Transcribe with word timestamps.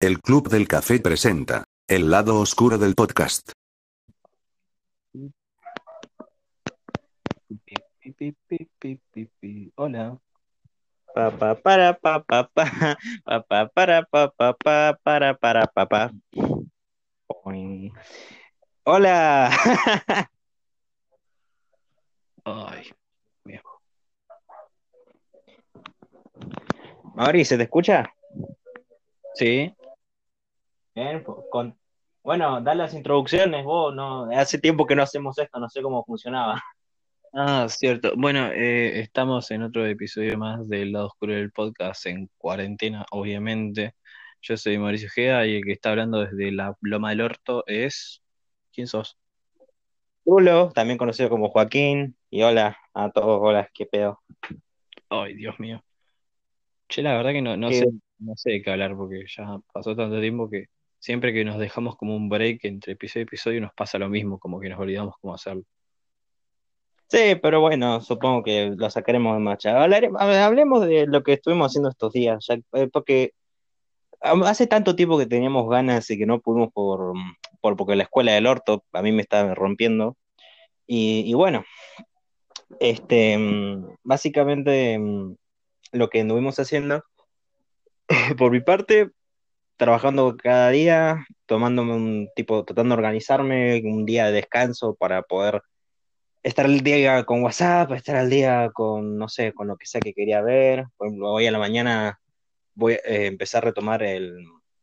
El 0.00 0.20
Club 0.20 0.48
del 0.48 0.68
Café 0.68 1.00
presenta 1.00 1.64
El 1.88 2.08
lado 2.08 2.38
oscuro 2.38 2.78
del 2.78 2.94
podcast. 2.94 3.50
Pi, 7.56 8.68
pi, 8.78 9.26
pi. 9.40 9.72
Hola. 9.74 10.16
Pa, 11.12 11.32
pa, 11.32 11.56
para, 11.56 11.98
pa, 11.98 12.22
pa, 12.22 12.46
pa, 12.46 12.96
pa, 13.24 13.42
pa, 13.42 13.68
para, 13.74 14.04
pa, 14.04 14.30
pa, 14.30 14.52
pa, 14.54 14.98
para, 15.02 15.34
para, 15.34 15.66
pa, 15.66 15.86
pa. 15.86 16.12
Hola. 18.84 19.50
Ay, 22.44 22.92
bien. 23.42 23.62
Mauri, 27.16 27.44
¿se 27.44 27.56
te 27.56 27.64
escucha? 27.64 28.08
Sí, 29.34 29.74
Bien, 30.98 31.22
con... 31.22 31.78
Bueno, 32.24 32.60
da 32.60 32.74
las 32.74 32.92
introducciones, 32.92 33.64
vos, 33.64 33.94
no, 33.94 34.28
hace 34.32 34.58
tiempo 34.58 34.84
que 34.84 34.96
no 34.96 35.04
hacemos 35.04 35.38
esto, 35.38 35.60
no 35.60 35.68
sé 35.68 35.80
cómo 35.80 36.04
funcionaba. 36.04 36.60
ah, 37.32 37.66
cierto. 37.68 38.14
Bueno, 38.16 38.50
eh, 38.50 38.98
estamos 38.98 39.48
en 39.52 39.62
otro 39.62 39.86
episodio 39.86 40.36
más 40.36 40.68
del 40.68 40.90
lado 40.90 41.06
oscuro 41.06 41.34
del 41.34 41.52
podcast 41.52 42.04
en 42.06 42.28
cuarentena, 42.36 43.06
obviamente. 43.12 43.94
Yo 44.42 44.56
soy 44.56 44.76
Mauricio 44.76 45.08
Gea 45.08 45.46
y 45.46 45.58
el 45.58 45.64
que 45.64 45.70
está 45.70 45.90
hablando 45.90 46.24
desde 46.24 46.50
la 46.50 46.76
Loma 46.80 47.10
del 47.10 47.20
Orto 47.20 47.62
es... 47.68 48.20
¿Quién 48.72 48.88
sos? 48.88 49.16
Rulo, 50.26 50.72
también 50.74 50.98
conocido 50.98 51.30
como 51.30 51.48
Joaquín, 51.48 52.16
y 52.28 52.42
hola 52.42 52.76
a 52.92 53.08
todos, 53.12 53.38
hola, 53.40 53.70
qué 53.72 53.86
pedo. 53.86 54.20
Ay, 55.10 55.34
Dios 55.34 55.60
mío. 55.60 55.80
Che, 56.88 57.02
la 57.02 57.16
verdad 57.16 57.30
que 57.30 57.42
no, 57.42 57.56
no 57.56 57.68
¿Qué- 57.68 57.74
sé, 57.76 57.86
no 58.18 58.36
sé 58.36 58.50
de 58.50 58.62
qué 58.62 58.72
hablar 58.72 58.96
porque 58.96 59.24
ya 59.28 59.60
pasó 59.72 59.94
tanto 59.94 60.20
tiempo 60.20 60.50
que 60.50 60.66
siempre 60.98 61.32
que 61.32 61.44
nos 61.44 61.58
dejamos 61.58 61.96
como 61.96 62.16
un 62.16 62.28
break 62.28 62.64
entre 62.64 62.92
episodio 62.94 63.22
y 63.22 63.24
episodio 63.24 63.60
nos 63.60 63.72
pasa 63.74 63.98
lo 63.98 64.08
mismo, 64.08 64.38
como 64.38 64.60
que 64.60 64.68
nos 64.68 64.78
olvidamos 64.78 65.14
cómo 65.20 65.34
hacerlo. 65.34 65.62
Sí, 67.08 67.36
pero 67.40 67.60
bueno, 67.60 68.00
supongo 68.02 68.42
que 68.42 68.72
lo 68.76 68.90
sacaremos 68.90 69.34
de 69.34 69.40
marcha. 69.40 69.82
Hablemos 69.82 70.86
de 70.86 71.06
lo 71.06 71.22
que 71.22 71.34
estuvimos 71.34 71.68
haciendo 71.68 71.88
estos 71.88 72.12
días, 72.12 72.44
ya- 72.46 72.58
eh, 72.74 72.88
porque 72.92 73.32
hace 74.20 74.66
tanto 74.66 74.94
tiempo 74.94 75.16
que 75.18 75.26
teníamos 75.26 75.68
ganas 75.70 76.10
y 76.10 76.18
que 76.18 76.26
no 76.26 76.40
pudimos 76.40 76.70
por, 76.72 77.14
por 77.60 77.76
porque 77.76 77.96
la 77.96 78.02
escuela 78.02 78.32
del 78.32 78.46
orto 78.46 78.84
a 78.92 79.00
mí 79.02 79.12
me 79.12 79.22
estaba 79.22 79.54
rompiendo. 79.54 80.16
Y, 80.86 81.22
y 81.26 81.34
bueno, 81.34 81.64
este, 82.80 83.38
mm, 83.38 83.96
básicamente 84.02 84.98
mm, 84.98 85.34
lo 85.92 86.10
que 86.10 86.20
anduvimos 86.20 86.58
haciendo, 86.58 87.04
por 88.38 88.50
mi 88.52 88.60
parte, 88.60 89.10
trabajando 89.78 90.36
cada 90.36 90.70
día, 90.70 91.26
tomándome 91.46 91.94
un 91.94 92.28
tipo, 92.36 92.64
tratando 92.64 92.94
de 92.94 92.98
organizarme 92.98 93.80
un 93.84 94.04
día 94.04 94.26
de 94.26 94.32
descanso 94.32 94.94
para 94.96 95.22
poder 95.22 95.62
estar 96.42 96.66
al 96.66 96.80
día 96.80 97.24
con 97.24 97.42
WhatsApp, 97.42 97.92
estar 97.92 98.16
al 98.16 98.28
día 98.28 98.70
con, 98.74 99.16
no 99.16 99.28
sé, 99.28 99.52
con 99.54 99.68
lo 99.68 99.76
que 99.76 99.86
sea 99.86 100.00
que 100.00 100.14
quería 100.14 100.42
ver. 100.42 100.86
Hoy 100.98 101.46
a 101.46 101.52
la 101.52 101.58
mañana 101.58 102.20
voy 102.74 102.94
a 102.94 102.96
eh, 102.96 103.26
empezar 103.26 103.64
a 103.64 103.68
retomar 103.68 104.02
el, 104.02 104.36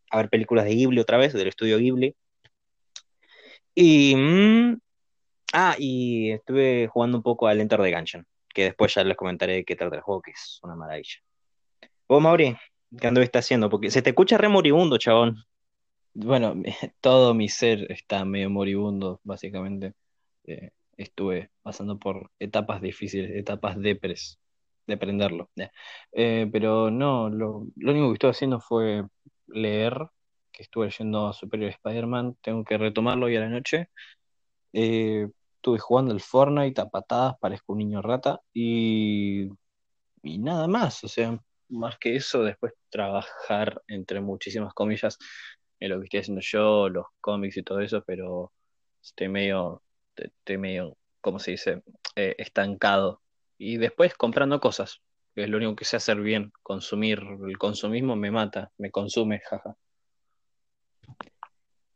a 0.09 0.17
ver 0.17 0.29
películas 0.29 0.65
de 0.65 0.75
Ghibli 0.75 0.99
otra 0.99 1.17
vez, 1.17 1.33
del 1.33 1.47
estudio 1.47 1.77
Ghibli. 1.77 2.15
Y, 3.75 4.15
mm, 4.15 4.79
ah, 5.53 5.75
y 5.77 6.31
estuve 6.31 6.87
jugando 6.87 7.17
un 7.17 7.23
poco 7.23 7.47
al 7.47 7.59
Enter 7.59 7.81
the 7.81 7.91
Gungeon, 7.91 8.25
que 8.53 8.63
después 8.65 8.93
ya 8.93 9.03
les 9.03 9.17
comentaré 9.17 9.65
qué 9.65 9.75
trata 9.75 9.97
el 9.97 10.01
juego, 10.01 10.21
que 10.21 10.31
es 10.31 10.59
una 10.63 10.75
maravilla. 10.75 11.19
Vos, 12.07 12.21
Mauri, 12.21 12.55
¿qué 12.99 13.07
anduviste 13.07 13.39
haciendo? 13.39 13.69
Porque 13.69 13.91
se 13.91 14.01
te 14.01 14.11
escucha 14.11 14.37
re 14.37 14.49
moribundo, 14.49 14.97
chabón. 14.97 15.43
Bueno, 16.13 16.55
todo 17.01 17.33
mi 17.33 17.49
ser 17.49 17.91
está 17.91 18.25
medio 18.25 18.49
moribundo, 18.49 19.19
básicamente. 19.23 19.93
Eh, 20.45 20.71
estuve 20.97 21.51
pasando 21.61 21.99
por 21.99 22.31
etapas 22.39 22.81
difíciles, 22.81 23.31
etapas 23.35 23.77
depres, 23.79 24.39
de 24.87 24.93
aprenderlo. 24.95 25.49
ya. 25.55 25.71
Eh, 26.11 26.47
pero 26.51 26.91
no, 26.91 27.29
lo, 27.29 27.67
único 27.75 28.09
que 28.09 28.13
estuve 28.13 28.31
haciendo 28.31 28.59
fue 28.61 29.03
leer, 29.47 29.93
que 30.51 30.63
estuve 30.63 30.85
leyendo 30.87 31.33
Superior 31.33 31.71
Spider-Man, 31.71 32.37
tengo 32.41 32.63
que 32.63 32.77
retomarlo 32.77 33.25
hoy 33.27 33.35
a 33.37 33.41
la 33.41 33.49
noche. 33.49 33.89
Eh, 34.73 35.27
estuve 35.55 35.79
jugando 35.79 36.13
el 36.13 36.21
Fortnite 36.21 36.81
a 36.81 36.89
patadas, 36.89 37.35
parezco 37.39 37.73
un 37.73 37.79
niño 37.79 38.01
rata, 38.01 38.41
y, 38.53 39.49
y 40.23 40.37
nada 40.39 40.67
más, 40.67 41.03
o 41.03 41.07
sea, 41.07 41.39
más 41.69 41.97
que 41.97 42.15
eso, 42.15 42.43
después 42.43 42.73
trabajar, 42.89 43.81
entre 43.87 44.21
muchísimas 44.21 44.73
comillas, 44.73 45.17
en 45.79 45.89
lo 45.89 45.99
que 45.99 46.05
estoy 46.05 46.19
haciendo 46.21 46.41
yo, 46.41 46.89
los 46.89 47.05
cómics 47.21 47.57
y 47.57 47.63
todo 47.63 47.79
eso, 47.81 48.03
pero 48.05 48.51
estoy 49.03 49.29
medio, 49.29 49.83
estoy 50.15 50.57
medio, 50.57 50.97
¿cómo 51.21 51.39
se 51.39 51.51
dice? 51.51 51.83
Eh, 52.15 52.35
estancado. 52.37 53.21
Y 53.57 53.77
después 53.77 54.15
comprando 54.15 54.59
cosas, 54.59 55.01
que 55.33 55.43
es 55.43 55.49
lo 55.49 55.57
único 55.57 55.75
que 55.75 55.85
sé 55.85 55.97
hacer 55.97 56.19
bien, 56.21 56.51
consumir, 56.63 57.21
el 57.47 57.57
consumismo 57.57 58.15
me 58.15 58.31
mata, 58.31 58.71
me 58.77 58.91
consume, 58.91 59.39
jaja. 59.39 59.75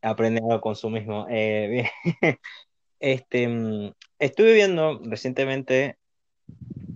Aprende 0.02 0.40
algo 0.40 0.60
con 0.60 0.76
su 0.76 0.88
mismo. 0.88 1.26
Eh, 1.28 1.68
bien. 2.20 2.38
Este, 3.00 3.48
mm, 3.48 3.94
estuve 4.18 4.52
viendo 4.52 5.00
recientemente 5.04 5.98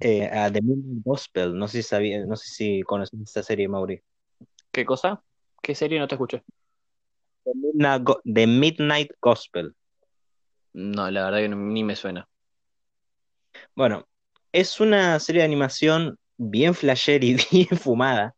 eh, 0.00 0.28
a 0.32 0.50
The 0.50 0.60
Midnight 0.62 1.04
Gospel. 1.04 1.56
No 1.58 1.68
sé 1.68 1.82
si 1.82 1.88
sabía, 1.88 2.24
no 2.26 2.36
sé 2.36 2.48
si 2.48 2.82
conoces 2.82 3.20
esta 3.20 3.42
serie, 3.42 3.68
Mauri. 3.68 4.00
¿Qué 4.70 4.84
cosa? 4.84 5.22
¿Qué 5.62 5.74
serie 5.74 5.98
no 5.98 6.08
te 6.08 6.14
escuché? 6.14 6.42
The 7.44 7.52
Midnight, 7.54 8.02
Go- 8.02 8.20
The 8.24 8.46
Midnight 8.46 9.10
Gospel. 9.20 9.74
No, 10.72 11.10
la 11.10 11.24
verdad 11.24 11.38
que 11.38 11.48
no- 11.48 11.56
ni 11.56 11.84
me 11.84 11.96
suena. 11.96 12.28
Bueno, 13.74 14.06
es 14.52 14.80
una 14.80 15.18
serie 15.20 15.40
de 15.42 15.46
animación 15.46 16.18
bien 16.36 16.74
flasher 16.74 17.22
y 17.24 17.36
bien 17.50 17.68
fumada 17.78 18.34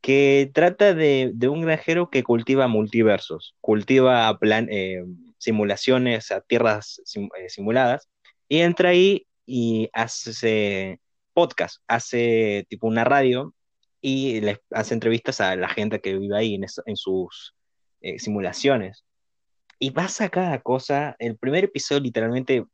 que 0.00 0.50
trata 0.52 0.94
de, 0.94 1.30
de 1.34 1.48
un 1.48 1.62
granjero 1.62 2.10
que 2.10 2.22
cultiva 2.22 2.68
multiversos, 2.68 3.54
cultiva 3.60 4.36
plan, 4.38 4.68
eh, 4.70 5.04
simulaciones 5.38 6.30
a 6.30 6.40
tierras 6.42 7.00
sim- 7.04 7.30
eh, 7.38 7.48
simuladas 7.48 8.08
y 8.48 8.58
entra 8.60 8.90
ahí 8.90 9.26
y 9.46 9.88
hace 9.92 11.00
podcast, 11.32 11.82
hace 11.88 12.66
tipo 12.68 12.86
una 12.86 13.04
radio 13.04 13.54
y 14.00 14.40
les 14.40 14.60
hace 14.70 14.94
entrevistas 14.94 15.40
a 15.40 15.56
la 15.56 15.68
gente 15.68 16.00
que 16.00 16.16
vive 16.18 16.36
ahí 16.36 16.54
en, 16.86 16.96
sus 16.96 17.54
eh, 18.00 18.18
simulaciones. 18.18 19.04
Y 19.78 19.90
pasa 19.90 20.28
cada 20.28 20.60
cosa, 20.60 21.16
el 21.18 21.36
primer 21.36 21.64
episodio 21.64 22.00
literalmente 22.02 22.64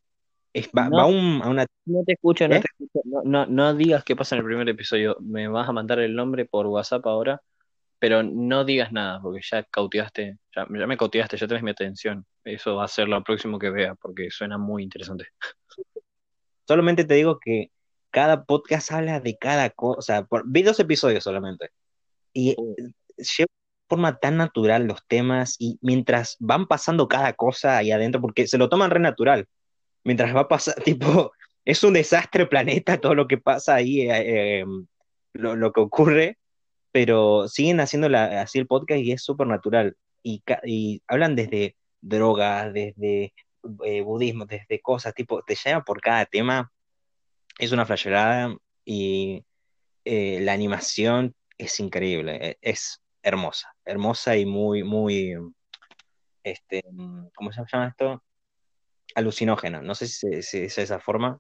es, 0.53 0.69
va, 0.77 0.89
No. 0.89 0.97
va 0.97 1.03
a 1.05 1.07
un- 1.07 1.41
a 1.43 1.49
una... 1.49 1.67
No 1.87 2.03
te 2.05 2.13
escucho, 2.15 2.47
no 2.49 2.57
¿Eh? 2.57 2.61
te 2.61 2.67
escucho. 2.71 3.01
No, 3.05 3.23
no, 3.25 3.47
no 3.47 3.75
digas 3.75 4.05
qué 4.05 4.15
pasa 4.17 4.35
en 4.35 4.41
el 4.41 4.47
primer 4.47 4.69
episodio. 4.69 5.17
Me 5.21 5.49
vas 5.49 5.69
a 5.69 5.73
mandar 5.73 5.99
el 6.01 6.15
nombre 6.15 6.45
por 6.45 6.67
WhatsApp 6.67 7.07
ahora, 7.07 7.41
pero 7.99 8.23
no 8.23 8.65
digas 8.65 8.93
nada, 8.93 9.21
porque 9.23 9.41
ya 9.49 9.63
cautivaste, 9.65 10.39
ya, 10.55 10.67
ya 10.69 10.87
me 10.87 10.97
cautivaste, 10.97 11.37
ya 11.37 11.47
tenés 11.47 11.63
mi 11.63 11.71
atención. 11.71 12.27
Eso 12.45 12.77
va 12.77 12.85
a 12.85 12.89
ser 12.89 13.09
lo 13.09 13.23
próximo 13.23 13.59
que 13.59 13.71
vea, 13.71 13.95
porque 13.95 14.31
suena 14.31 14.59
muy 14.59 14.83
interesante. 14.83 15.27
Solamente 16.71 17.05
te 17.05 17.15
digo 17.15 17.41
que 17.41 17.73
cada 18.11 18.45
podcast 18.45 18.93
habla 18.93 19.19
de 19.19 19.37
cada 19.37 19.71
cosa. 19.71 20.25
Por, 20.25 20.45
vi 20.47 20.63
dos 20.63 20.79
episodios 20.79 21.25
solamente. 21.25 21.71
Y 22.33 22.55
lleva 23.17 23.49
de 23.49 23.89
forma 23.89 24.19
tan 24.21 24.37
natural 24.37 24.87
los 24.87 25.05
temas 25.09 25.57
y 25.59 25.79
mientras 25.83 26.37
van 26.39 26.69
pasando 26.69 27.09
cada 27.09 27.33
cosa 27.33 27.77
ahí 27.77 27.91
adentro, 27.91 28.21
porque 28.21 28.47
se 28.47 28.57
lo 28.57 28.69
toman 28.69 28.93
re 28.93 29.01
natural. 29.01 29.49
Mientras 30.05 30.33
va 30.35 30.43
a 30.43 30.49
pasar, 30.49 30.77
tipo, 30.85 31.33
es 31.65 31.83
un 31.83 31.95
desastre 31.95 32.47
planeta 32.47 33.01
todo 33.01 33.17
lo 33.17 33.27
que 33.27 33.39
pasa 33.39 33.75
ahí, 33.75 34.03
eh, 34.03 34.61
eh, 34.61 34.65
lo, 35.33 35.57
lo 35.57 35.73
que 35.73 35.81
ocurre, 35.81 36.39
pero 36.93 37.49
siguen 37.49 37.81
haciendo 37.81 38.09
la- 38.09 38.43
así 38.43 38.61
el 38.61 38.69
podcast 38.69 39.01
y 39.01 39.11
es 39.11 39.25
súper 39.25 39.49
natural. 39.49 39.97
Y, 40.23 40.41
y 40.65 41.03
hablan 41.09 41.35
desde 41.35 41.75
drogas, 42.01 42.73
desde 42.73 43.35
eh, 43.85 44.01
budismo, 44.03 44.47
desde 44.47 44.81
cosas, 44.81 45.15
tipo, 45.15 45.43
te 45.43 45.55
lleva 45.55 45.83
por 45.83 46.01
cada 46.01 46.27
tema. 46.27 46.73
Es 47.59 47.73
una 47.73 47.85
flasherada 47.85 48.57
y 48.85 49.45
eh, 50.05 50.41
la 50.41 50.53
animación 50.53 51.35
es 51.59 51.79
increíble, 51.81 52.39
eh, 52.41 52.59
es 52.63 53.03
hermosa, 53.23 53.75
hermosa 53.85 54.37
y 54.37 54.47
muy, 54.47 54.83
muy, 54.83 55.37
este, 56.43 56.83
¿cómo 57.35 57.53
se 57.53 57.63
llama 57.71 57.89
esto? 57.89 58.23
Alucinógena, 59.15 59.83
no 59.83 59.95
sé 59.95 60.07
si, 60.07 60.43
si 60.43 60.59
es 60.59 60.79
esa 60.79 61.01
forma. 61.01 61.39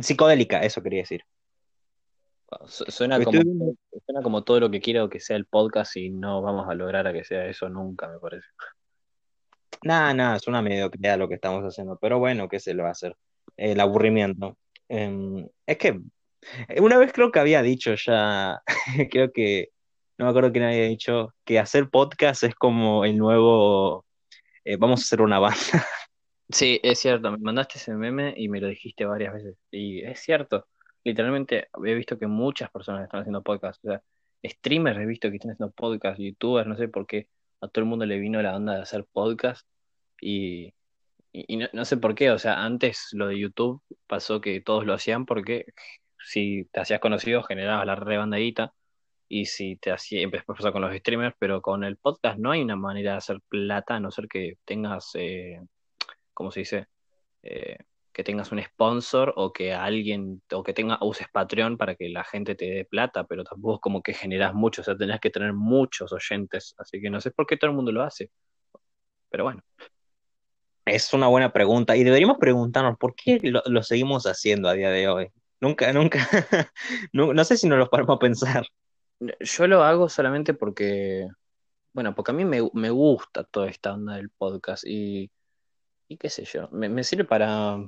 Psicodélica, 0.00 0.62
eso 0.62 0.82
quería 0.82 1.02
decir. 1.02 1.22
Su- 2.66 2.84
Suena 2.86 3.22
como, 3.22 3.42
suena 4.06 4.22
como 4.22 4.42
todo 4.42 4.60
lo 4.60 4.70
que 4.70 4.80
quiero 4.80 5.08
que 5.10 5.20
sea 5.20 5.36
el 5.36 5.46
podcast 5.46 5.96
y 5.96 6.10
no 6.10 6.40
vamos 6.42 6.68
a 6.68 6.74
lograr 6.74 7.06
a 7.06 7.12
que 7.12 7.24
sea 7.24 7.46
eso 7.46 7.68
nunca, 7.68 8.08
me 8.08 8.18
parece. 8.18 8.46
Nada, 9.82 10.12
nada, 10.14 10.36
es 10.36 10.46
una 10.46 10.62
mediocridad 10.62 11.18
lo 11.18 11.28
que 11.28 11.36
estamos 11.36 11.62
haciendo, 11.64 11.98
pero 12.00 12.18
bueno, 12.18 12.48
¿qué 12.48 12.60
se 12.60 12.74
lo 12.74 12.82
va 12.82 12.90
a 12.90 12.92
hacer? 12.92 13.16
El 13.56 13.80
aburrimiento. 13.80 14.58
Em, 14.88 15.48
es 15.66 15.78
que 15.78 16.00
una 16.80 16.98
vez 16.98 17.12
creo 17.12 17.30
que 17.30 17.40
había 17.40 17.62
dicho 17.62 17.94
ya, 17.94 18.60
creo 19.10 19.32
que 19.32 19.70
no 20.18 20.26
me 20.26 20.30
acuerdo 20.30 20.52
quién 20.52 20.64
había 20.64 20.84
dicho 20.84 21.34
que 21.44 21.58
hacer 21.58 21.88
podcast 21.90 22.44
es 22.44 22.54
como 22.54 23.04
el 23.04 23.16
nuevo, 23.16 24.04
eh, 24.64 24.76
vamos 24.76 25.00
a 25.00 25.04
hacer 25.04 25.22
una 25.22 25.38
banda. 25.38 25.56
Sí, 26.52 26.80
es 26.82 26.98
cierto, 26.98 27.30
me 27.30 27.38
mandaste 27.38 27.78
ese 27.78 27.94
meme 27.94 28.34
y 28.36 28.48
me 28.48 28.60
lo 28.60 28.66
dijiste 28.66 29.04
varias 29.04 29.34
veces. 29.34 29.56
Y 29.70 30.00
es 30.02 30.18
cierto, 30.18 30.66
literalmente 31.04 31.68
he 31.84 31.94
visto 31.94 32.18
que 32.18 32.26
muchas 32.26 32.68
personas 32.70 33.04
están 33.04 33.20
haciendo 33.20 33.40
podcast. 33.42 33.84
O 33.84 33.88
sea, 33.88 34.02
streamers 34.44 34.98
he 34.98 35.06
visto 35.06 35.30
que 35.30 35.36
están 35.36 35.52
haciendo 35.52 35.72
podcast, 35.72 36.18
youtubers, 36.18 36.66
no 36.66 36.76
sé 36.76 36.88
por 36.88 37.06
qué 37.06 37.28
a 37.60 37.68
todo 37.68 37.82
el 37.84 37.88
mundo 37.90 38.06
le 38.06 38.18
vino 38.18 38.40
la 38.42 38.56
onda 38.56 38.74
de 38.74 38.82
hacer 38.82 39.06
podcast. 39.12 39.66
Y, 40.20 40.74
y, 41.32 41.56
no, 41.56 41.68
no 41.72 41.84
sé 41.84 41.96
por 41.96 42.14
qué, 42.14 42.30
o 42.30 42.38
sea, 42.38 42.64
antes 42.64 43.08
lo 43.12 43.28
de 43.28 43.38
YouTube 43.38 43.82
pasó 44.06 44.40
que 44.40 44.60
todos 44.60 44.84
lo 44.86 44.94
hacían 44.94 45.26
porque 45.26 45.66
si 46.18 46.66
te 46.72 46.80
hacías 46.80 47.00
conocido 47.00 47.42
generabas 47.42 47.86
la 47.86 47.96
rebandadita 47.96 48.74
y 49.28 49.46
si 49.46 49.76
te 49.76 49.92
hacía, 49.92 50.22
empezó 50.22 50.52
a 50.52 50.56
pasar 50.56 50.72
con 50.72 50.82
los 50.82 50.94
streamers, 50.96 51.36
pero 51.38 51.62
con 51.62 51.84
el 51.84 51.96
podcast 51.96 52.38
no 52.38 52.50
hay 52.50 52.62
una 52.62 52.76
manera 52.76 53.12
de 53.12 53.18
hacer 53.18 53.40
plata 53.48 53.96
a 53.96 54.00
no 54.00 54.10
ser 54.10 54.26
que 54.28 54.58
tengas, 54.64 55.12
eh, 55.14 55.60
¿cómo 56.34 56.50
se 56.50 56.60
dice? 56.60 56.88
Eh, 57.42 57.78
que 58.12 58.24
tengas 58.24 58.50
un 58.52 58.62
sponsor 58.62 59.32
o 59.36 59.52
que 59.52 59.72
alguien, 59.72 60.42
o 60.52 60.62
que 60.62 60.72
tenga, 60.72 60.98
uses 61.00 61.28
Patreon 61.32 61.76
para 61.76 61.94
que 61.94 62.08
la 62.08 62.24
gente 62.24 62.54
te 62.54 62.64
dé 62.66 62.84
plata, 62.84 63.24
pero 63.24 63.44
tampoco 63.44 63.74
es 63.76 63.80
como 63.80 64.02
que 64.02 64.14
generas 64.14 64.54
mucho, 64.54 64.82
o 64.82 64.84
sea, 64.84 64.96
tenés 64.96 65.20
que 65.20 65.30
tener 65.30 65.52
muchos 65.52 66.12
oyentes, 66.12 66.74
así 66.78 67.00
que 67.00 67.10
no 67.10 67.20
sé 67.20 67.30
por 67.30 67.46
qué 67.46 67.56
todo 67.56 67.70
el 67.70 67.76
mundo 67.76 67.92
lo 67.92 68.02
hace, 68.02 68.30
pero 69.30 69.44
bueno. 69.44 69.62
Es 70.84 71.12
una 71.12 71.28
buena 71.28 71.52
pregunta 71.52 71.96
y 71.96 72.02
deberíamos 72.02 72.38
preguntarnos 72.38 72.98
por 72.98 73.14
qué 73.14 73.38
lo, 73.42 73.62
lo 73.66 73.82
seguimos 73.82 74.24
haciendo 74.24 74.68
a 74.68 74.72
día 74.72 74.90
de 74.90 75.08
hoy. 75.08 75.28
Nunca, 75.60 75.92
nunca, 75.92 76.18
no, 77.12 77.32
no 77.32 77.44
sé 77.44 77.56
si 77.56 77.68
nos 77.68 77.78
lo 77.78 77.88
podemos 77.88 78.18
pensar. 78.18 78.66
Yo 79.40 79.66
lo 79.66 79.84
hago 79.84 80.08
solamente 80.08 80.54
porque, 80.54 81.28
bueno, 81.92 82.14
porque 82.14 82.30
a 82.32 82.34
mí 82.34 82.44
me, 82.44 82.68
me 82.72 82.90
gusta 82.90 83.44
toda 83.44 83.68
esta 83.68 83.92
onda 83.92 84.16
del 84.16 84.30
podcast 84.30 84.84
y, 84.86 85.30
y 86.08 86.16
qué 86.16 86.30
sé 86.30 86.44
yo, 86.44 86.68
me, 86.72 86.88
me 86.88 87.04
sirve 87.04 87.24
para, 87.24 87.78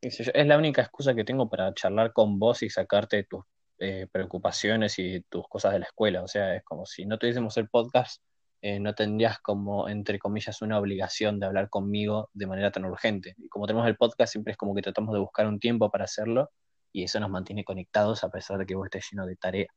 es 0.00 0.46
la 0.46 0.58
única 0.58 0.82
excusa 0.82 1.14
que 1.14 1.24
tengo 1.24 1.48
para 1.48 1.72
charlar 1.74 2.12
con 2.12 2.38
vos 2.38 2.62
y 2.62 2.70
sacarte 2.70 3.24
tus 3.24 3.44
eh, 3.78 4.06
preocupaciones 4.10 4.98
y 4.98 5.20
tus 5.28 5.46
cosas 5.48 5.72
de 5.72 5.80
la 5.80 5.86
escuela. 5.86 6.22
O 6.22 6.28
sea, 6.28 6.56
es 6.56 6.64
como 6.64 6.86
si 6.86 7.06
no 7.06 7.18
tuviésemos 7.18 7.56
el 7.56 7.68
podcast, 7.68 8.22
eh, 8.60 8.80
no 8.80 8.94
tendrías 8.94 9.38
como, 9.38 9.88
entre 9.88 10.18
comillas, 10.18 10.62
una 10.62 10.78
obligación 10.78 11.38
de 11.38 11.46
hablar 11.46 11.68
conmigo 11.70 12.28
de 12.32 12.46
manera 12.46 12.72
tan 12.72 12.84
urgente. 12.84 13.34
Y 13.38 13.48
como 13.48 13.66
tenemos 13.66 13.86
el 13.86 13.96
podcast, 13.96 14.32
siempre 14.32 14.52
es 14.52 14.56
como 14.56 14.74
que 14.74 14.82
tratamos 14.82 15.12
de 15.14 15.20
buscar 15.20 15.46
un 15.46 15.60
tiempo 15.60 15.90
para 15.90 16.04
hacerlo 16.04 16.50
y 16.92 17.04
eso 17.04 17.20
nos 17.20 17.30
mantiene 17.30 17.64
conectados 17.64 18.24
a 18.24 18.30
pesar 18.30 18.58
de 18.58 18.66
que 18.66 18.74
vos 18.74 18.86
estés 18.86 19.08
lleno 19.12 19.26
de 19.26 19.36
tarea. 19.36 19.68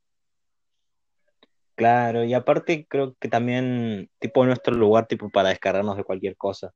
Claro, 1.76 2.24
y 2.24 2.34
aparte 2.34 2.86
creo 2.88 3.14
que 3.20 3.28
también, 3.28 4.10
tipo, 4.18 4.44
nuestro 4.44 4.74
lugar, 4.74 5.06
tipo, 5.06 5.30
para 5.30 5.50
descargarnos 5.50 5.96
de 5.96 6.04
cualquier 6.04 6.36
cosa. 6.36 6.72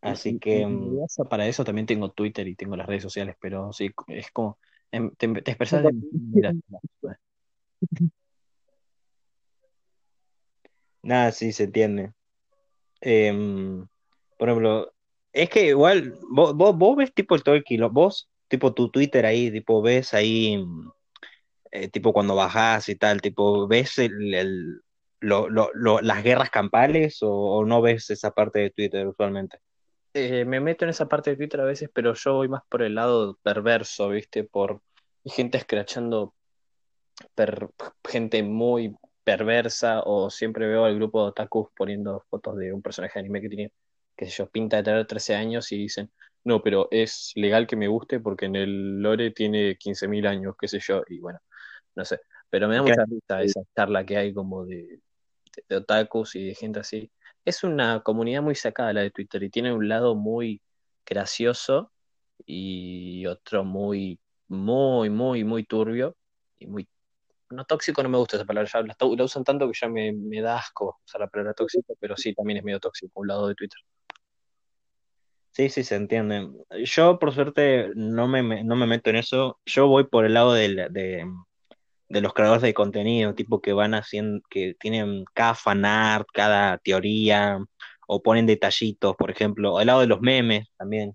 Así 0.00 0.38
que, 0.38 0.64
mm, 0.66 0.96
para 1.28 1.46
eso 1.46 1.64
también 1.64 1.86
tengo 1.86 2.10
Twitter 2.10 2.46
y 2.46 2.54
tengo 2.54 2.76
las 2.76 2.86
redes 2.86 3.02
sociales, 3.02 3.36
pero 3.40 3.72
sí, 3.72 3.90
es 4.08 4.30
como, 4.30 4.58
em, 4.92 5.10
te, 5.16 5.28
te 5.42 5.50
expresas 5.50 5.82
de 5.82 5.92
mira, 6.12 6.54
nada, 11.02 11.32
sí, 11.32 11.52
se 11.52 11.64
entiende. 11.64 12.12
Em, 13.00 13.86
por 14.38 14.48
ejemplo, 14.48 14.92
es 15.32 15.50
que 15.50 15.66
igual, 15.68 16.14
vos, 16.30 16.54
vos, 16.54 16.76
vos 16.76 16.96
ves 16.96 17.12
tipo 17.14 17.34
el 17.34 17.42
todo 17.42 17.54
el 17.54 17.64
kilo, 17.64 17.90
vos, 17.90 18.28
tipo 18.48 18.74
tu 18.74 18.90
Twitter 18.90 19.26
ahí, 19.26 19.50
tipo, 19.50 19.82
ves 19.82 20.14
ahí, 20.14 20.58
mm, 20.58 20.90
eh, 21.72 21.88
tipo 21.88 22.12
cuando 22.12 22.34
bajás 22.36 22.88
y 22.88 22.96
tal, 22.96 23.20
tipo, 23.20 23.66
ves 23.68 23.98
el, 23.98 24.34
el- 24.34 24.80
lo- 25.20 25.48
lo- 25.48 25.70
lo- 25.74 26.00
las 26.00 26.22
guerras 26.22 26.50
campales 26.50 27.22
o, 27.22 27.30
o 27.32 27.64
no 27.64 27.82
ves 27.82 28.10
esa 28.10 28.30
parte 28.32 28.60
de 28.60 28.70
Twitter 28.70 29.06
usualmente? 29.08 29.58
Eh, 30.14 30.44
me 30.44 30.60
meto 30.60 30.84
en 30.84 30.90
esa 30.90 31.08
parte 31.08 31.30
de 31.30 31.36
Twitter 31.36 31.60
a 31.60 31.64
veces, 31.64 31.90
pero 31.92 32.14
yo 32.14 32.34
voy 32.34 32.48
más 32.48 32.62
por 32.68 32.82
el 32.82 32.94
lado 32.94 33.38
perverso, 33.42 34.08
¿viste? 34.10 34.44
Por 34.44 34.82
gente 35.24 35.58
escrachando 35.58 36.34
per- 37.34 37.68
gente 38.08 38.42
muy 38.42 38.94
perversa 39.24 40.02
o 40.04 40.30
siempre 40.30 40.66
veo 40.68 40.84
al 40.84 40.94
grupo 40.96 41.22
de 41.22 41.28
otakus 41.30 41.68
poniendo 41.76 42.24
fotos 42.30 42.56
de 42.56 42.72
un 42.72 42.82
personaje 42.82 43.14
de 43.18 43.20
anime 43.20 43.40
que 43.42 43.48
tiene, 43.48 43.72
qué 44.16 44.26
sé 44.26 44.30
yo, 44.32 44.48
pinta 44.50 44.78
de 44.78 44.82
tener 44.84 45.06
13 45.06 45.34
años 45.34 45.70
y 45.72 45.78
dicen, 45.78 46.10
no, 46.44 46.62
pero 46.62 46.88
es 46.90 47.32
legal 47.34 47.66
que 47.66 47.76
me 47.76 47.88
guste 47.88 48.20
porque 48.20 48.46
en 48.46 48.56
el 48.56 49.00
lore 49.02 49.30
tiene 49.32 49.76
15.000 49.76 50.26
años, 50.26 50.54
qué 50.58 50.68
sé 50.68 50.78
yo, 50.80 51.02
y 51.08 51.20
bueno, 51.20 51.40
no 51.96 52.04
sé, 52.04 52.20
pero 52.50 52.68
me 52.68 52.76
da 52.76 52.82
mucha 52.82 53.04
risa 53.06 53.42
esa 53.42 53.60
charla 53.76 54.04
que 54.06 54.16
hay 54.16 54.32
como 54.34 54.64
de, 54.66 54.76
de, 55.56 55.64
de 55.68 55.76
otakus 55.76 56.36
y 56.36 56.46
de 56.48 56.54
gente 56.54 56.80
así. 56.80 57.10
Es 57.48 57.64
una 57.64 58.02
comunidad 58.02 58.42
muy 58.42 58.54
sacada 58.54 58.92
la 58.92 59.00
de 59.00 59.10
Twitter 59.10 59.42
y 59.42 59.48
tiene 59.48 59.72
un 59.72 59.88
lado 59.88 60.14
muy 60.14 60.60
gracioso 61.06 61.90
y 62.44 63.24
otro 63.26 63.64
muy, 63.64 64.20
muy, 64.48 65.08
muy, 65.08 65.44
muy 65.44 65.64
turbio 65.64 66.14
y 66.58 66.66
muy 66.66 66.86
no 67.50 67.64
tóxico 67.64 68.02
no 68.02 68.10
me 68.10 68.18
gusta 68.18 68.36
esa 68.36 68.44
palabra, 68.44 68.70
ya 68.70 68.82
la, 68.82 69.24
usan 69.24 69.44
tanto 69.44 69.66
que 69.66 69.78
ya 69.80 69.88
me, 69.88 70.12
me 70.12 70.42
da 70.42 70.58
asco 70.58 70.98
usar 71.06 71.22
la 71.22 71.28
palabra 71.28 71.54
tóxico, 71.54 71.94
pero 71.98 72.18
sí, 72.18 72.34
también 72.34 72.58
es 72.58 72.64
medio 72.64 72.80
tóxico 72.80 73.20
un 73.20 73.28
lado 73.28 73.48
de 73.48 73.54
Twitter. 73.54 73.80
Sí, 75.52 75.70
sí, 75.70 75.84
se 75.84 75.96
entiende. 75.96 76.50
Yo, 76.84 77.18
por 77.18 77.32
suerte, 77.32 77.92
no 77.96 78.28
me, 78.28 78.62
no 78.62 78.76
me 78.76 78.86
meto 78.86 79.08
en 79.08 79.16
eso. 79.16 79.58
Yo 79.64 79.88
voy 79.88 80.04
por 80.04 80.26
el 80.26 80.34
lado 80.34 80.52
del- 80.52 80.88
de, 80.92 81.24
de 82.08 82.20
los 82.20 82.32
creadores 82.34 82.62
de 82.62 82.74
contenido, 82.74 83.34
tipo 83.34 83.60
que 83.60 83.72
van 83.72 83.94
haciendo, 83.94 84.40
que 84.50 84.74
tienen 84.80 85.24
cada 85.34 85.54
fanart, 85.54 86.26
cada 86.32 86.78
teoría, 86.78 87.58
o 88.06 88.22
ponen 88.22 88.46
detallitos, 88.46 89.14
por 89.16 89.30
ejemplo, 89.30 89.80
el 89.80 89.86
lado 89.88 90.00
de 90.00 90.06
los 90.06 90.20
memes 90.20 90.66
también. 90.78 91.14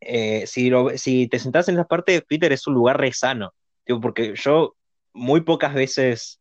Eh, 0.00 0.46
si, 0.46 0.68
lo- 0.70 0.90
si 0.98 1.28
te 1.28 1.38
sentás 1.38 1.68
en 1.68 1.76
esa 1.76 1.84
parte, 1.86 2.20
Twitter 2.22 2.52
es 2.52 2.66
un 2.66 2.74
lugar 2.74 2.98
re 3.00 3.12
sano, 3.12 3.52
tipo, 3.84 4.00
porque 4.00 4.34
yo 4.36 4.74
muy 5.12 5.42
pocas 5.42 5.74
veces, 5.74 6.40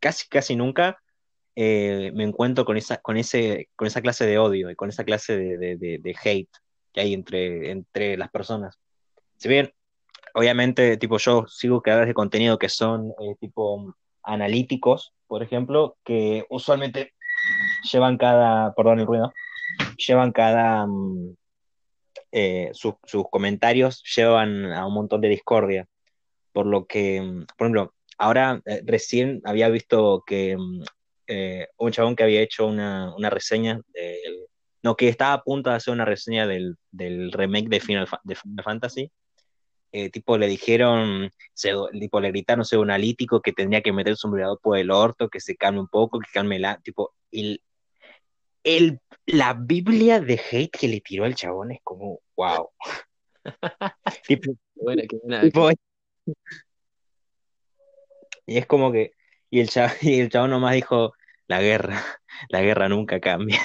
casi, 0.00 0.28
casi 0.28 0.56
nunca, 0.56 0.98
eh, 1.56 2.10
me 2.14 2.24
encuentro 2.24 2.64
con 2.64 2.76
esa, 2.76 2.98
con 2.98 3.16
ese, 3.16 3.68
con 3.76 3.86
esa 3.86 4.00
clase 4.02 4.26
de 4.26 4.38
odio 4.38 4.70
y 4.70 4.76
con 4.76 4.88
esa 4.88 5.04
clase 5.04 5.36
de, 5.36 5.58
de, 5.58 5.76
de- 5.76 5.98
de 6.02 6.16
hate 6.22 6.50
que 6.92 7.00
hay 7.00 7.14
entre, 7.14 7.70
entre 7.70 8.16
las 8.16 8.30
personas. 8.30 8.78
Si 9.36 9.48
bien, 9.48 9.72
obviamente, 10.36 10.98
tipo, 10.98 11.16
yo 11.16 11.46
sigo 11.48 11.80
creadores 11.80 12.08
de 12.08 12.14
contenido 12.14 12.58
que 12.58 12.68
son 12.68 13.12
eh, 13.20 13.36
tipo 13.40 13.96
analíticos, 14.22 15.14
por 15.26 15.42
ejemplo, 15.42 15.96
que 16.04 16.44
usualmente 16.50 17.14
llevan 17.90 18.18
cada, 18.18 18.74
perdón 18.74 19.00
el 19.00 19.06
ruido, 19.06 19.32
llevan 19.96 20.32
cada, 20.32 20.86
mm, 20.86 21.36
eh, 22.32 22.70
sus, 22.74 22.94
sus 23.04 23.24
comentarios 23.30 24.02
llevan 24.14 24.72
a 24.74 24.86
un 24.86 24.92
montón 24.92 25.22
de 25.22 25.30
discordia, 25.30 25.86
por 26.52 26.66
lo 26.66 26.86
que, 26.86 27.22
mm, 27.22 27.46
por 27.56 27.66
ejemplo, 27.66 27.94
ahora 28.18 28.60
eh, 28.66 28.82
recién 28.84 29.40
había 29.44 29.70
visto 29.70 30.22
que 30.26 30.54
mm, 30.58 30.82
eh, 31.28 31.68
un 31.78 31.92
chabón 31.92 32.14
que 32.14 32.24
había 32.24 32.42
hecho 32.42 32.66
una, 32.66 33.14
una 33.16 33.30
reseña 33.30 33.80
del, 33.94 34.46
no, 34.82 34.96
que 34.96 35.08
estaba 35.08 35.32
a 35.32 35.42
punto 35.42 35.70
de 35.70 35.76
hacer 35.76 35.94
una 35.94 36.04
reseña 36.04 36.46
del, 36.46 36.76
del 36.90 37.32
remake 37.32 37.68
de 37.70 37.80
Final, 37.80 38.06
de 38.24 38.34
Final 38.34 38.64
Fantasy, 38.64 39.10
eh, 39.98 40.10
tipo 40.10 40.36
le 40.36 40.46
dijeron, 40.46 41.30
se, 41.54 41.72
tipo 41.98 42.20
le 42.20 42.28
gritaron 42.30 42.66
analítico 42.82 43.40
que 43.40 43.54
tendría 43.54 43.80
que 43.80 43.94
meter 43.94 44.14
su 44.14 44.30
vibrador 44.30 44.60
por 44.60 44.76
el 44.76 44.90
orto, 44.90 45.30
que 45.30 45.40
se 45.40 45.56
calme 45.56 45.80
un 45.80 45.88
poco, 45.88 46.18
que 46.18 46.26
calme 46.30 46.58
la, 46.58 46.78
tipo, 46.80 47.14
el, 47.30 47.62
el, 48.62 49.00
la 49.24 49.54
Biblia 49.54 50.20
de 50.20 50.38
hate 50.50 50.70
que 50.70 50.88
le 50.88 51.00
tiró 51.00 51.24
al 51.24 51.34
chabón 51.34 51.72
es 51.72 51.80
como, 51.82 52.20
wow. 52.36 52.68
tipo, 54.28 54.52
Bueno, 54.74 55.02
que 55.08 55.16
una- 55.22 55.40
tipo, 55.40 55.70
y 58.44 58.58
es 58.58 58.66
como 58.66 58.92
que, 58.92 59.12
y 59.48 59.60
el 59.60 59.70
chabón, 59.70 59.92
y 60.02 60.20
el 60.20 60.28
chabón 60.28 60.50
nomás 60.50 60.74
dijo, 60.74 61.14
la 61.46 61.62
guerra, 61.62 62.02
la 62.50 62.60
guerra 62.60 62.90
nunca 62.90 63.18
cambia. 63.18 63.60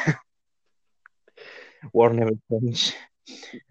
War 1.92 2.14
never 2.14 2.36
change. 2.48 2.96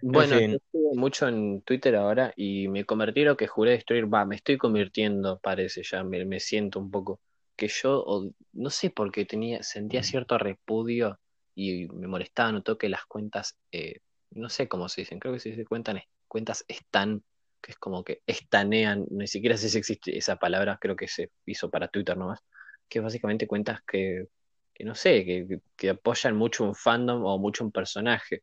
Bueno, 0.00 0.37
fin. 0.38 0.50
yo 0.50 0.57
estuve 0.59 0.95
mucho 0.97 1.28
en 1.28 1.62
Twitter 1.62 1.97
ahora 1.97 2.33
y 2.37 2.69
me 2.69 2.85
convertí 2.85 3.21
en 3.21 3.28
lo 3.28 3.37
que 3.37 3.47
juré 3.47 3.73
destruir, 3.73 4.12
va, 4.12 4.25
me 4.25 4.37
estoy 4.37 4.59
convirtiendo, 4.59 5.38
parece 5.40 5.83
ya, 5.83 6.02
me, 6.04 6.25
me 6.25 6.40
siento 6.40 6.78
un 6.80 6.90
poco, 6.90 7.21
que 7.57 7.69
yo, 7.69 8.04
no 8.52 8.71
sé 8.71 8.90
por 8.90 9.12
qué 9.12 9.25
tenía, 9.25 9.62
sentía 9.62 10.02
cierto 10.02 10.38
repudio 10.38 11.19
y 11.54 11.87
me 11.88 12.07
molestaba, 12.09 12.52
notó 12.52 12.78
que 12.78 12.88
las 12.88 13.04
cuentas, 13.07 13.57
eh, 13.73 14.00
no 14.30 14.49
sé 14.49 14.69
cómo 14.69 14.88
se 14.88 15.02
dicen, 15.02 15.19
creo 15.19 15.35
que 15.35 15.40
se 15.40 15.50
dice 15.50 15.64
cuentan, 15.64 16.00
cuentas 16.28 16.64
están, 16.69 17.23
que 17.61 17.73
es 17.73 17.78
como 17.78 18.04
que 18.04 18.23
estanean, 18.26 19.04
ni 19.11 19.26
siquiera 19.26 19.57
sé 19.57 19.69
si 19.69 19.78
existe 19.78 20.16
esa 20.16 20.37
palabra, 20.37 20.78
creo 20.80 20.97
que 20.97 21.09
se 21.09 21.30
hizo 21.47 21.71
para 21.71 21.88
Twitter 21.88 22.16
nomás, 22.16 22.40
que 22.88 23.00
básicamente 23.00 23.47
cuentas 23.47 23.80
que, 23.87 24.26
que 24.75 24.85
no 24.85 24.95
sé, 24.95 25.25
que- 25.25 25.61
que 25.76 25.90
apoyan 25.90 26.37
mucho 26.37 26.64
un 26.64 26.75
fandom 26.75 27.25
o 27.25 27.38
mucho 27.38 27.64
un 27.64 27.73
personaje. 27.73 28.42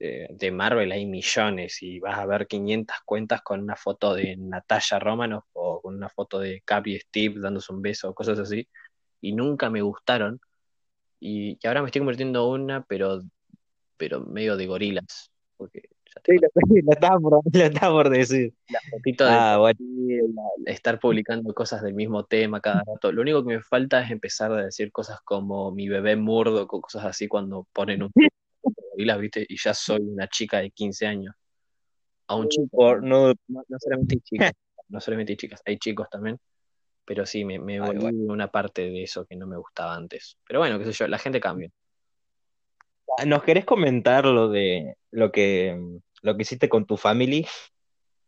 Eh, 0.00 0.28
de 0.30 0.50
Marvel 0.52 0.92
hay 0.92 1.06
millones 1.06 1.82
y 1.82 1.98
vas 2.00 2.18
a 2.18 2.26
ver 2.26 2.46
500 2.46 2.96
cuentas 3.04 3.42
con 3.42 3.60
una 3.62 3.76
foto 3.76 4.14
de 4.14 4.36
Natalia 4.36 4.98
Romanoff 5.00 5.44
o 5.54 5.80
con 5.80 5.96
una 5.96 6.08
foto 6.08 6.38
de 6.38 6.62
Cap 6.64 6.86
y 6.86 6.98
Steve 6.98 7.40
dándose 7.40 7.72
un 7.72 7.82
beso 7.82 8.10
o 8.10 8.14
cosas 8.14 8.38
así, 8.38 8.68
y 9.20 9.32
nunca 9.32 9.70
me 9.70 9.82
gustaron. 9.82 10.40
Y, 11.20 11.58
ahora 11.66 11.82
me 11.82 11.88
estoy 11.88 12.00
convirtiendo 12.00 12.54
en 12.54 12.62
una, 12.62 12.84
pero, 12.84 13.20
pero 13.96 14.20
medio 14.20 14.56
de 14.56 14.66
gorilas. 14.66 15.32
Porque 15.56 15.88
Sí, 16.24 16.32
lo, 16.82 16.92
estaba 17.62 17.92
por, 17.92 18.10
decir. 18.10 18.52
La 18.68 18.80
fotito 18.90 19.24
de 19.24 19.30
ah, 19.32 19.72
estar 20.66 20.98
publicando 20.98 21.52
cosas 21.54 21.82
del 21.82 21.94
mismo 21.94 22.24
tema 22.24 22.60
cada 22.60 22.82
rato. 22.86 23.12
Lo 23.12 23.22
único 23.22 23.44
que 23.44 23.56
me 23.56 23.62
falta 23.62 24.02
es 24.02 24.10
empezar 24.10 24.52
a 24.52 24.64
decir 24.64 24.90
cosas 24.92 25.20
como 25.22 25.70
mi 25.70 25.88
bebé 25.88 26.16
murdo, 26.16 26.66
cosas 26.66 27.04
así 27.04 27.28
cuando 27.28 27.66
ponen 27.72 28.02
un 28.02 28.10
¿viste? 29.18 29.46
Y 29.48 29.56
ya 29.56 29.74
soy 29.74 30.00
una 30.00 30.28
chica 30.28 30.58
de 30.58 30.70
15 30.70 31.06
años. 31.06 31.34
A 32.26 32.36
un 32.36 32.48
chico, 32.48 32.96
no, 33.00 33.32
no, 33.46 33.62
solamente 33.78 34.16
hay 34.16 34.20
chicas, 34.20 34.52
no 34.88 35.00
solamente 35.00 35.32
hay 35.32 35.36
chicas, 35.36 35.62
hay 35.64 35.78
chicos 35.78 36.08
también. 36.10 36.38
Pero 37.04 37.24
sí, 37.24 37.44
me, 37.44 37.58
me 37.58 37.80
volví 37.80 38.04
una 38.28 38.50
parte 38.50 38.82
de 38.82 39.02
eso 39.02 39.24
que 39.24 39.34
no 39.34 39.46
me 39.46 39.56
gustaba 39.56 39.94
antes. 39.94 40.36
Pero 40.46 40.60
bueno, 40.60 40.78
qué 40.78 40.84
sé 40.84 40.92
yo, 40.92 41.08
la 41.08 41.18
gente 41.18 41.40
cambia. 41.40 41.70
¿Nos 43.26 43.42
querés 43.42 43.64
comentar 43.64 44.26
lo 44.26 44.48
de 44.48 44.94
lo 45.10 45.32
que, 45.32 45.80
lo 46.22 46.36
que 46.36 46.42
hiciste 46.42 46.68
con 46.68 46.86
tu 46.86 46.96
family? 46.96 47.46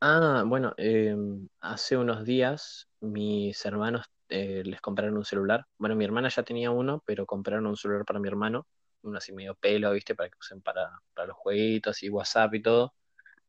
Ah, 0.00 0.44
bueno, 0.46 0.72
em, 0.78 1.46
hace 1.60 1.96
unos 1.96 2.24
días 2.24 2.88
mis 3.00 3.64
hermanos 3.66 4.06
eh, 4.28 4.62
les 4.64 4.80
compraron 4.80 5.16
un 5.16 5.24
celular. 5.24 5.66
Bueno, 5.78 5.94
mi 5.94 6.04
hermana 6.04 6.28
ya 6.28 6.42
tenía 6.42 6.70
uno, 6.70 7.02
pero 7.04 7.26
compraron 7.26 7.66
un 7.66 7.76
celular 7.76 8.04
para 8.04 8.18
mi 8.18 8.28
hermano, 8.28 8.66
uno 9.02 9.18
así 9.18 9.32
medio 9.32 9.54
pelo, 9.54 9.92
¿viste? 9.92 10.14
Para 10.14 10.28
que 10.30 10.38
usen 10.38 10.62
para, 10.62 11.00
para 11.14 11.28
los 11.28 11.36
jueguitos 11.36 12.02
y 12.02 12.08
WhatsApp 12.10 12.54
y 12.54 12.62
todo. 12.62 12.94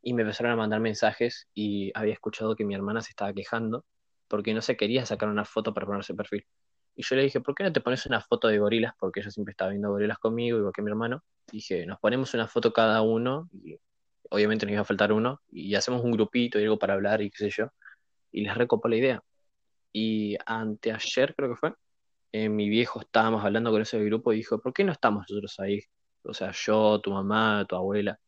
Y 0.02 0.14
me 0.14 0.24
empezaron 0.24 0.52
a 0.54 0.56
mandar 0.56 0.80
mensajes 0.80 1.48
y 1.54 1.92
había 1.94 2.14
escuchado 2.14 2.56
que 2.56 2.66
mi 2.66 2.74
hermana 2.76 3.02
se 3.02 3.10
estaba 3.10 3.34
quejando 3.34 3.86
porque 4.28 4.54
no 4.54 4.62
se 4.62 4.78
quería 4.78 5.06
sacar 5.06 5.30
una 5.30 5.44
foto 5.46 5.74
para 5.74 5.86
ponerse 5.86 6.14
perfil. 6.14 6.46
Y 6.96 7.04
yo 7.04 7.16
le 7.18 7.24
dije, 7.24 7.42
¿por 7.42 7.54
qué 7.54 7.64
no 7.64 7.74
te 7.74 7.82
pones 7.82 8.06
una 8.06 8.22
foto 8.22 8.48
de 8.48 8.60
gorilas? 8.60 8.94
Porque 8.98 9.20
ella 9.20 9.30
siempre 9.30 9.52
estaba 9.52 9.72
viendo 9.72 9.90
gorilas 9.90 10.20
conmigo, 10.20 10.58
igual 10.58 10.74
que 10.74 10.82
mi 10.82 10.90
hermano. 10.90 11.24
dije, 11.52 11.86
nos 11.86 12.00
ponemos 12.00 12.34
una 12.34 12.48
foto 12.48 12.72
cada 12.72 13.02
uno, 13.02 13.50
y 13.52 13.78
obviamente 14.30 14.66
nos 14.66 14.74
iba 14.74 14.82
a 14.82 14.86
faltar 14.86 15.12
uno, 15.12 15.42
y 15.52 15.76
hacemos 15.76 16.04
un 16.04 16.12
grupito 16.12 16.60
y 16.60 16.64
algo 16.64 16.80
para 16.80 16.94
hablar 16.94 17.22
y 17.22 17.30
qué 17.30 17.38
sé 17.38 17.50
yo. 17.50 17.72
Y 18.32 18.44
les 18.44 18.56
recopó 18.56 18.88
la 18.88 18.96
idea. 18.96 19.24
Y 19.92 20.38
anteayer 20.46 21.36
creo 21.36 21.50
que 21.50 21.56
fue, 21.58 21.74
eh, 22.32 22.50
mi 22.50 22.70
viejo 22.70 23.02
estábamos 23.02 23.44
hablando 23.44 23.72
con 23.72 23.82
ese 23.82 24.04
grupo 24.04 24.34
y 24.34 24.38
dijo, 24.38 24.60
¿por 24.62 24.74
qué 24.74 24.84
no 24.84 24.92
estamos 24.92 25.26
nosotros 25.30 25.60
ahí? 25.60 25.82
O 26.24 26.34
sea, 26.34 26.52
yo, 26.54 27.00
tu 27.02 27.12
mamá, 27.12 27.66
tu 27.68 27.76
abuela. 27.76 28.20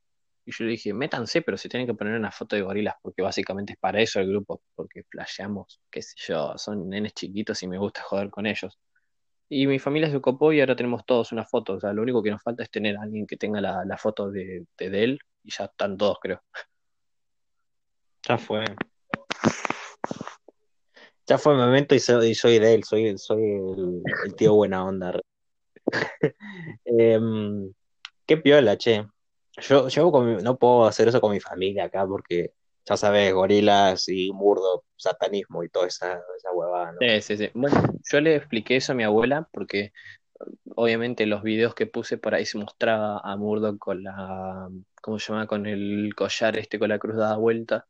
Y 0.45 0.51
yo 0.51 0.65
le 0.65 0.71
dije, 0.71 0.93
métanse, 0.93 1.41
pero 1.41 1.57
se 1.57 1.69
tienen 1.69 1.87
que 1.87 1.93
poner 1.93 2.15
una 2.15 2.31
foto 2.31 2.55
de 2.55 2.63
gorilas, 2.63 2.95
porque 3.01 3.21
básicamente 3.21 3.73
es 3.73 3.79
para 3.79 4.01
eso 4.01 4.19
el 4.19 4.27
grupo, 4.29 4.61
porque 4.75 5.03
flasheamos, 5.09 5.81
qué 5.89 6.01
sé 6.01 6.15
yo, 6.17 6.57
son 6.57 6.89
nenes 6.89 7.13
chiquitos 7.13 7.63
y 7.63 7.67
me 7.67 7.77
gusta 7.77 8.01
joder 8.01 8.29
con 8.29 8.45
ellos. 8.45 8.77
Y 9.49 9.67
mi 9.67 9.79
familia 9.79 10.09
se 10.09 10.17
ocupó 10.17 10.51
y 10.53 10.59
ahora 10.59 10.75
tenemos 10.75 11.05
todos 11.05 11.31
una 11.31 11.45
foto, 11.45 11.73
o 11.75 11.79
sea, 11.79 11.93
lo 11.93 12.01
único 12.01 12.23
que 12.23 12.31
nos 12.31 12.41
falta 12.41 12.63
es 12.63 12.71
tener 12.71 12.97
a 12.97 13.03
alguien 13.03 13.27
que 13.27 13.37
tenga 13.37 13.61
la, 13.61 13.97
foto 13.97 14.31
de, 14.31 14.65
de, 14.77 15.03
él 15.03 15.19
y 15.43 15.51
ya 15.51 15.65
están 15.65 15.97
todos, 15.97 16.17
creo. 16.21 16.41
Ya 18.27 18.37
fue. 18.37 18.65
Ya 21.27 21.37
fue 21.37 21.53
el 21.53 21.59
momento 21.59 21.95
y 21.95 21.99
soy, 21.99 22.35
soy 22.35 22.59
de 22.59 22.73
él, 22.73 22.83
soy, 22.83 23.17
soy 23.17 23.43
el, 24.25 24.35
tío 24.35 24.55
buena 24.55 24.85
onda. 24.85 25.19
Em, 26.85 27.71
qué 28.25 28.37
piola, 28.37 28.77
che. 28.77 29.05
Yo, 29.61 29.87
yo 29.87 30.11
no 30.41 30.57
puedo 30.57 30.85
hacer 30.85 31.07
eso 31.07 31.21
con 31.21 31.31
mi 31.31 31.39
familia 31.39 31.85
acá 31.85 32.05
porque, 32.07 32.53
ya 32.85 32.97
sabes, 32.97 33.33
gorilas 33.33 34.09
y 34.09 34.31
murdo, 34.31 34.83
satanismo 34.95 35.63
y 35.63 35.69
toda 35.69 35.87
esa, 35.87 36.13
esa 36.35 36.51
huevada. 36.53 36.95
Sí, 36.99 37.21
sí, 37.21 37.37
sí. 37.37 37.49
Bueno, 37.53 37.81
yo 38.11 38.21
le 38.21 38.35
expliqué 38.35 38.77
eso 38.77 38.93
a 38.93 38.95
mi 38.95 39.03
abuela 39.03 39.47
porque 39.51 39.93
obviamente 40.75 41.25
los 41.25 41.43
videos 41.43 41.75
que 41.75 41.85
puse 41.85 42.17
por 42.17 42.35
ahí 42.35 42.45
se 42.45 42.57
mostraba 42.57 43.19
a 43.19 43.35
Murdo 43.37 43.77
con 43.77 44.03
la, 44.03 44.69
¿cómo 45.01 45.19
se 45.19 45.31
llama? 45.31 45.47
Con 45.47 45.65
el 45.65 46.13
collar 46.15 46.57
este 46.57 46.79
con 46.79 46.89
la 46.89 46.99
cruz 46.99 47.15
dada 47.15 47.37
vuelta. 47.37 47.87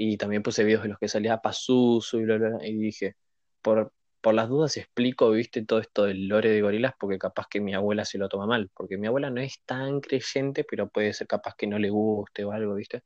Y 0.00 0.16
también 0.16 0.42
puse 0.44 0.64
videos 0.64 0.84
en 0.84 0.90
los 0.90 0.98
que 1.00 1.08
salía 1.08 1.38
Pazuzu 1.38 2.20
y 2.20 2.24
bla, 2.24 2.38
bla, 2.38 2.58
y 2.66 2.76
dije, 2.76 3.16
por, 3.62 3.92
por 4.20 4.34
las 4.34 4.48
dudas 4.48 4.76
explico, 4.76 5.30
viste, 5.30 5.64
todo 5.64 5.80
esto 5.80 6.04
del 6.04 6.28
lore 6.28 6.50
de 6.50 6.62
gorilas, 6.62 6.94
porque 6.98 7.18
capaz 7.18 7.46
que 7.50 7.60
mi 7.60 7.74
abuela 7.74 8.04
se 8.04 8.18
lo 8.18 8.28
toma 8.28 8.46
mal, 8.46 8.70
porque 8.74 8.96
mi 8.96 9.08
abuela 9.08 9.30
no 9.30 9.40
es 9.40 9.60
tan 9.66 10.00
creyente, 10.00 10.64
pero 10.64 10.88
puede 10.88 11.12
ser 11.14 11.26
capaz 11.26 11.54
que 11.56 11.66
no 11.66 11.78
le 11.80 11.90
guste 11.90 12.44
o 12.44 12.52
algo, 12.52 12.74
viste. 12.74 13.02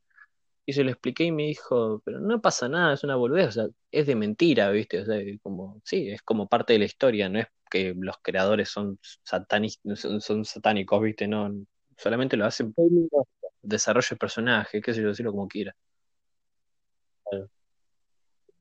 Y 0.67 0.75
se 0.75 0.85
lo 0.85 0.91
expliqué 0.91 1.25
y 1.25 1.33
me 1.33 1.45
dijo, 1.45 2.03
pero 2.05 2.21
no 2.21 2.41
pasa 2.43 2.69
nada, 2.69 2.95
es 2.95 3.05
una 3.05 3.17
boludez, 3.17 3.49
o 3.49 3.53
sea, 3.53 3.67
es 3.91 4.07
de 4.07 4.17
mentira, 4.17 4.71
viste, 4.71 5.01
o 5.01 5.07
sea, 5.07 5.19
como, 5.43 5.81
sí, 5.85 6.11
es 6.11 6.23
como 6.23 6.49
parte 6.49 6.75
de 6.75 6.81
la 6.81 6.85
historia, 6.87 7.29
no 7.29 7.41
es 7.41 7.47
que 7.71 7.95
los 7.99 8.17
creadores 8.23 8.69
son, 8.71 8.99
son, 9.25 10.45
satánicos, 10.45 11.03
viste, 11.03 11.27
no, 11.29 11.51
solamente 11.97 12.37
lo 12.37 12.45
hacen 12.47 12.75
desarrollo 13.63 14.09
de 14.11 14.17
personaje, 14.17 14.81
qué 14.83 14.95
sé 14.95 15.03
yo, 15.03 15.09
decirlo 15.09 15.33
como 15.33 15.49
quiera. 15.49 15.75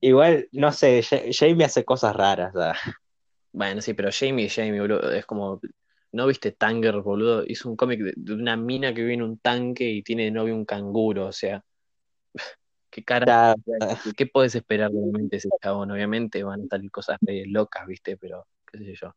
Igual, 0.01 0.50
no 0.51 0.72
sé, 0.72 1.03
Jamie 1.31 1.65
hace 1.65 1.86
cosas 1.86 2.15
raras. 2.15 2.53
Bueno, 3.53 3.81
sí, 3.81 3.93
pero 3.93 4.10
Jamie, 4.12 4.50
Jamie, 4.50 4.79
boludo, 4.79 5.12
es 5.12 5.25
como. 5.25 5.62
¿No 6.13 6.27
viste 6.27 6.51
Tanger, 6.51 7.01
boludo? 7.01 7.43
Hizo 7.48 7.70
un 7.70 7.77
cómic 7.77 8.01
de, 8.01 8.34
una 8.34 8.58
mina 8.58 8.93
que 8.93 9.01
vive 9.01 9.13
en 9.13 9.22
un 9.22 9.38
tanque 9.38 9.89
y 9.89 10.03
tiene 10.03 10.25
de 10.25 10.31
novio 10.31 10.55
un 10.55 10.65
canguro, 10.65 11.27
o 11.27 11.31
sea. 11.31 11.63
¿Qué 12.89 13.03
cara? 13.03 13.55
¿Qué 14.17 14.25
puedes 14.25 14.55
esperar 14.55 14.91
realmente 14.91 15.38
ese 15.38 15.50
chabón? 15.62 15.91
Obviamente 15.91 16.43
van 16.43 16.63
a 16.63 16.67
salir 16.67 16.91
cosas 16.91 17.17
locas, 17.22 17.86
¿viste? 17.86 18.17
Pero, 18.17 18.48
qué 18.70 18.79
sé 18.79 18.96
yo. 18.96 19.15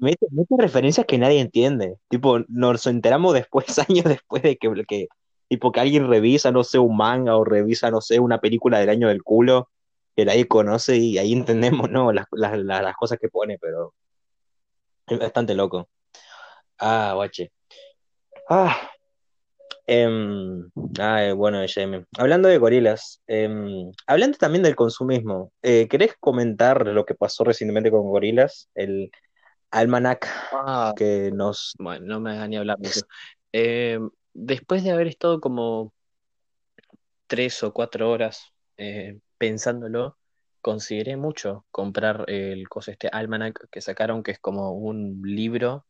Mete, 0.00 0.26
referencias 0.58 1.06
que 1.06 1.18
nadie 1.18 1.40
entiende. 1.40 1.96
Tipo, 2.08 2.40
nos 2.48 2.86
enteramos 2.86 3.34
después, 3.34 3.66
años 3.88 4.04
después 4.04 4.42
de 4.42 4.58
que, 4.58 4.84
que, 4.86 5.08
tipo, 5.48 5.72
que 5.72 5.80
alguien 5.80 6.08
revisa, 6.08 6.52
no 6.52 6.62
sé, 6.62 6.78
un 6.78 6.96
manga 6.96 7.36
o 7.36 7.44
revisa, 7.44 7.90
no 7.90 8.00
sé, 8.00 8.20
una 8.20 8.38
película 8.38 8.78
del 8.78 8.90
año 8.90 9.08
del 9.08 9.22
culo 9.22 9.70
que 10.16 10.24
nadie 10.24 10.48
conoce 10.48 10.96
y 10.96 11.18
ahí 11.18 11.32
entendemos, 11.32 11.90
¿no? 11.90 12.12
Las, 12.12 12.26
cosas 12.96 13.18
que 13.18 13.28
pone, 13.28 13.58
pero 13.58 13.94
es 15.06 15.18
bastante 15.18 15.54
loco. 15.54 15.88
Ah, 16.78 17.12
guache. 17.14 17.52
Ah, 18.48 18.76
em, 19.86 20.70
bueno, 21.36 21.60
Jamie. 21.68 22.04
Hablando 22.18 22.48
de 22.48 22.58
gorilas, 22.58 23.20
em, 23.26 23.92
hablando 24.06 24.38
también 24.38 24.62
del 24.62 24.76
consumismo, 24.76 25.52
eh, 25.62 25.88
¿querés 25.88 26.14
comentar 26.18 26.86
lo 26.86 27.04
que 27.04 27.14
pasó 27.14 27.44
recientemente 27.44 27.90
con 27.90 28.08
gorilas? 28.08 28.68
El 28.74 29.10
almanac 29.70 30.28
ah, 30.52 30.92
que 30.96 31.30
nos... 31.32 31.74
Bueno, 31.78 32.06
no 32.06 32.20
me 32.20 32.32
hagan 32.32 32.50
ni 32.50 32.56
hablar 32.56 32.78
de 32.78 32.88
eso. 32.88 33.06
Em, 33.52 34.10
después 34.32 34.84
de 34.84 34.90
haber 34.90 35.08
estado 35.08 35.40
como 35.40 35.92
tres 37.26 37.62
o 37.62 37.72
cuatro 37.72 38.10
horas 38.10 38.52
eh, 38.76 39.18
pensándolo, 39.40 40.18
consideré 40.60 41.16
mucho 41.16 41.66
comprar 41.70 42.26
el 42.28 42.68
coso 42.68 42.90
este 42.90 43.08
Almanac 43.10 43.68
que 43.70 43.80
sacaron, 43.80 44.22
que 44.22 44.32
es 44.32 44.38
como 44.38 44.72
un 44.72 45.22
libro 45.24 45.86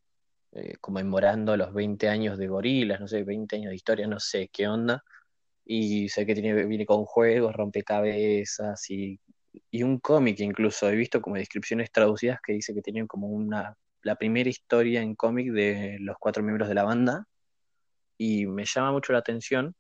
eh, 0.53 0.77
conmemorando 0.81 1.57
los 1.57 1.75
20 1.75 2.09
años 2.09 2.39
de 2.39 2.47
gorilas, 2.47 3.01
no 3.01 3.09
sé, 3.09 3.25
20 3.25 3.57
años 3.57 3.71
de 3.71 3.77
historia, 3.77 4.07
no 4.07 4.21
sé 4.21 4.49
qué 4.53 4.69
onda. 4.69 5.03
Y 5.65 6.09
sé 6.11 6.27
que 6.27 6.35
tiene, 6.35 6.65
viene 6.67 6.87
con 6.87 7.05
juegos, 7.05 7.55
rompecabezas 7.55 8.89
y, 8.91 9.21
y 9.71 9.83
un 9.83 9.99
cómic 9.99 10.39
incluso. 10.41 10.89
He 10.89 10.95
visto 10.97 11.21
como 11.21 11.37
descripciones 11.37 11.91
traducidas 11.93 12.41
que 12.45 12.53
dice 12.53 12.75
que 12.75 12.83
tienen 12.83 13.07
como 13.09 13.29
una 13.29 13.77
la 14.03 14.17
primera 14.17 14.49
historia 14.49 15.03
en 15.03 15.17
cómic 15.17 15.53
de 15.53 15.99
los 16.01 16.17
cuatro 16.21 16.43
miembros 16.43 16.69
de 16.69 16.75
la 16.77 16.85
banda. 16.85 17.27
Y 18.19 18.47
me 18.47 18.65
llama 18.65 18.93
mucho 18.93 19.13
la 19.13 19.21
atención, 19.21 19.75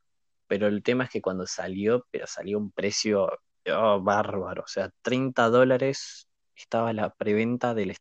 pero 0.48 0.66
el 0.66 0.82
tema 0.82 1.04
es 1.04 1.10
que 1.10 1.22
cuando 1.22 1.46
salió, 1.46 2.06
pero 2.10 2.26
salió 2.26 2.58
un 2.58 2.72
precio 2.72 3.30
Oh, 3.68 4.00
bárbaro. 4.00 4.62
O 4.62 4.66
sea, 4.66 4.90
30 5.02 5.48
dólares 5.48 6.28
estaba 6.56 6.92
la 6.92 7.10
preventa 7.14 7.74
del. 7.74 7.94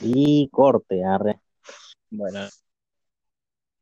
Y 0.00 0.48
corte, 0.50 1.04
arre. 1.04 1.40
Bueno, 2.10 2.48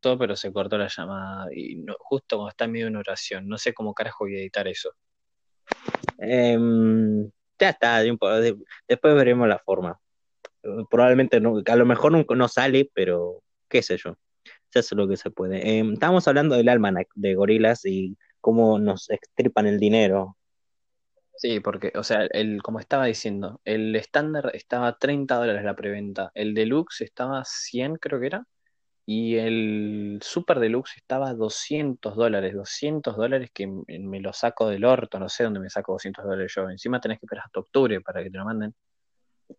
todo, 0.00 0.18
pero 0.18 0.34
se 0.34 0.52
cortó 0.52 0.78
la 0.78 0.88
llamada. 0.88 1.48
Y 1.54 1.84
justo 1.98 2.36
cuando 2.36 2.50
está 2.50 2.64
en 2.64 2.72
medio 2.72 2.86
de 2.86 2.90
una 2.90 3.00
oración. 3.00 3.48
No 3.48 3.58
sé 3.58 3.74
cómo 3.74 3.92
carajo 3.92 4.24
voy 4.24 4.36
a 4.36 4.40
editar 4.40 4.66
eso. 4.66 4.90
Em, 6.18 7.30
ya 7.58 7.70
está, 7.70 8.02
después 8.02 9.14
veremos 9.14 9.46
la 9.48 9.58
forma. 9.58 10.00
Probablemente 10.90 11.40
no, 11.40 11.62
a 11.64 11.76
lo 11.76 11.86
mejor 11.86 12.12
no, 12.12 12.24
no 12.34 12.48
sale, 12.48 12.90
pero 12.94 13.42
qué 13.68 13.82
sé 13.82 13.98
yo 13.98 14.16
se 14.70 14.80
hace 14.80 14.94
lo 14.94 15.08
que 15.08 15.16
se 15.16 15.30
puede. 15.30 15.78
Eh, 15.78 15.84
estábamos 15.92 16.26
hablando 16.28 16.56
del 16.56 16.68
almanac 16.68 17.08
de 17.14 17.34
gorilas 17.34 17.84
y 17.84 18.16
cómo 18.40 18.78
nos 18.78 19.10
extripan 19.10 19.66
el 19.66 19.78
dinero. 19.78 20.36
Sí, 21.36 21.60
porque, 21.60 21.92
o 21.96 22.02
sea, 22.02 22.26
el, 22.30 22.62
como 22.62 22.80
estaba 22.80 23.04
diciendo, 23.06 23.60
el 23.64 23.94
estándar 23.94 24.50
estaba 24.54 24.96
30 24.96 25.34
dólares 25.36 25.64
la 25.64 25.76
preventa, 25.76 26.30
el 26.34 26.54
deluxe 26.54 27.02
estaba 27.02 27.42
100 27.44 27.96
creo 27.96 28.20
que 28.20 28.26
era, 28.26 28.46
y 29.04 29.36
el 29.36 30.18
super 30.22 30.58
deluxe 30.60 30.96
estaba 30.96 31.34
200 31.34 32.16
dólares, 32.16 32.54
200 32.54 33.16
dólares 33.16 33.50
que 33.52 33.66
me 33.66 34.20
lo 34.20 34.32
saco 34.32 34.68
del 34.68 34.86
orto, 34.86 35.18
no 35.18 35.28
sé 35.28 35.44
dónde 35.44 35.60
me 35.60 35.68
saco 35.68 35.92
200 35.92 36.24
dólares 36.24 36.52
yo, 36.56 36.70
encima 36.70 37.00
tenés 37.00 37.18
que 37.20 37.26
esperar 37.26 37.44
hasta 37.44 37.60
octubre 37.60 38.00
para 38.00 38.22
que 38.22 38.30
te 38.30 38.38
lo 38.38 38.46
manden, 38.46 38.74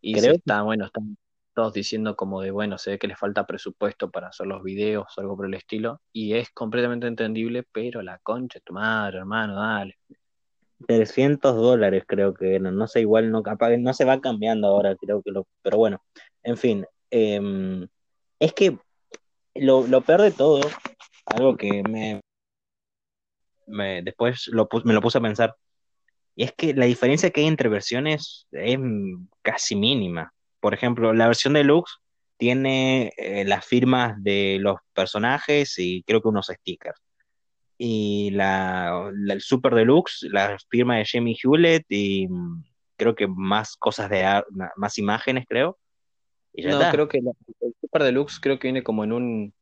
y 0.01 0.17
está, 0.17 0.63
bueno, 0.63 0.85
están 0.85 1.15
todos 1.57 1.73
diciendo 1.73 2.15
como 2.15 2.43
de, 2.43 2.51
bueno, 2.51 2.77
se 2.77 2.91
ve 2.91 2.99
que 2.99 3.07
les 3.07 3.17
falta 3.17 3.47
presupuesto 3.47 4.11
para 4.11 4.27
hacer 4.27 4.45
los 4.45 4.61
videos 4.61 5.07
o 5.17 5.21
algo 5.21 5.35
por 5.35 5.47
el 5.47 5.55
estilo, 5.55 6.01
y 6.13 6.35
es 6.35 6.51
completamente 6.51 7.07
entendible, 7.07 7.63
pero 7.71 8.03
la 8.03 8.19
concha 8.19 8.59
tu 8.59 8.73
madre, 8.73 9.17
hermano, 9.17 9.55
dale. 9.55 9.97
300 10.85 11.55
dólares 11.55 12.03
creo 12.05 12.35
que 12.35 12.59
no 12.59 12.85
sé, 12.85 13.01
igual 13.01 13.31
no, 13.31 13.41
no 13.79 13.93
se 13.95 14.05
va 14.05 14.21
cambiando 14.21 14.67
ahora, 14.67 14.95
creo 14.97 15.23
que 15.23 15.31
lo, 15.31 15.47
pero 15.63 15.77
bueno, 15.77 16.03
en 16.43 16.57
fin, 16.57 16.85
eh, 17.09 17.87
es 18.37 18.53
que 18.53 18.77
lo, 19.55 19.87
lo 19.87 20.01
peor 20.01 20.21
de 20.21 20.31
todo, 20.31 20.61
algo 21.25 21.57
que 21.57 21.81
me, 21.89 22.21
me 23.65 24.03
después 24.03 24.47
lo, 24.49 24.69
me 24.83 24.93
lo 24.93 25.01
puse 25.01 25.17
a 25.17 25.21
pensar, 25.21 25.55
y 26.35 26.43
es 26.43 26.51
que 26.53 26.75
la 26.75 26.85
diferencia 26.85 27.31
que 27.31 27.41
hay 27.41 27.47
entre 27.47 27.67
versiones 27.67 28.45
es 28.51 28.77
mm, 28.77 29.25
casi 29.41 29.75
mínima. 29.75 30.31
Por 30.67 30.73
ejemplo, 30.73 31.13
la 31.13 31.27
versión 31.27 31.53
deluxe 31.53 31.93
tiene 32.37 33.13
eh, 33.17 33.45
las 33.45 33.65
firmas 33.65 34.21
de 34.21 34.57
los 34.59 34.75
personajes 34.93 35.79
y 35.79 36.03
creo 36.03 36.21
que 36.21 36.27
unos 36.27 36.47
stickers. 36.47 36.99
Y 37.77 38.31
la, 38.31 39.09
la- 39.15 39.33
el 39.35 39.41
Super 39.41 39.75
Deluxe, 39.75 40.27
la 40.31 40.57
firma 40.69 40.97
de 40.97 41.05
Jamie 41.05 41.37
Hewlett 41.41 41.85
y 41.89 42.27
mm, 42.27 42.63
creo 42.97 43.15
que 43.15 43.27
más 43.27 43.77
cosas 43.77 44.09
de 44.09 44.43
más 44.75 44.97
imágenes, 44.97 45.45
creo. 45.47 45.77
Y 46.53 46.63
ya 46.63 46.71
No, 46.71 46.81
está. 46.83 46.91
creo 46.91 47.07
que 47.07 47.21
la- 47.21 47.31
el 47.61 47.73
super 47.79 48.03
deluxe 48.03 48.39
creo 48.41 48.59
que 48.59 48.67
viene 48.67 48.83
como 48.83 49.05
en 49.05 49.13
un 49.13 49.53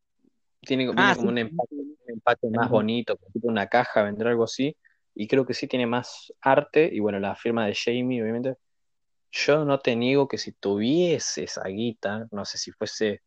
tiene, 0.62 0.86
viene 0.94 1.12
Ah, 1.12 1.16
como 1.16 1.28
sí, 1.28 1.28
un 1.30 1.38
empaque, 1.38 1.76
un 1.76 1.98
empaque 2.08 2.48
más 2.50 2.70
bonito, 2.72 3.18
como 3.18 3.32
tipo 3.32 3.48
una 3.50 3.68
caja, 3.68 4.04
vendrá 4.04 4.32
algo 4.32 4.46
así, 4.46 4.76
y 5.14 5.28
creo 5.28 5.46
que 5.46 5.54
sí 5.54 5.68
tiene 5.68 5.88
más 5.88 6.34
arte, 6.42 6.90
y 6.92 7.00
bueno, 7.00 7.20
la 7.20 7.36
firma 7.36 7.68
de 7.68 7.76
Jamie, 7.76 8.22
obviamente, 8.24 8.56
yo 9.36 9.66
no 9.66 9.80
te 9.80 9.96
niego 9.96 10.28
que 10.28 10.38
si 10.40 10.54
tuviese 10.54 11.44
esa 11.46 11.64
guita, 11.68 12.28
no 12.32 12.46
sé 12.46 12.58
si 12.60 12.72
fuese, 12.72 13.24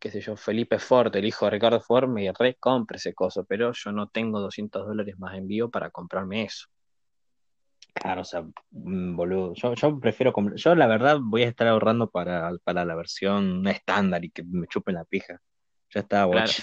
qué 0.00 0.10
sé 0.12 0.20
yo, 0.22 0.36
Felipe 0.36 0.78
Ford, 0.80 1.14
el 1.16 1.26
hijo 1.26 1.46
de 1.46 1.52
Ricardo 1.52 1.80
Ford, 1.82 2.08
me 2.08 2.32
recompre 2.38 2.98
ese 2.98 3.14
coso, 3.14 3.44
pero 3.46 3.72
yo 3.74 3.92
no 3.92 4.08
tengo 4.08 4.40
200 4.40 4.86
dólares 4.86 5.18
más 5.18 5.36
envío 5.38 5.70
para 5.70 5.90
comprarme 5.90 6.44
eso. 6.44 6.68
claro, 7.92 8.22
o 8.22 8.24
sea, 8.24 8.42
mm, 8.70 9.16
boludo. 9.16 9.54
Yo, 9.54 9.74
yo 9.74 10.00
prefiero 10.00 10.32
comprar. 10.32 10.56
Yo, 10.56 10.74
la 10.74 10.86
verdad, 10.86 11.18
voy 11.20 11.42
a 11.42 11.48
estar 11.48 11.66
ahorrando 11.68 12.10
para, 12.10 12.52
para 12.64 12.84
la 12.84 12.94
versión 12.94 13.66
estándar 13.68 14.24
y 14.24 14.30
que 14.30 14.42
me 14.44 14.66
chupen 14.68 14.94
la 14.96 15.04
pija. 15.04 15.40
Ya 15.94 16.00
está, 16.00 16.24
Claro, 16.30 16.52
boche. 16.52 16.62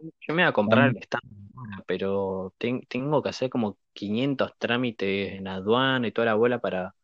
yo 0.00 0.34
me 0.34 0.42
voy 0.44 0.50
a 0.50 0.54
comprar 0.54 0.90
el 0.90 0.98
estándar, 0.98 1.84
pero 1.86 2.54
ten- 2.58 2.82
tengo 2.88 3.22
que 3.22 3.30
hacer 3.30 3.50
como 3.50 3.78
500 3.94 4.52
trámites 4.58 5.34
en 5.34 5.48
aduana 5.48 6.08
y 6.08 6.12
toda 6.12 6.26
la 6.26 6.36
bola 6.36 6.60
para... 6.60 6.95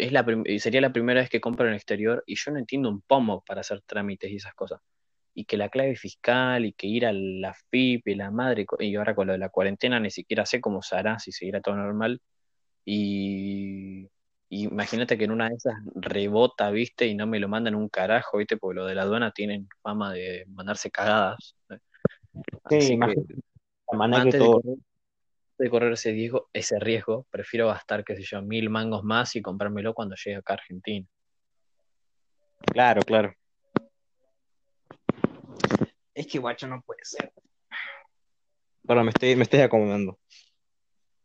Es 0.00 0.12
la 0.12 0.24
sería 0.58 0.80
la 0.80 0.92
primera 0.92 1.20
vez 1.20 1.28
que 1.28 1.40
compro 1.40 1.66
en 1.66 1.72
el 1.72 1.76
exterior 1.76 2.24
y 2.26 2.34
yo 2.36 2.50
no 2.52 2.58
entiendo 2.58 2.88
un 2.88 3.02
pomo 3.02 3.42
para 3.44 3.60
hacer 3.60 3.82
trámites 3.82 4.30
y 4.30 4.36
esas 4.36 4.54
cosas. 4.54 4.80
Y 5.34 5.44
que 5.44 5.56
la 5.56 5.68
clave 5.68 5.94
fiscal 5.94 6.64
y 6.64 6.72
que 6.72 6.86
ir 6.86 7.04
a 7.06 7.12
la 7.12 7.52
FIP 7.52 8.08
y 8.08 8.14
la 8.14 8.30
madre, 8.30 8.66
y 8.78 8.96
ahora 8.96 9.14
con 9.14 9.26
lo 9.26 9.34
de 9.34 9.38
la 9.38 9.50
cuarentena 9.50 10.00
ni 10.00 10.10
siquiera 10.10 10.46
sé 10.46 10.60
cómo 10.60 10.82
se 10.82 10.96
hará, 10.96 11.18
si 11.18 11.32
seguirá 11.32 11.60
todo 11.60 11.76
normal. 11.76 12.20
Y, 12.84 14.08
y 14.48 14.64
imagínate 14.64 15.18
que 15.18 15.24
en 15.24 15.32
una 15.32 15.48
de 15.50 15.56
esas 15.56 15.74
rebota, 15.94 16.70
¿viste? 16.70 17.06
Y 17.06 17.14
no 17.14 17.26
me 17.26 17.38
lo 17.38 17.48
mandan 17.48 17.74
un 17.74 17.88
carajo, 17.88 18.38
¿viste? 18.38 18.56
Porque 18.56 18.80
lo 18.80 18.86
de 18.86 18.94
la 18.94 19.02
aduana 19.02 19.32
tienen 19.32 19.68
fama 19.82 20.12
de 20.12 20.46
mandarse 20.48 20.90
cagadas. 20.90 21.54
Sí, 21.68 21.78
Así 22.64 22.98
que 22.98 23.14
que 24.22 24.32
de 24.32 24.38
todo. 24.38 24.62
correr, 24.62 24.78
de 25.60 25.70
correr 25.70 25.92
ese 25.92 26.12
riesgo, 26.12 26.48
ese 26.52 26.78
riesgo, 26.78 27.26
prefiero 27.30 27.68
gastar, 27.68 28.02
qué 28.02 28.16
sé 28.16 28.22
yo, 28.22 28.40
mil 28.40 28.70
mangos 28.70 29.04
más 29.04 29.36
y 29.36 29.42
comprármelo 29.42 29.92
cuando 29.92 30.16
llegue 30.16 30.36
acá 30.36 30.54
a 30.54 30.56
Argentina. 30.56 31.06
Claro, 32.72 33.02
claro. 33.02 33.34
Es 36.14 36.26
que 36.26 36.38
guacho 36.38 36.66
no 36.66 36.82
puede 36.82 37.00
ser. 37.04 37.32
Perdón, 38.86 39.04
me 39.04 39.10
estoy, 39.10 39.36
me 39.36 39.42
estoy 39.42 39.60
acomodando. 39.60 40.18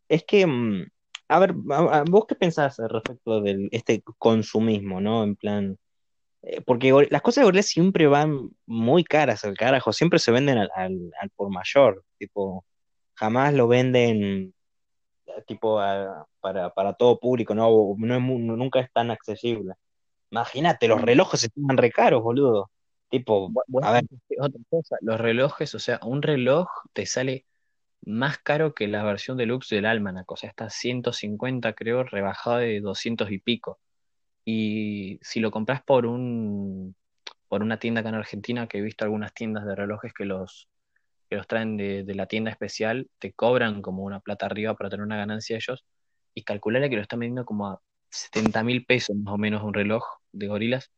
Es 0.10 0.24
que, 0.26 0.46
mm, 0.46 0.86
a 1.30 1.40
ver, 1.40 1.54
¿vos 1.54 2.26
qué 2.28 2.36
pensás 2.36 2.80
al 2.80 2.90
respecto 2.90 3.42
de 3.42 3.70
este 3.72 4.04
consumismo, 4.18 5.00
¿no? 5.00 5.24
En 5.24 5.36
plan, 5.36 5.78
eh, 6.44 6.62
porque 6.62 7.08
las 7.10 7.22
cosas 7.22 7.42
de 7.42 7.46
Gorillaz 7.46 7.68
siempre 7.68 8.08
van 8.08 8.52
muy 8.66 9.04
caras 9.04 9.46
al 9.46 9.56
carajo, 9.56 9.94
siempre 9.94 10.20
se 10.20 10.32
venden 10.32 10.58
al, 10.58 10.70
al, 10.76 11.12
al 11.22 11.30
por 11.32 11.50
mayor, 11.50 12.04
tipo, 12.18 12.66
jamás 13.16 13.54
lo 13.54 13.68
venden 13.68 14.54
eh, 15.28 15.44
tipo 15.48 15.80
a- 15.80 16.28
para, 16.40 16.70
para 16.72 16.94
todo 16.94 17.20
público, 17.20 17.56
¿no? 17.56 17.96
No 17.98 18.16
es 18.16 18.22
nunca 18.22 18.80
es 18.80 18.92
tan 18.92 19.12
accesible. 19.12 19.74
Imagínate, 20.32 20.88
los 20.88 21.02
relojes 21.02 21.44
están 21.46 21.78
re 21.78 21.92
caros, 21.92 22.24
boludo. 22.24 22.72
Tipo, 23.10 23.52
Bueno, 23.68 23.88
a 23.88 23.94
ver, 23.94 24.06
otra 24.40 24.62
cosa, 24.70 24.98
los 25.02 25.20
relojes, 25.20 25.76
o 25.76 25.80
sea, 25.80 26.00
un 26.04 26.22
reloj 26.22 26.68
te 26.94 27.06
sale 27.06 27.46
más 28.06 28.38
caro 28.40 28.74
que 28.76 28.88
la 28.88 29.04
versión 29.04 29.38
deluxe 29.38 29.76
del 29.76 29.86
Almanac, 29.86 30.32
o 30.32 30.38
sea, 30.38 30.50
está 30.50 30.70
150 30.70 31.74
creo, 31.74 32.04
rebajado 32.04 32.58
de 32.60 32.82
200 32.82 33.32
y 33.32 33.40
pico. 33.40 33.80
Y 34.46 35.20
si 35.22 35.40
lo 35.40 35.52
compras 35.52 35.84
por 35.84 36.06
un, 36.06 36.96
por 37.48 37.64
una 37.64 37.80
tienda 37.80 38.02
acá 38.02 38.10
en 38.10 38.16
Argentina, 38.16 38.68
que 38.68 38.80
he 38.80 38.82
visto 38.82 39.06
algunas 39.06 39.34
tiendas 39.34 39.66
de 39.66 39.76
relojes 39.76 40.14
que 40.14 40.26
los, 40.26 40.70
que 41.30 41.36
los 41.36 41.48
traen 41.48 41.78
de, 41.78 42.06
la 42.16 42.28
tienda 42.28 42.52
especial, 42.52 43.10
te 43.20 43.34
cobran 43.34 43.82
como 43.82 44.04
una 44.04 44.20
plata 44.20 44.46
arriba 44.46 44.76
para 44.76 44.90
tener 44.90 45.06
una 45.06 45.18
ganancia 45.18 45.58
ellos, 45.58 45.86
y 46.34 46.44
calcularle 46.44 46.90
que 46.90 46.98
lo 46.98 47.02
están 47.02 47.20
vendiendo 47.20 47.46
como 47.46 47.68
a 47.68 47.82
70 48.10 48.64
mil 48.64 48.86
pesos 48.86 49.16
más 49.16 49.34
o 49.34 49.38
menos 49.38 49.64
un 49.64 49.74
reloj 49.74 50.04
de 50.32 50.48
gorilas, 50.48 50.92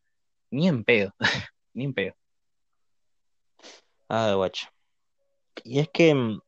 ni 0.52 0.68
en 0.68 0.84
pedo, 0.84 1.14
ni 1.74 1.86
en 1.86 1.94
pedo. 1.94 2.16
ah, 4.10 4.34
guacho. 4.36 4.68
Y 5.64 5.80
es 5.80 5.90
que, 5.90 6.14
mm, 6.14 6.40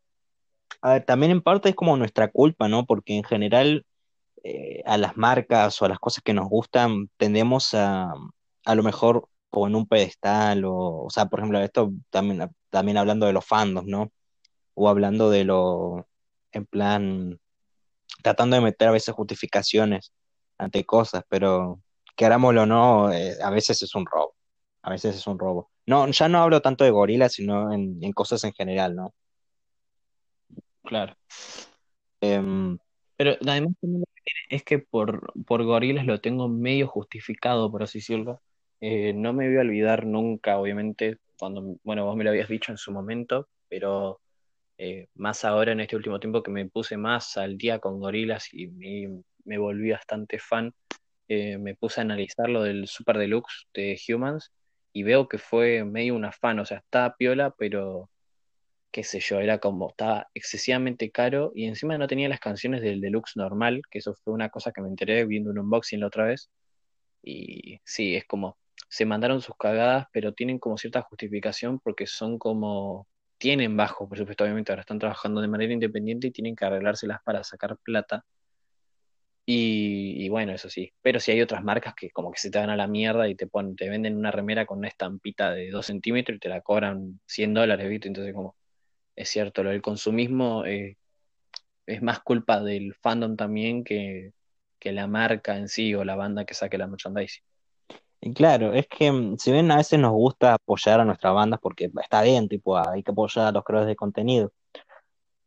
a 0.82 0.94
ver, 0.94 1.06
también 1.06 1.32
en 1.32 1.42
parte 1.42 1.70
es 1.70 1.76
como 1.76 1.98
nuestra 1.98 2.30
culpa, 2.30 2.68
¿no? 2.68 2.86
Porque 2.86 3.16
en 3.16 3.24
general 3.24 3.86
eh, 4.44 4.84
a 4.86 4.98
las 4.98 5.18
marcas 5.18 5.82
o 5.82 5.86
a 5.86 5.90
las 5.90 6.00
cosas 6.00 6.24
que 6.24 6.34
nos 6.34 6.48
gustan 6.48 7.10
tendemos 7.18 7.74
a, 7.74 8.14
a 8.66 8.76
lo 8.76 8.84
mejor 8.84 9.28
o 9.52 9.68
en 9.68 9.76
un 9.76 9.88
pedestal 9.88 10.66
o, 10.66 11.06
o 11.06 11.10
sea, 11.10 11.26
por 11.26 11.40
ejemplo, 11.40 11.60
esto 11.60 11.92
también, 12.10 12.50
también 12.70 12.98
hablando 12.98 13.26
de 13.26 13.34
los 13.34 13.46
fandoms, 13.46 13.88
¿no? 13.88 14.12
O 14.76 14.90
hablando 14.90 15.30
de 15.30 15.44
lo, 15.46 16.08
en 16.52 16.66
plan, 16.66 17.40
tratando 18.24 18.56
de 18.56 18.62
meter 18.64 18.88
a 18.90 18.92
veces 18.92 19.14
justificaciones 19.16 20.14
ante 20.58 20.86
cosas, 20.86 21.24
pero 21.30 21.82
querámoslo 22.16 22.64
o 22.64 22.66
no, 22.66 23.12
eh, 23.14 23.36
a 23.42 23.50
veces 23.50 23.82
es 23.82 23.96
un 23.96 24.06
robo, 24.06 24.36
a 24.84 24.92
veces 24.92 25.16
es 25.16 25.28
un 25.28 25.40
robo. 25.40 25.72
No, 25.86 26.08
ya 26.08 26.30
no 26.30 26.40
hablo 26.40 26.62
tanto 26.62 26.84
de 26.84 26.92
gorilas, 26.92 27.34
sino 27.34 27.74
en, 27.74 27.98
en 28.04 28.12
cosas 28.14 28.44
en 28.44 28.54
general, 28.54 28.96
¿no? 28.96 29.14
Claro. 30.84 31.16
Em, 32.22 32.78
Pero 33.18 33.36
además 33.48 33.74
es 34.50 34.64
que 34.64 34.80
por, 34.80 35.32
por 35.46 35.64
gorilas 35.64 36.06
lo 36.06 36.20
tengo 36.22 36.48
medio 36.48 36.88
justificado, 36.88 37.72
por 37.72 37.84
así 37.84 38.00
decirlo. 38.00 38.42
Eh, 38.82 39.14
no 39.14 39.34
me 39.34 39.48
voy 39.48 39.58
a 39.58 39.62
olvidar 39.62 40.06
nunca, 40.06 40.58
obviamente, 40.58 41.18
cuando, 41.40 41.78
bueno, 41.84 42.06
vos 42.06 42.16
me 42.18 42.24
lo 42.24 42.32
habías 42.32 42.50
dicho 42.50 42.72
en 42.72 42.78
su 42.78 42.92
momento, 42.92 43.48
pero 43.70 44.20
eh, 44.78 45.08
más 45.16 45.46
ahora 45.46 45.72
en 45.72 45.80
este 45.80 45.96
último 45.96 46.20
tiempo 46.20 46.44
que 46.44 46.52
me 46.52 46.70
puse 46.70 46.98
más 46.98 47.38
al 47.38 47.58
día 47.58 47.80
con 47.80 48.00
gorilas 48.00 48.54
y 48.54 48.68
me, 48.68 49.58
volví 49.58 49.92
bastante 49.92 50.40
fan, 50.40 50.74
eh, 51.28 51.58
me 51.58 51.76
puse 51.76 52.02
a 52.02 52.04
analizar 52.04 52.50
lo 52.50 52.64
del 52.64 52.88
Super 52.88 53.18
Deluxe 53.18 53.68
de 53.74 54.00
Humans 54.08 54.52
y 54.94 55.04
veo 55.04 55.28
que 55.28 55.38
fue 55.38 55.84
medio 55.86 56.16
un 56.16 56.26
afán, 56.26 56.60
o 56.60 56.66
sea, 56.66 56.80
está 56.80 57.16
piola, 57.16 57.54
pero 57.58 58.10
qué 58.92 59.04
sé 59.04 59.20
yo, 59.20 59.40
era 59.40 59.60
como, 59.60 59.90
estaba 59.90 60.28
excesivamente 60.34 61.12
caro 61.12 61.52
y 61.56 61.66
encima 61.66 61.98
no 61.98 62.08
tenía 62.08 62.30
las 62.30 62.40
canciones 62.40 62.82
del 62.82 63.02
deluxe 63.02 63.38
normal, 63.38 63.82
que 63.90 64.00
eso 64.00 64.16
fue 64.16 64.34
una 64.34 64.50
cosa 64.50 64.72
que 64.72 64.82
me 64.82 64.90
enteré 64.90 65.26
viendo 65.26 65.52
un 65.52 65.60
unboxing 65.60 66.00
la 66.00 66.08
otra 66.08 66.26
vez. 66.26 66.50
Y 67.24 67.80
sí, 67.84 68.16
es 68.16 68.26
como, 68.26 68.58
se 68.90 69.06
mandaron 69.06 69.42
sus 69.42 69.56
cagadas, 69.58 70.08
pero 70.12 70.34
tienen 70.34 70.60
como 70.60 70.78
cierta 70.78 71.02
justificación 71.04 71.80
porque 71.80 72.08
son 72.08 72.40
como, 72.40 73.08
tienen 73.38 73.78
bajo 73.78 74.10
presupuesto, 74.10 74.44
obviamente 74.44 74.72
ahora 74.72 74.82
están 74.82 75.00
trabajando 75.00 75.42
de 75.42 75.48
manera 75.48 75.74
independiente 75.74 76.28
y 76.28 76.32
tienen 76.32 76.56
que 76.56 76.66
arreglárselas 76.66 77.20
para 77.24 77.44
sacar 77.44 77.78
plata. 77.84 78.26
Y, 79.46 80.24
y 80.24 80.30
bueno, 80.30 80.54
eso 80.54 80.70
sí, 80.70 80.94
pero 81.02 81.20
si 81.20 81.32
hay 81.32 81.42
otras 81.42 81.64
marcas 81.64 81.96
que 81.96 82.12
como 82.12 82.32
que 82.32 82.40
se 82.40 82.52
te 82.52 82.60
van 82.60 82.70
a 82.70 82.76
la 82.78 82.88
mierda 82.88 83.28
y 83.28 83.36
te 83.36 83.48
ponen, 83.48 83.76
te 83.76 83.90
venden 83.90 84.16
una 84.16 84.30
remera 84.32 84.66
con 84.68 84.78
una 84.80 84.88
estampita 84.88 85.52
de 85.52 85.72
2 85.72 85.88
centímetros 85.88 86.36
y 86.38 86.40
te 86.40 86.50
la 86.50 86.62
cobran 86.62 87.20
100 87.26 87.54
dólares, 87.56 87.90
¿viste? 87.90 88.08
Entonces 88.08 88.34
como 88.34 88.56
es 89.16 89.30
cierto, 89.30 89.64
lo 89.64 89.72
del 89.72 89.82
consumismo 89.82 90.66
eh, 90.66 90.98
es 91.86 92.02
más 92.02 92.22
culpa 92.22 92.62
del 92.62 92.96
fandom 92.96 93.36
también 93.36 93.84
que, 93.84 94.34
que 94.80 94.92
la 94.94 95.08
marca 95.08 95.58
en 95.58 95.68
sí 95.70 95.94
o 95.96 96.04
la 96.06 96.16
banda 96.16 96.46
que 96.46 96.54
saque 96.54 96.78
la 96.78 96.88
merchandising. 96.88 97.44
Y 98.22 98.34
claro, 98.34 98.74
es 98.74 98.88
que 98.88 99.12
mm, 99.12 99.38
si 99.38 99.52
bien 99.52 99.72
a 99.72 99.78
veces 99.78 100.00
nos 100.00 100.12
gusta 100.12 100.54
apoyar 100.56 101.00
a 101.00 101.06
nuestras 101.06 101.34
bandas 101.34 101.60
porque 101.62 101.90
está 102.02 102.22
bien, 102.22 102.48
tipo, 102.50 102.78
hay 102.78 103.04
que 103.04 103.12
apoyar 103.12 103.48
a 103.48 103.52
los 103.52 103.64
creadores 103.64 103.90
de 103.92 103.96
contenido. 103.96 104.52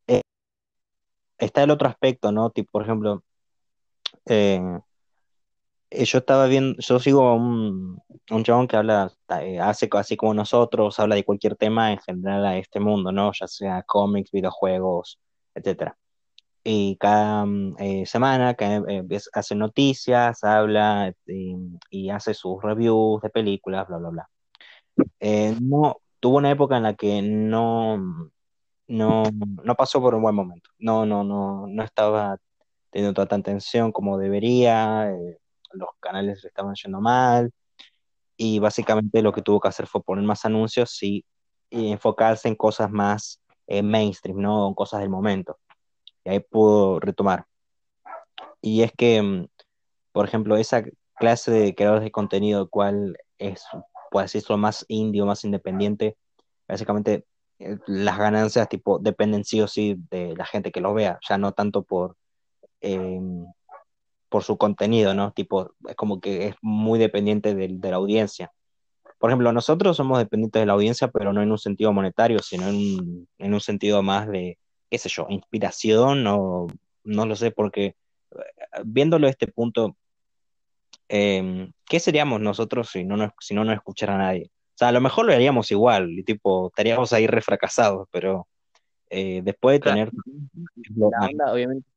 eh, 0.06 0.22
está 1.38 1.62
el 1.62 1.70
otro 1.70 1.88
aspecto, 1.88 2.32
¿no? 2.32 2.48
Tipo, 2.50 2.70
por 2.72 2.82
ejemplo, 2.84 3.22
eh, 4.26 4.60
eh, 5.90 6.04
yo 6.04 6.18
estaba 6.18 6.46
viendo, 6.46 6.78
yo 6.80 6.98
sigo 6.98 7.34
un, 7.34 8.00
un 8.30 8.44
chabón 8.44 8.66
que 8.68 8.76
habla, 8.76 9.12
eh, 9.40 9.60
hace 9.60 9.88
así 9.92 10.16
como 10.16 10.34
nosotros, 10.34 10.98
habla 11.00 11.16
de 11.16 11.24
cualquier 11.24 11.56
tema 11.56 11.92
en 11.92 11.98
general 12.00 12.46
a 12.46 12.56
este 12.58 12.80
mundo, 12.80 13.12
¿no? 13.12 13.32
Ya 13.38 13.46
sea 13.46 13.82
cómics, 13.82 14.30
videojuegos, 14.30 15.20
etcétera. 15.54 15.96
Y 16.64 16.96
cada 16.96 17.44
mm, 17.44 17.76
eh, 17.78 18.06
semana 18.06 18.54
que, 18.54 18.64
eh, 18.88 19.04
hace 19.32 19.54
noticias, 19.54 20.44
habla 20.44 21.12
y, 21.26 22.10
hace 22.10 22.34
sus 22.34 22.62
reviews 22.62 23.20
de 23.22 23.30
películas, 23.30 23.88
bla, 23.88 23.98
bla, 23.98 24.08
bla. 24.10 24.30
Eh, 25.20 25.56
no, 25.60 25.96
tuvo 26.20 26.38
una 26.38 26.50
época 26.50 26.76
en 26.76 26.84
la 26.84 26.94
que 26.94 27.22
no, 27.22 28.30
no, 28.86 29.22
no 29.64 29.74
pasó 29.74 30.00
por 30.00 30.14
un 30.14 30.22
buen 30.22 30.34
momento. 30.34 30.70
No, 30.78 31.06
no, 31.06 31.24
no, 31.24 31.66
no 31.66 31.82
estaba 31.82 32.38
teniendo 32.90 33.14
tanta 33.14 33.36
atención 33.36 33.92
como 33.92 34.18
debería. 34.18 35.10
los 35.72 35.88
canales 36.00 36.42
le 36.42 36.48
estaban 36.48 36.74
yendo 36.74 37.00
mal. 37.00 37.50
Y 38.36 38.58
básicamente 38.60 39.22
lo 39.22 39.32
que 39.32 39.42
tuvo 39.42 39.60
que 39.60 39.68
hacer 39.68 39.86
fue 39.86 40.02
poner 40.02 40.24
más 40.24 40.44
anuncios 40.44 41.02
y, 41.02 41.24
y 41.70 41.92
enfocarse 41.92 42.48
en 42.48 42.56
cosas 42.56 42.90
más 42.90 43.40
mainstream, 43.82 44.38
¿no? 44.40 44.68
En 44.68 44.74
cosas 44.74 45.00
del 45.00 45.10
momento. 45.10 45.58
Y 46.24 46.30
ahí 46.30 46.40
pudo 46.40 47.00
retomar. 47.00 47.46
Y 48.60 48.82
es 48.82 48.92
que, 48.92 49.20
mm, 49.22 49.46
por 50.12 50.26
ejemplo, 50.26 50.56
esa 50.56 50.84
clase 51.16 51.50
de 51.50 51.74
creadores 51.74 52.04
de 52.04 52.12
contenido, 52.12 52.68
cual 52.68 53.16
es, 53.38 53.64
por 54.10 54.24
así 54.24 54.38
decirlo, 54.38 54.58
más 54.58 54.84
indie 54.88 55.22
o 55.22 55.26
más 55.26 55.44
independiente, 55.44 56.16
básicamente 56.68 57.26
eh, 57.58 57.78
las 57.86 58.18
ganancias 58.18 58.68
tipo 58.68 58.98
dependen 58.98 59.44
sí 59.44 59.60
o 59.60 59.68
sí 59.68 59.96
de 60.10 60.36
la 60.36 60.46
gente 60.46 60.72
que 60.72 60.80
lo 60.80 60.94
vea, 60.94 61.18
ya 61.28 61.38
no 61.38 61.52
tanto 61.52 61.82
por, 61.82 62.16
eh, 62.80 63.20
por 64.28 64.44
su 64.44 64.56
contenido, 64.58 65.14
¿no? 65.14 65.32
Tipo, 65.32 65.74
es 65.88 65.96
como 65.96 66.20
que 66.20 66.48
es 66.48 66.56
muy 66.62 66.98
dependiente 66.98 67.54
del- 67.54 67.80
de, 67.80 67.90
la 67.90 67.96
audiencia. 67.96 68.52
Por 69.18 69.30
ejemplo, 69.30 69.52
nosotros 69.52 69.96
somos 69.96 70.18
dependientes 70.18 70.60
de 70.62 70.66
la 70.66 70.74
audiencia, 70.74 71.08
pero 71.08 71.32
no 71.32 71.42
en 71.42 71.50
un 71.52 71.58
sentido 71.58 71.92
monetario, 71.92 72.40
sino 72.40 72.68
en 72.68 73.28
en 73.38 73.54
un 73.54 73.60
sentido 73.60 74.02
más 74.02 74.28
de, 74.28 74.58
qué 74.92 74.98
sé 74.98 75.08
yo, 75.08 75.26
inspiración 75.30 76.26
o 76.26 76.66
no 77.04 77.24
lo 77.24 77.34
sé, 77.34 77.50
porque 77.50 77.86
eh, 77.86 78.36
viéndolo 78.84 79.26
este 79.26 79.46
punto, 79.46 79.96
eh, 81.08 81.70
¿qué 81.86 81.98
seríamos 81.98 82.42
nosotros 82.42 82.90
si 82.90 83.02
no, 83.02 83.16
nos, 83.16 83.30
si 83.40 83.54
no 83.54 83.64
nos 83.64 83.74
escuchara 83.74 84.18
nadie? 84.18 84.50
O 84.52 84.74
sea, 84.76 84.88
a 84.88 84.92
lo 84.92 85.00
mejor 85.00 85.24
lo 85.24 85.32
haríamos 85.32 85.70
igual, 85.70 86.10
y 86.10 86.22
tipo, 86.24 86.66
estaríamos 86.66 87.10
ahí 87.14 87.26
refracasados, 87.26 88.06
pero 88.12 88.46
eh, 89.08 89.40
después 89.42 89.76
de 89.76 89.80
Claro. 89.80 90.10
tener 90.10 90.12
La 90.94 91.26
onda, 91.26 91.52
obviamente, 91.54 91.88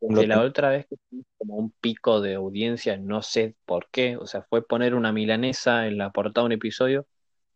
desde 0.00 0.26
la 0.26 0.40
otra 0.40 0.70
vez 0.70 0.86
que 0.86 0.96
tuvimos 0.96 1.26
como 1.36 1.56
un 1.56 1.70
pico 1.82 2.22
de 2.22 2.36
audiencia, 2.36 2.96
no 2.96 3.20
sé 3.20 3.56
por 3.66 3.88
qué, 3.90 4.16
o 4.16 4.26
sea, 4.26 4.40
fue 4.40 4.66
poner 4.66 4.94
una 4.94 5.12
milanesa 5.12 5.86
en 5.86 5.98
la 5.98 6.12
portada 6.12 6.44
de 6.44 6.46
un 6.46 6.52
episodio 6.52 7.06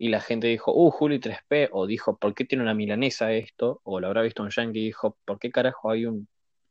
y 0.03 0.09
la 0.09 0.21
gente 0.21 0.49
dijo, 0.49 0.73
uh, 0.75 0.91
Juli 0.91 1.21
3P, 1.21 1.69
o 1.71 1.87
dijo, 1.87 2.17
¿por 2.17 2.35
qué 2.35 2.45
tiene 2.45 2.65
una 2.65 2.75
milanesa 2.75 3.33
esto? 3.35 3.81
O 3.85 4.01
lo 4.01 4.09
habrá 4.09 4.23
visto 4.23 4.43
un 4.43 4.51
yankee 4.51 4.81
y 4.81 4.85
dijo, 4.87 5.17
¿por 5.25 5.38
qué 5.38 5.53
carajo 5.53 5.93
hay 5.93 6.07
un, 6.07 6.27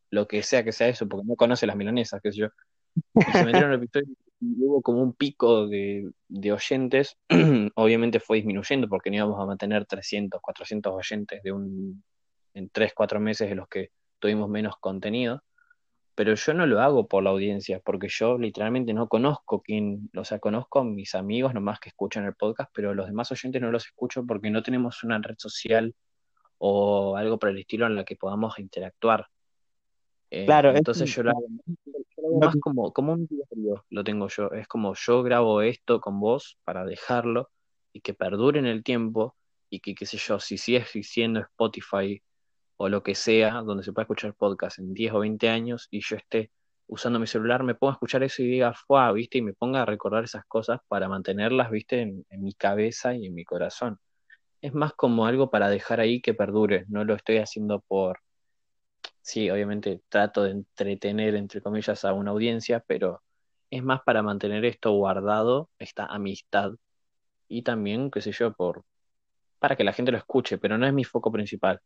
lo 0.10 0.28
que 0.28 0.44
sea 0.44 0.66
que 0.66 0.74
sea 0.74 0.90
eso? 0.90 1.08
Porque 1.08 1.26
no 1.26 1.38
conoce 1.38 1.66
las 1.66 1.78
milanesas, 1.78 2.20
qué 2.22 2.34
sé 2.34 2.40
yo. 2.40 2.48
Se 3.32 3.46
metieron 3.46 3.72
el 3.72 3.78
episodio 3.78 4.14
y 4.42 4.66
hubo 4.66 4.82
como 4.82 5.02
un 5.02 5.14
pico 5.14 5.66
de, 5.66 6.12
de 6.28 6.52
oyentes, 6.52 7.16
obviamente 7.76 8.20
fue 8.20 8.36
disminuyendo 8.36 8.90
porque 8.90 9.10
no 9.10 9.16
íbamos 9.16 9.40
a 9.40 9.46
mantener 9.46 9.86
300, 9.86 10.42
400 10.42 10.92
oyentes 10.94 11.42
de 11.42 11.54
un, 11.54 12.04
en 12.54 12.70
3, 12.70 12.92
4 12.94 13.22
meses 13.22 13.50
en 13.50 13.56
los 13.56 13.70
que 13.70 13.92
tuvimos 14.20 14.50
menos 14.50 14.76
contenido 14.78 15.42
pero 16.16 16.36
yo 16.36 16.54
no 16.54 16.66
lo 16.66 16.82
hago 16.82 17.08
por 17.08 17.24
la 17.24 17.30
audiencia, 17.30 17.80
porque 17.80 18.08
yo 18.10 18.38
literalmente 18.38 18.94
no 18.94 19.08
conozco 19.08 19.62
quién, 19.62 20.10
o 20.16 20.24
sea, 20.24 20.40
conozco 20.40 20.80
a 20.80 20.84
mis 20.84 21.16
amigos 21.16 21.54
nomás 21.54 21.80
que 21.80 21.90
escuchan 21.90 22.26
el 22.26 22.36
podcast, 22.36 22.70
pero 22.74 22.94
los 22.94 23.08
demás 23.08 23.32
oyentes 23.32 23.62
no 23.62 23.72
los 23.72 23.86
escucho 23.86 24.26
porque 24.26 24.50
no 24.50 24.62
tenemos 24.62 25.04
una 25.04 25.20
red 25.20 25.36
social 25.38 25.96
o 26.58 27.16
algo 27.16 27.40
por 27.40 27.50
el 27.50 27.60
estilo 27.60 27.88
en 27.88 27.96
la 27.96 28.04
que 28.04 28.16
podamos 28.16 28.60
interactuar. 28.60 29.28
Eh, 30.30 30.46
Claro, 30.46 30.72
es 30.72 30.78
entonces 30.78 31.14
yo 31.14 31.24
lo 31.24 31.32
hago, 31.32 31.48
yo 31.66 32.22
lo 32.22 32.28
hago 32.28 32.40
más 32.40 32.56
como, 32.62 32.94
como 32.94 33.14
un 33.14 33.28
diario, 33.28 33.86
lo 33.90 34.04
tengo 34.04 34.28
yo. 34.28 34.52
Es 34.52 34.68
como 34.68 34.94
yo 34.96 35.24
grabo 35.24 35.62
esto 35.62 36.00
con 36.02 36.20
vos 36.20 36.58
para 36.64 36.86
dejarlo 36.86 37.50
y 37.94 38.02
que 38.02 38.14
perdure 38.14 38.60
en 38.60 38.66
el 38.66 38.84
tiempo 38.84 39.36
y 39.70 39.80
que, 39.80 39.96
qué 39.96 40.06
sé 40.06 40.18
yo, 40.18 40.40
si 40.40 40.58
sigue 40.58 40.84
siendo 41.04 41.40
Spotify 41.40 42.22
o 42.82 42.90
lo 42.90 43.04
que 43.04 43.14
sea, 43.14 43.62
donde 43.62 43.84
se 43.84 43.94
pueda 43.94 44.04
escuchar 44.06 44.34
podcast 44.34 44.80
en 44.80 44.94
10 44.96 45.14
o 45.14 45.20
20 45.20 45.50
años 45.50 45.88
y 45.92 46.02
yo 46.02 46.16
esté 46.16 46.52
usando 46.88 47.20
mi 47.20 47.28
celular, 47.28 47.64
me 47.64 47.76
ponga 47.76 47.94
a 47.94 47.96
escuchar 47.96 48.24
eso 48.24 48.42
y 48.42 48.48
diga, 48.48 48.74
¡fua! 48.74 49.12
¿viste? 49.12 49.38
Y 49.38 49.44
me 49.44 49.54
ponga 49.54 49.84
a 49.84 49.86
recordar 49.86 50.24
esas 50.24 50.46
cosas 50.46 50.80
para 50.88 51.08
mantenerlas, 51.08 51.70
¿viste? 51.70 52.02
En, 52.02 52.26
en 52.30 52.44
mi 52.44 52.54
cabeza 52.56 53.14
y 53.16 53.28
en 53.28 53.36
mi 53.36 53.46
corazón. 53.46 54.00
Es 54.62 54.74
más 54.74 54.94
como 54.94 55.28
algo 55.28 55.52
para 55.52 55.70
dejar 55.70 56.00
ahí 56.00 56.22
que 56.22 56.34
perdure, 56.34 56.86
no 56.90 57.06
lo 57.06 57.16
estoy 57.16 57.38
haciendo 57.38 57.82
por... 57.82 58.20
Sí, 59.22 59.50
obviamente 59.52 60.02
trato 60.10 60.44
de 60.44 60.52
entretener, 60.52 61.36
entre 61.36 61.62
comillas, 61.62 62.04
a 62.04 62.14
una 62.14 62.32
audiencia, 62.32 62.84
pero 62.88 63.22
es 63.70 63.84
más 63.84 64.02
para 64.04 64.24
mantener 64.24 64.66
esto 64.66 64.92
guardado, 64.94 65.70
esta 65.78 66.06
amistad, 66.08 66.72
y 67.48 67.62
también, 67.64 68.10
qué 68.12 68.22
sé 68.22 68.32
yo, 68.32 68.54
por 68.54 68.84
para 69.60 69.76
que 69.76 69.84
la 69.84 69.94
gente 69.94 70.12
lo 70.12 70.18
escuche, 70.18 70.58
pero 70.58 70.78
no 70.80 70.88
es 70.88 70.94
mi 70.94 71.04
foco 71.04 71.32
principal 71.32 71.80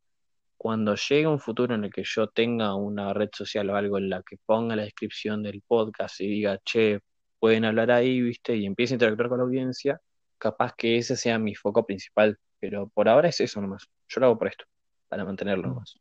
cuando 0.57 0.95
llegue 0.95 1.27
un 1.27 1.39
futuro 1.39 1.75
en 1.75 1.83
el 1.85 1.91
que 1.91 2.03
yo 2.05 2.27
tenga 2.27 2.75
una 2.75 3.13
red 3.13 3.29
social 3.33 3.69
o 3.69 3.75
algo 3.75 3.97
en 3.97 4.09
la 4.09 4.23
que 4.23 4.37
ponga 4.45 4.75
la 4.75 4.83
descripción 4.83 5.43
del 5.43 5.61
podcast 5.61 6.19
y 6.21 6.27
diga, 6.27 6.59
che, 6.63 6.99
pueden 7.39 7.65
hablar 7.65 7.91
ahí, 7.91 8.21
¿viste? 8.21 8.55
Y 8.55 8.65
empiece 8.65 8.93
a 8.93 8.95
interactuar 8.95 9.29
con 9.29 9.37
la 9.37 9.43
audiencia, 9.43 9.99
capaz 10.37 10.73
que 10.75 10.97
ese 10.97 11.15
sea 11.15 11.37
mi 11.37 11.55
foco 11.55 11.85
principal. 11.85 12.39
Pero 12.59 12.89
por 12.89 13.09
ahora 13.09 13.29
es 13.29 13.39
eso 13.41 13.61
nomás. 13.61 13.87
Yo 14.07 14.19
lo 14.21 14.27
hago 14.27 14.37
por 14.39 14.47
esto, 14.47 14.65
para 15.07 15.25
mantenerlo 15.25 15.67
nomás. 15.67 15.99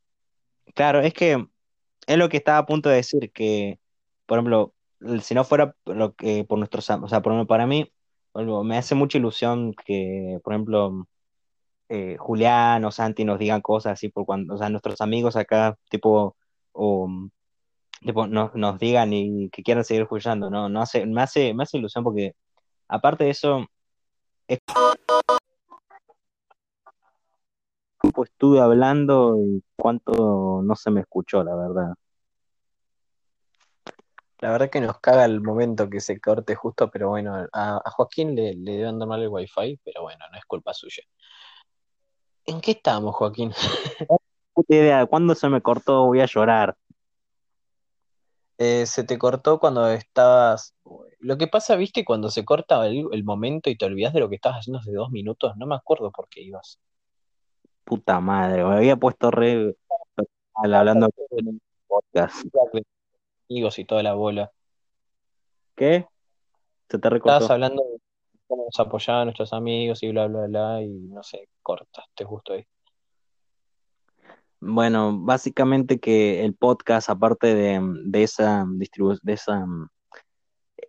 Claro, 0.75 1.01
es 1.01 1.13
que 1.13 1.47
es 2.07 2.17
lo 2.17 2.29
que 2.29 2.37
estaba 2.39 2.59
a 2.59 2.67
punto 2.67 2.89
de 2.89 2.97
decir, 2.97 3.31
que, 3.33 3.79
por 4.25 4.39
ejemplo, 4.39 4.73
si 5.21 5.35
no 5.35 5.45
fuera 5.45 5.75
lo 5.85 6.15
que 6.15 6.45
por 6.45 6.59
nuestros, 6.59 6.89
o 6.89 7.09
sea, 7.09 7.21
por 7.21 7.47
para 7.47 7.67
mí, 7.67 7.93
me 8.35 8.79
hace 8.79 8.95
mucha 8.95 9.19
ilusión 9.19 9.75
que, 9.85 10.39
por 10.43 10.55
ejemplo, 10.55 11.07
eh, 11.89 12.17
Julián 12.19 12.85
o 12.85 12.91
Santi 12.91 13.25
nos 13.25 13.39
digan 13.39 13.61
cosas 13.61 13.95
así 13.95 14.09
por 14.09 14.27
cuando, 14.27 14.55
o 14.55 14.59
sea, 14.59 14.69
nuestros 14.71 15.01
amigos 15.01 15.37
acá, 15.37 15.77
tipo, 15.91 16.37
o, 16.73 17.09
tipo, 18.01 18.27
nos, 18.27 18.55
nos 18.55 18.79
digan 18.79 19.13
y 19.13 19.51
que 19.51 19.63
quieran 19.63 19.85
seguir 19.85 20.03
escuchando, 20.03 20.51
¿no? 20.51 20.69
No 20.69 20.81
hace, 20.81 21.07
me 21.07 21.23
hace, 21.23 21.55
me 21.55 21.65
hace 21.65 21.79
ilusión 21.79 22.05
porque, 22.05 22.35
aparte 22.89 23.25
de 23.25 23.31
eso, 23.31 23.67
es 24.49 24.59
tiempo 28.01 28.25
estuve 28.25 28.61
hablando 28.61 29.37
y 29.41 29.63
cuánto 29.77 30.63
no 30.63 30.77
se 30.77 30.91
me 30.91 31.01
escuchó, 31.01 31.43
la 31.43 31.55
verdad. 31.57 31.95
La 34.41 34.51
verdad 34.51 34.69
que 34.69 34.81
nos 34.81 34.99
caga 35.01 35.25
el 35.25 35.41
momento 35.41 35.89
que 35.89 36.01
se 36.01 36.21
corte 36.21 36.55
justo, 36.55 36.91
pero 36.91 37.09
bueno, 37.09 37.35
a, 37.53 37.81
a 37.83 37.91
Joaquín 37.91 38.35
le, 38.35 38.55
le 38.55 38.73
deben 38.77 38.99
dar 38.99 39.09
mal 39.09 39.23
el 39.23 39.29
wifi, 39.29 39.81
pero 39.83 40.03
bueno, 40.03 40.25
no 40.31 40.37
es 40.37 40.45
culpa 40.45 40.75
suya. 40.75 41.03
¿En 42.47 42.61
qué 42.61 42.73
estamos, 42.73 43.15
Joaquín? 43.15 43.53
Puta 44.53 44.75
idea, 44.75 45.07
¿cuándo 45.07 45.35
se 45.35 45.49
me 45.49 45.61
cortó? 45.61 46.07
Voy 46.07 46.21
a 46.21 46.27
llorar. 46.27 46.77
Eh, 48.59 48.87
se 48.87 49.03
te 49.03 49.19
cortó 49.19 49.59
cuando 49.59 49.89
estabas. 49.89 50.75
Lo 51.19 51.39
que 51.39 51.49
pasa, 51.49 51.75
viste, 51.75 52.05
cuando 52.05 52.31
se 52.31 52.45
corta 52.45 52.87
el, 52.87 53.07
el 53.13 53.25
momento 53.25 53.71
y 53.71 53.77
te 53.77 53.87
olvidas 53.87 54.13
de 54.13 54.21
lo 54.21 54.29
que 54.29 54.37
estabas 54.37 54.61
haciendo 54.61 54.79
hace 54.79 54.93
dos 54.93 55.11
minutos, 55.11 55.57
no 55.57 55.67
me 55.67 55.75
acuerdo 55.75 56.13
por 56.13 56.29
qué 56.29 56.43
ibas. 56.43 56.79
Puta 57.85 58.21
madre, 58.21 58.65
me 58.65 58.77
había 58.77 58.97
puesto 58.97 59.31
re 59.31 59.75
hablando 60.55 61.09
un 61.31 61.61
podcast. 61.87 62.47
Amigos 63.51 63.79
y 63.79 63.85
toda 63.85 64.03
la 64.03 64.15
bola. 64.15 64.53
¿Qué? 65.75 66.07
Se 66.89 66.99
te 66.99 67.11
recortó. 67.11 67.35
Estabas 67.35 67.51
hablando 67.51 67.83
de 67.83 67.99
cómo 68.47 68.65
nos 68.65 68.79
apoyaban 68.81 69.27
nuestros 69.27 69.53
amigos 69.53 70.03
y 70.03 70.11
bla, 70.11 70.27
bla, 70.27 70.47
bla, 70.47 70.83
y 70.83 70.89
no 70.89 71.23
sé, 71.23 71.49
cortaste 71.63 72.25
justo 72.25 72.55
ahí. 72.55 72.65
Bueno, 74.61 75.19
básicamente 75.19 76.01
que 76.01 76.45
el 76.45 76.55
podcast, 76.55 77.11
aparte 77.11 77.55
de, 77.55 77.81
de 78.05 78.23
esa 78.23 78.65
de 78.67 79.33
esa 79.33 79.67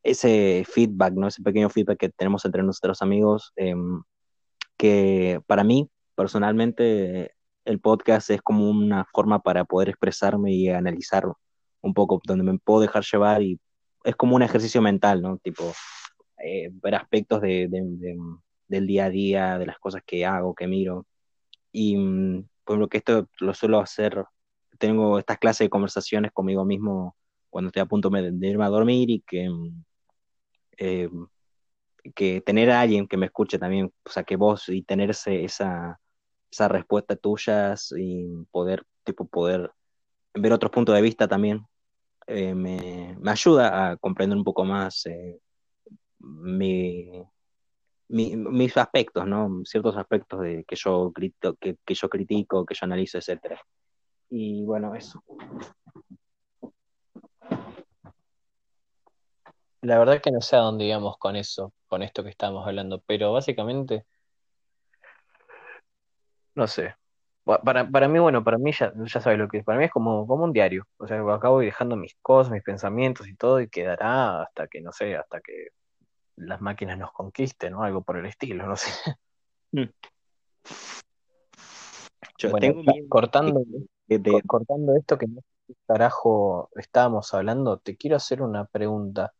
ese 0.06 0.63
feedback, 0.70 1.13
¿no? 1.15 1.28
Ese 1.28 1.41
pequeño 1.41 1.70
feedback 1.70 1.98
que 1.98 2.10
tenemos 2.10 2.46
entre 2.46 2.63
nuestros 2.63 3.02
amigos, 3.02 3.52
eh, 3.56 3.76
que 4.78 5.41
para 5.48 5.63
mí, 5.63 5.89
personalmente, 6.15 7.34
el 7.65 7.80
podcast 7.80 8.30
es 8.30 8.41
como 8.41 8.70
una 8.70 9.06
forma 9.12 9.39
para 9.39 9.65
poder 9.65 9.89
expresarme 9.89 10.54
y 10.54 10.70
analizar 10.70 11.26
un 11.82 11.94
poco, 11.94 12.22
donde 12.26 12.44
me 12.44 12.58
puedo 12.60 12.82
dejar 12.82 13.04
llevar 13.04 13.41
y 13.41 13.60
es 14.04 14.15
como 14.15 14.36
un 14.36 14.44
ejercicio 14.44 14.82
mental, 14.82 15.22
¿no? 15.22 15.38
Tipo, 15.38 15.74
eh, 16.45 16.69
ver 16.73 16.95
aspectos 16.95 17.41
de, 17.41 17.67
del 18.67 18.88
día 18.88 19.05
a 19.05 19.10
día, 19.10 19.58
de 19.58 19.65
las 19.65 19.79
cosas 19.79 20.03
que 20.05 20.25
hago, 20.25 20.55
que 20.55 20.67
miro. 20.67 21.08
Y 21.71 21.97
mm, 21.97 22.47
por 22.65 22.77
lo 22.77 22.88
que 22.89 22.97
esto 22.99 23.29
lo 23.39 23.53
suelo 23.53 23.79
hacer, 23.79 24.25
tengo 24.79 25.19
estas 25.19 25.39
clases 25.39 25.65
de 25.65 25.69
conversaciones 25.69 26.31
conmigo 26.31 26.65
mismo 26.65 27.15
cuando 27.49 27.69
estoy 27.69 27.81
a 27.81 27.86
punto 27.88 28.10
de, 28.10 28.47
irme 28.47 28.65
a 28.65 28.69
dormir 28.69 29.10
y 29.10 29.21
que, 29.21 29.49
mm, 29.49 29.84
eh, 30.77 31.10
que 32.15 32.41
tener 32.41 32.69
a 32.71 32.81
alguien 32.81 33.08
que 33.08 33.17
me 33.17 33.27
escuche 33.27 33.58
también, 33.60 33.91
o 34.05 34.10
sea, 34.10 34.23
que 34.23 34.36
vos 34.36 34.69
y 34.69 34.84
tener 34.84 35.10
esa, 35.12 35.99
esa 36.51 36.67
respuesta 36.67 37.15
tuya 37.15 37.75
y 37.97 38.27
poder, 38.51 38.86
tipo, 39.03 39.27
poder 39.27 39.71
ver 40.34 40.53
otros 40.53 40.71
puntos 40.71 40.95
de 40.95 41.01
vista 41.01 41.27
también, 41.27 41.65
eh, 42.27 42.55
me, 42.55 43.17
me, 43.19 43.31
ayuda 43.31 43.91
a 43.91 43.97
comprender 43.97 44.38
un 44.38 44.43
poco 44.43 44.65
más 44.65 45.05
mi, 46.26 47.24
mis 48.10 48.78
aspectos, 48.78 49.26
¿no? 49.28 49.62
Ciertos 49.66 49.98
aspectos 49.98 50.42
de, 50.42 50.64
que, 50.66 50.76
yo 50.76 51.12
crito, 51.14 51.56
que, 51.56 51.78
que, 51.86 51.96
yo 51.96 52.10
critico, 52.10 52.66
que 52.66 52.76
yo 52.76 52.86
analizo, 52.86 53.18
etcétera. 53.18 53.62
Y 54.30 54.64
bueno, 54.66 54.96
eso. 54.96 55.24
La 59.82 60.00
verdad 60.00 60.22
que 60.22 60.32
no 60.32 60.42
sé 60.42 60.56
a 60.56 60.60
dónde 60.60 60.86
íbamos 60.86 61.18
con 61.18 61.36
eso, 61.36 61.72
con 61.88 62.02
esto 62.04 62.24
que 62.24 62.30
estamos 62.30 62.66
hablando, 62.68 63.02
pero 63.06 63.32
básicamente, 63.34 64.06
no 66.56 66.68
sé. 66.68 66.96
Para, 67.44 67.88
para 67.90 68.08
mí, 68.08 68.18
bueno, 68.20 68.44
para 68.44 68.58
mí 68.58 68.72
ya, 68.72 68.92
ya 68.96 69.22
sabes 69.22 69.38
lo 69.38 69.48
que 69.48 69.60
es. 69.60 69.64
Para 69.66 69.78
mí 69.78 69.86
es 69.86 69.92
como, 69.92 70.26
como 70.28 70.46
un 70.46 70.54
diario. 70.54 70.88
O 70.98 71.08
sea, 71.08 71.20
acabo 71.34 71.60
dejando 71.60 71.96
mis 71.96 72.16
cosas, 72.22 72.52
mis 72.52 72.64
pensamientos 72.64 73.28
y 73.28 73.36
todo, 73.36 73.62
y 73.62 73.70
quedará 73.70 74.42
hasta 74.44 74.68
que, 74.68 74.82
no 74.82 74.92
sé, 74.92 75.16
hasta 75.16 75.42
que 75.42 75.68
las 76.38 76.62
máquinas 76.62 76.98
nos 76.98 77.12
conquisten 77.12 77.74
o 77.74 77.84
algo 77.84 78.02
por 78.02 78.17
el 78.17 78.26
estilo, 78.26 78.67
no 78.67 78.76
sé. 78.76 78.91
Mm. 79.71 79.89
Yo 82.38 82.54
tengo 82.54 82.84
cortando, 83.10 83.63
cortando 84.45 84.95
esto 84.95 85.17
que 85.17 85.28
no 85.28 85.41
carajo 85.88 86.69
estábamos 86.76 87.34
hablando, 87.34 87.78
te 87.78 87.95
quiero 87.98 88.17
hacer 88.17 88.41
una 88.41 88.65
pregunta. 88.65 89.34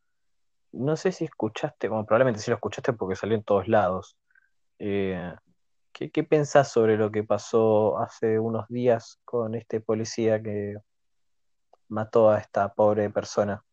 No 0.71 0.95
sé 0.95 1.12
si 1.12 1.25
escuchaste, 1.25 1.89
como 1.89 2.05
probablemente 2.05 2.41
sí 2.41 2.51
lo 2.51 2.55
escuchaste 2.55 2.93
porque 2.93 3.15
salió 3.15 3.36
en 3.36 3.43
todos 3.43 3.67
lados. 3.67 4.17
Eh, 4.79 5.34
¿qué, 5.91 6.12
¿Qué 6.12 6.23
pensás 6.23 6.71
sobre 6.71 6.97
lo 6.97 7.12
que 7.12 7.23
pasó 7.23 7.97
hace 7.99 8.39
unos 8.39 8.67
días 8.67 9.19
con 9.23 9.55
este 9.55 9.79
policía 9.79 10.41
que 10.41 10.75
mató 11.88 12.29
a 12.29 12.39
esta 12.39 12.73
pobre 12.73 13.10
persona? 13.10 13.63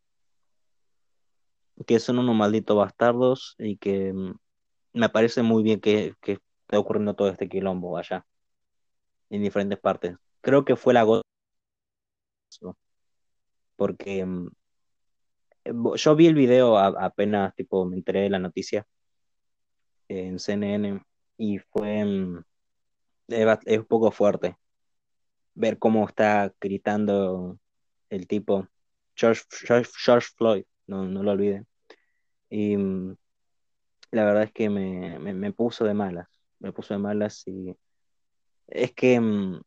Que 1.87 2.01
son 2.01 2.19
unos 2.19 2.37
malditos 2.37 2.77
bastardos 2.77 3.55
y 3.59 3.77
que 3.77 4.13
mm, 4.13 4.35
me 4.95 5.09
parece 5.09 5.43
muy 5.43 5.63
bien 5.63 5.81
que, 5.81 6.15
que 6.21 6.33
esté 6.33 6.77
ocurriendo 6.77 7.15
todo 7.15 7.29
este 7.29 7.49
quilombo 7.49 7.97
allá, 7.99 8.27
en 9.31 9.43
diferentes 9.43 9.79
partes. 9.79 10.17
Creo 10.41 10.65
que 10.65 10.77
fue 10.77 10.95
la 10.95 11.03
gota, 11.05 11.23
porque 13.77 14.25
mm, 14.25 14.49
yo 15.97 16.17
vi 16.17 16.27
el 16.27 16.35
video 16.35 16.79
apenas, 16.79 17.55
tipo, 17.55 17.85
me 17.85 17.97
enteré 17.97 18.23
de 18.23 18.31
la 18.31 18.39
noticia 18.39 18.87
en 20.09 20.39
CNN 20.39 21.03
y 21.37 21.59
fue, 21.59 22.05
mm, 22.05 22.45
es 23.29 23.79
un 23.79 23.87
poco 23.87 24.11
fuerte 24.11 24.57
ver 25.55 25.79
cómo 25.79 26.07
está 26.07 26.53
gritando 26.61 27.59
el 28.11 28.27
tipo 28.27 28.69
George, 29.15 29.43
George 29.61 30.29
Floyd 30.37 30.65
no, 30.87 31.05
no 31.07 31.23
lo 31.23 31.33
olviden. 31.33 31.67
Y 32.51 32.77
mm, 32.77 33.17
la 34.13 34.25
verdad 34.25 34.45
es 34.45 34.53
que 34.53 34.71
me, 34.71 35.19
me, 35.19 35.53
puso 35.53 35.85
de 35.85 35.95
malas, 35.95 36.29
me 36.59 36.73
puso 36.73 36.95
de 36.95 36.99
malas 36.99 37.47
y 37.47 37.77
es 38.69 38.93
que, 38.93 39.21
mm, 39.21 39.63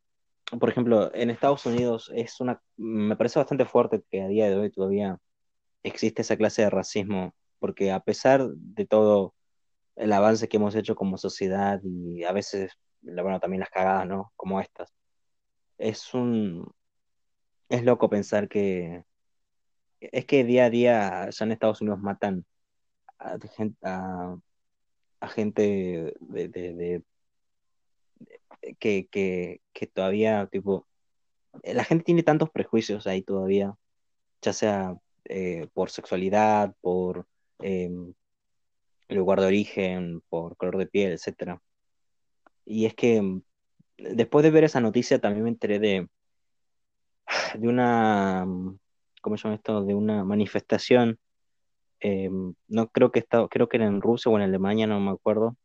por 0.60 0.70
ejemplo, 0.70 1.14
en 1.16 1.30
Estados 1.30 1.66
Unidos 1.66 2.12
es 2.16 2.40
una, 2.40 2.62
me 2.78 3.16
parece 3.16 3.40
bastante 3.40 3.66
fuerte 3.66 4.04
que 4.12 4.22
a 4.22 4.28
día 4.28 4.50
de 4.50 4.56
hoy 4.56 4.72
todavía 4.72 5.20
existe 5.84 6.22
esa 6.22 6.38
clase 6.38 6.64
de 6.64 6.70
racismo, 6.70 7.36
porque 7.60 7.92
a 7.92 8.00
pesar 8.02 8.48
de 8.56 8.86
todo 8.86 9.36
el 9.96 10.14
avance 10.14 10.48
que 10.50 10.58
hemos 10.58 10.76
hecho 10.76 10.96
como 10.96 11.18
sociedad 11.18 11.80
y 11.84 12.24
a 12.24 12.32
veces, 12.32 12.74
bueno, 13.02 13.40
también 13.40 13.62
las 13.62 13.70
cagadas, 13.70 14.08
¿no? 14.08 14.34
Como 14.36 14.62
estas, 14.62 14.94
es 15.78 16.14
un, 16.14 16.72
es 17.70 17.84
loco 17.84 18.10
pensar 18.10 18.48
que, 18.50 19.04
es 20.12 20.26
que 20.26 20.44
día 20.44 20.66
a 20.66 20.70
día 20.70 21.30
ya 21.30 21.46
en 21.46 21.52
Estados 21.52 21.82
Unidos 21.82 22.00
matan 22.00 22.46
a, 23.20 23.38
gente 25.30 26.14
de, 26.20 27.04
que, 28.80 29.08
que, 29.74 29.88
todavía, 29.88 30.48
tipo, 30.48 30.88
la 31.64 31.84
gente 31.84 32.04
tiene 32.04 32.24
tantos 32.24 32.50
prejuicios 32.50 33.08
ahí 33.08 33.22
todavía, 33.22 33.76
ya 34.42 34.54
sea 34.54 34.96
eh, 35.26 35.68
por 35.74 35.90
sexualidad, 35.90 36.76
por 36.82 37.28
em, 37.60 38.14
lugar 39.10 39.40
de 39.42 39.48
origen, 39.48 40.22
por 40.30 40.58
color 40.58 40.78
de 40.78 40.88
piel, 40.88 41.14
etcétera. 41.14 41.62
Y 42.66 42.86
es 42.86 42.96
que 42.96 43.22
mm, 43.22 43.42
después 43.98 44.44
de 44.44 44.52
ver 44.52 44.64
esa 44.66 44.82
noticia 44.82 45.20
también 45.20 45.44
me 45.44 45.50
enteré 45.50 45.80
de, 45.80 46.10
de 47.58 47.68
una 47.68 48.46
mm, 48.46 48.80
¿cómo 49.26 49.38
se 49.38 49.46
llama 49.46 49.56
esto? 49.56 49.84
De 49.84 49.96
una 49.96 50.24
manifestación, 50.24 51.20
eh, 52.00 52.30
no 52.68 52.90
creo 52.90 53.12
que 53.12 53.20
estaba, 53.20 53.48
creo 53.50 53.68
que 53.68 53.78
era 53.78 53.88
en 53.88 54.00
Rusia 54.02 54.32
o 54.32 54.38
en 54.38 54.44
Alemania, 54.44 54.86
no 54.86 55.00
me 55.00 55.10
acuerdo, 55.12 55.58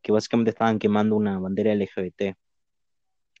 que 0.00 0.12
básicamente 0.12 0.50
estaban 0.50 0.78
quemando 0.78 1.16
una 1.16 1.40
bandera 1.40 1.72
LGBT 1.72 2.36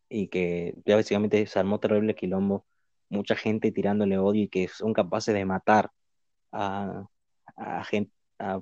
y 0.08 0.28
que 0.28 0.74
ya 0.84 0.96
básicamente 0.96 1.46
se 1.46 1.58
armó 1.58 1.78
terrible 1.78 2.16
quilombo, 2.16 2.66
mucha 3.10 3.36
gente 3.36 3.70
tirándole 3.70 4.18
odio 4.18 4.42
y 4.44 4.48
que 4.48 4.66
son 4.66 4.92
capaces 4.92 5.34
de 5.34 5.44
matar 5.44 5.90
a, 6.52 7.06
a 7.56 7.84
gente, 7.84 8.12
a 8.40 8.60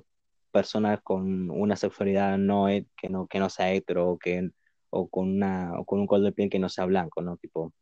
personas 0.51 1.01
con 1.01 1.49
una 1.49 1.75
sexualidad 1.75 2.37
no 2.37 2.67
que 2.97 3.09
no 3.09 3.27
que 3.27 3.39
no 3.39 3.49
sea 3.49 3.73
hetero 3.73 4.09
o 4.11 4.19
que 4.19 4.49
o 4.91 5.09
con 5.09 5.29
una 5.29 5.73
o 5.79 5.85
con 5.85 5.99
un 6.01 6.07
color 6.07 6.25
de 6.25 6.33
piel 6.33 6.49
que 6.49 6.59
no 6.59 6.69
sea 6.69 6.85
blanco, 6.85 7.21
¿no? 7.23 7.37
Tipo 7.37 7.73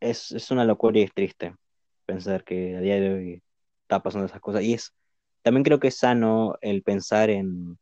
es, 0.00 0.32
es 0.32 0.50
una 0.50 0.64
locura 0.64 0.98
y 0.98 1.02
es 1.04 1.14
triste 1.14 1.54
pensar 2.04 2.44
que 2.44 2.76
a 2.76 2.80
día 2.80 2.96
de 3.00 3.14
hoy 3.14 3.42
está 3.82 4.02
pasando 4.02 4.26
esas 4.26 4.40
cosas. 4.40 4.62
Y 4.62 4.74
es, 4.74 4.94
también 5.42 5.64
creo 5.64 5.80
que 5.80 5.88
es 5.88 5.98
sano 5.98 6.56
el 6.60 6.82
pensar 6.82 7.30
en, 7.30 7.78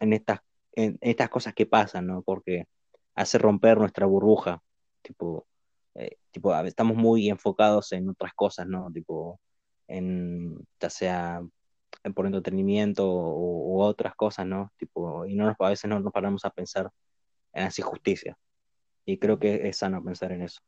en, 0.00 0.12
estas, 0.12 0.40
en 0.74 0.98
estas 1.00 1.28
cosas 1.30 1.54
que 1.54 1.66
pasan, 1.66 2.06
¿no? 2.06 2.22
Porque 2.22 2.66
hace 3.14 3.38
romper 3.38 3.78
nuestra 3.78 4.06
burbuja, 4.06 4.62
tipo, 5.02 5.46
eh, 5.94 6.16
tipo, 6.30 6.54
estamos 6.64 6.96
muy 6.96 7.28
enfocados 7.28 7.92
en 7.92 8.08
otras 8.08 8.32
cosas, 8.34 8.66
¿no? 8.66 8.90
Tipo, 8.92 9.40
en, 9.88 10.58
ya 10.80 10.90
sea 10.90 11.42
por 12.14 12.26
entretenimiento 12.26 13.08
o, 13.08 13.84
otras 13.84 14.14
cosas, 14.14 14.46
¿no? 14.46 14.72
Tipo, 14.76 15.26
y 15.26 15.34
no 15.36 15.46
nos, 15.46 15.56
a 15.58 15.68
veces 15.68 15.88
no 15.88 16.00
nos 16.00 16.12
paramos 16.12 16.44
a 16.44 16.50
pensar 16.50 16.90
en 17.52 17.64
las 17.64 17.78
injusticias. 17.78 18.36
Y 19.04 19.18
creo 19.18 19.38
que 19.38 19.68
es 19.68 19.78
sano 19.78 20.02
pensar 20.04 20.32
en 20.32 20.42
eso. 20.42 20.60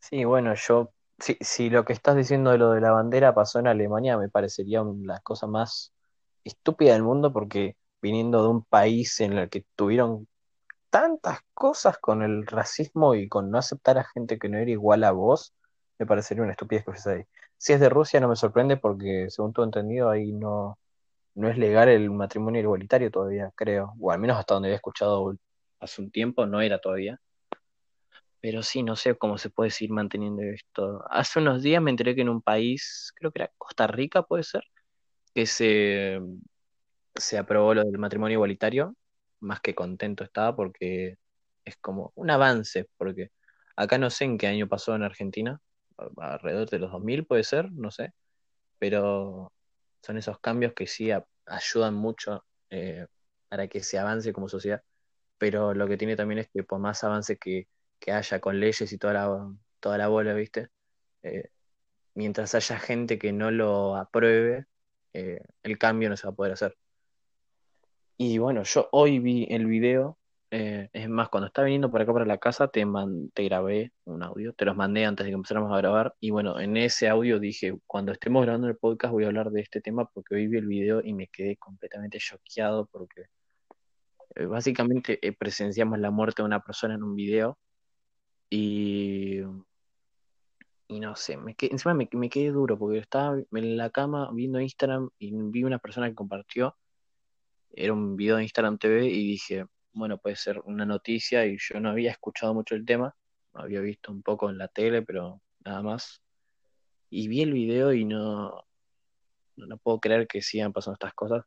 Sí, 0.00 0.24
bueno, 0.24 0.54
yo, 0.54 0.92
si, 1.18 1.36
si 1.40 1.70
lo 1.70 1.84
que 1.84 1.92
estás 1.92 2.16
diciendo 2.16 2.50
de 2.50 2.58
lo 2.58 2.72
de 2.72 2.80
la 2.80 2.92
bandera 2.92 3.34
pasó 3.34 3.58
en 3.58 3.66
Alemania, 3.66 4.16
me 4.18 4.28
parecería 4.28 4.82
la 5.04 5.20
cosa 5.20 5.46
más 5.46 5.92
estúpida 6.44 6.94
del 6.94 7.02
mundo 7.02 7.32
porque 7.32 7.76
viniendo 8.02 8.42
de 8.42 8.48
un 8.48 8.64
país 8.64 9.20
en 9.20 9.34
el 9.34 9.48
que 9.50 9.64
tuvieron 9.76 10.26
tantas 10.90 11.40
cosas 11.54 11.98
con 11.98 12.22
el 12.22 12.46
racismo 12.46 13.14
y 13.14 13.28
con 13.28 13.50
no 13.50 13.58
aceptar 13.58 13.98
a 13.98 14.04
gente 14.04 14.38
que 14.38 14.48
no 14.48 14.58
era 14.58 14.70
igual 14.70 15.04
a 15.04 15.12
vos, 15.12 15.54
me 15.98 16.06
parecería 16.06 16.42
una 16.44 16.52
estupidez 16.52 16.84
que 16.84 16.92
fuese 16.92 17.12
ahí. 17.12 17.24
Si 17.58 17.72
es 17.74 17.80
de 17.80 17.88
Rusia 17.90 18.20
no 18.20 18.28
me 18.28 18.36
sorprende 18.36 18.76
porque, 18.78 19.26
según 19.30 19.52
todo 19.52 19.64
entendido, 19.66 20.10
ahí 20.10 20.32
no, 20.32 20.78
no 21.34 21.48
es 21.50 21.58
legal 21.58 21.88
el 21.90 22.10
matrimonio 22.10 22.62
igualitario 22.62 23.10
todavía, 23.10 23.52
creo. 23.56 23.94
O 24.00 24.12
al 24.12 24.20
menos 24.20 24.38
hasta 24.38 24.54
donde 24.54 24.68
había 24.68 24.76
escuchado 24.76 25.34
hace 25.80 26.02
un 26.02 26.10
tiempo, 26.12 26.46
no 26.46 26.60
era 26.62 26.80
todavía. 26.80 27.20
Pero 28.40 28.62
sí, 28.62 28.82
no 28.82 28.96
sé 28.96 29.16
cómo 29.16 29.36
se 29.38 29.50
puede 29.50 29.70
seguir 29.70 29.92
manteniendo 29.92 30.42
esto. 30.42 31.04
Hace 31.10 31.40
unos 31.40 31.62
días 31.62 31.82
me 31.82 31.90
enteré 31.90 32.14
que 32.14 32.22
en 32.22 32.30
un 32.30 32.42
país, 32.42 33.12
creo 33.16 33.32
que 33.32 33.42
era 33.42 33.52
Costa 33.58 33.86
Rica, 33.86 34.22
puede 34.22 34.44
ser, 34.44 34.62
que 35.34 35.46
se, 35.46 36.20
se 37.14 37.38
aprobó 37.38 37.74
lo 37.74 37.84
del 37.84 37.98
matrimonio 37.98 38.36
igualitario. 38.36 38.96
Más 39.40 39.60
que 39.60 39.74
contento 39.74 40.24
estaba 40.24 40.54
porque 40.56 41.16
es 41.64 41.76
como 41.78 42.12
un 42.14 42.30
avance, 42.30 42.88
porque 42.96 43.30
acá 43.76 43.98
no 43.98 44.10
sé 44.10 44.24
en 44.24 44.38
qué 44.38 44.46
año 44.48 44.68
pasó 44.68 44.94
en 44.94 45.02
Argentina, 45.02 45.60
alrededor 46.18 46.68
de 46.70 46.78
los 46.78 46.92
2000 46.92 47.26
puede 47.26 47.44
ser, 47.44 47.70
no 47.72 47.90
sé, 47.90 48.12
pero 48.78 49.52
son 50.02 50.18
esos 50.18 50.40
cambios 50.40 50.74
que 50.74 50.86
sí 50.86 51.10
ayudan 51.46 51.94
mucho 51.94 52.44
eh, 52.70 53.06
para 53.48 53.68
que 53.68 53.82
se 53.82 53.98
avance 53.98 54.32
como 54.32 54.48
sociedad, 54.48 54.82
pero 55.38 55.74
lo 55.74 55.88
que 55.88 55.96
tiene 55.98 56.16
también 56.16 56.40
es 56.40 56.48
que 56.52 56.64
por 56.64 56.80
más 56.80 57.04
avance 57.04 57.36
que 57.38 57.68
que 58.00 58.12
haya 58.12 58.40
con 58.40 58.58
leyes 58.58 58.92
y 58.92 58.98
toda 58.98 59.12
la, 59.14 59.54
toda 59.80 59.98
la 59.98 60.08
bola, 60.08 60.34
¿viste? 60.34 60.68
Eh, 61.22 61.50
mientras 62.14 62.54
haya 62.54 62.78
gente 62.78 63.18
que 63.18 63.32
no 63.32 63.50
lo 63.50 63.96
apruebe, 63.96 64.66
eh, 65.12 65.42
el 65.62 65.78
cambio 65.78 66.08
no 66.08 66.16
se 66.16 66.26
va 66.26 66.32
a 66.32 66.36
poder 66.36 66.52
hacer. 66.52 66.76
Y 68.16 68.38
bueno, 68.38 68.62
yo 68.64 68.88
hoy 68.92 69.18
vi 69.18 69.46
el 69.50 69.66
video, 69.66 70.18
eh, 70.50 70.90
es 70.92 71.08
más, 71.08 71.28
cuando 71.28 71.46
estaba 71.46 71.66
viniendo 71.66 71.90
por 71.90 72.02
acá 72.02 72.12
para 72.12 72.26
la 72.26 72.38
casa, 72.38 72.68
te, 72.68 72.84
te 73.34 73.44
grabé 73.44 73.92
un 74.04 74.22
audio, 74.22 74.52
te 74.54 74.64
los 74.64 74.76
mandé 74.76 75.04
antes 75.06 75.24
de 75.24 75.30
que 75.30 75.34
empezáramos 75.34 75.72
a 75.72 75.78
grabar, 75.78 76.14
y 76.20 76.30
bueno, 76.30 76.60
en 76.60 76.76
ese 76.76 77.08
audio 77.08 77.38
dije, 77.38 77.78
cuando 77.86 78.12
estemos 78.12 78.42
grabando 78.42 78.68
el 78.68 78.76
podcast 78.76 79.12
voy 79.12 79.24
a 79.24 79.28
hablar 79.28 79.50
de 79.50 79.60
este 79.62 79.80
tema 79.80 80.06
porque 80.12 80.34
hoy 80.34 80.48
vi 80.48 80.58
el 80.58 80.66
video 80.66 81.00
y 81.02 81.14
me 81.14 81.28
quedé 81.28 81.56
completamente 81.56 82.18
choqueado 82.18 82.86
porque 82.86 83.26
básicamente 84.48 85.18
presenciamos 85.38 85.98
la 85.98 86.10
muerte 86.10 86.42
de 86.42 86.46
una 86.46 86.60
persona 86.60 86.94
en 86.94 87.02
un 87.02 87.14
video 87.16 87.58
y 88.50 89.42
y 90.90 90.98
no 90.98 91.14
sé, 91.14 91.36
me 91.36 91.54
encima 91.56 91.94
me, 91.94 92.08
quedé 92.28 92.50
duro 92.50 92.76
porque 92.76 92.98
estaba 92.98 93.38
en 93.38 93.76
la 93.76 93.90
cama 93.90 94.28
viendo 94.32 94.60
Instagram 94.60 95.08
y 95.20 95.30
vi 95.32 95.62
una 95.62 95.78
persona 95.78 96.08
que 96.08 96.16
compartió, 96.16 96.76
era 97.70 97.92
un 97.92 98.16
video 98.16 98.36
de 98.36 98.42
Instagram 98.42 98.76
TV 98.76 99.06
y 99.06 99.24
dije, 99.24 99.66
bueno, 99.92 100.18
puede 100.18 100.34
ser 100.34 100.60
una 100.64 100.84
noticia 100.84 101.46
y 101.46 101.58
yo 101.60 101.78
no 101.78 101.90
había 101.90 102.10
escuchado 102.10 102.54
mucho 102.54 102.74
el 102.74 102.84
tema, 102.84 103.14
había 103.52 103.80
visto 103.80 104.10
un 104.10 104.22
poco 104.22 104.50
en 104.50 104.58
la 104.58 104.66
tele, 104.66 105.02
pero 105.02 105.40
nada 105.64 105.80
más. 105.82 106.22
Y 107.08 107.28
vi 107.28 107.42
el 107.42 107.52
video 107.52 107.92
y 107.92 108.04
no, 108.04 108.64
no, 109.56 109.78
puedo 109.78 110.00
creer 110.00 110.26
que 110.26 110.42
sigan 110.42 110.72
pasando 110.72 110.94
estas 110.94 111.14
cosas. 111.14 111.44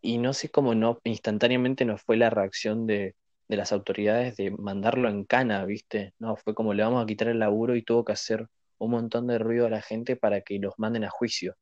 Y 0.00 0.16
no 0.16 0.32
sé 0.32 0.50
cómo 0.50 0.74
no, 0.74 0.98
instantáneamente 1.04 1.84
no 1.84 1.98
fue 1.98 2.16
la 2.16 2.30
reacción 2.30 2.86
de, 2.86 3.14
de 3.50 3.56
las 3.56 3.72
autoridades 3.72 4.36
de 4.36 4.52
mandarlo 4.52 5.08
en 5.08 5.24
cana, 5.24 5.64
¿viste? 5.64 6.14
No, 6.20 6.36
fue 6.36 6.54
como 6.54 6.72
le 6.72 6.84
vamos 6.84 7.02
a 7.02 7.06
quitar 7.06 7.26
el 7.26 7.40
laburo 7.40 7.74
y 7.74 7.82
tuvo 7.82 8.04
que 8.04 8.12
hacer 8.12 8.48
un 8.78 8.92
montón 8.92 9.26
de 9.26 9.40
ruido 9.40 9.66
a 9.66 9.70
la 9.70 9.82
gente 9.82 10.14
para 10.14 10.40
que 10.42 10.60
los 10.60 10.78
manden 10.78 11.02
a 11.02 11.10
juicio. 11.10 11.56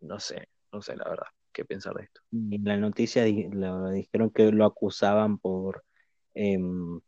No 0.00 0.18
sé, 0.18 0.48
no 0.72 0.80
sé 0.80 0.96
la 0.96 1.04
verdad, 1.04 1.26
qué 1.52 1.66
pensar 1.66 1.92
de 1.94 2.04
esto. 2.04 2.22
En 2.32 2.64
la 2.64 2.78
noticia 2.78 3.22
dijeron 3.22 4.30
que 4.30 4.50
lo 4.50 4.64
acusaban 4.64 5.36
por, 5.36 5.84
em, 6.32 7.02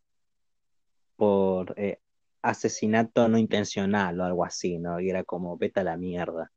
por 1.16 1.72
eh, 1.78 2.00
asesinato 2.42 3.28
no 3.28 3.38
intencional 3.38 4.20
o 4.20 4.24
algo 4.24 4.44
así, 4.44 4.78
¿no? 4.78 5.00
Y 5.00 5.08
era 5.08 5.24
como, 5.24 5.56
vete 5.56 5.80
a 5.80 5.84
la 5.84 5.96
mierda. 5.96 6.52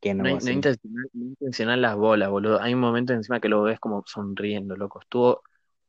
Que 0.00 0.12
no, 0.12 0.24
no, 0.24 0.50
intencional, 0.50 1.08
no 1.14 1.24
intencional 1.24 1.80
las 1.80 1.96
bolas, 1.96 2.28
boludo. 2.28 2.60
Hay 2.60 2.74
un 2.74 2.80
momento 2.80 3.14
encima 3.14 3.40
que 3.40 3.48
lo 3.48 3.62
ves 3.62 3.80
como 3.80 4.02
sonriendo, 4.06 4.76
loco. 4.76 5.00
Estuvo 5.00 5.42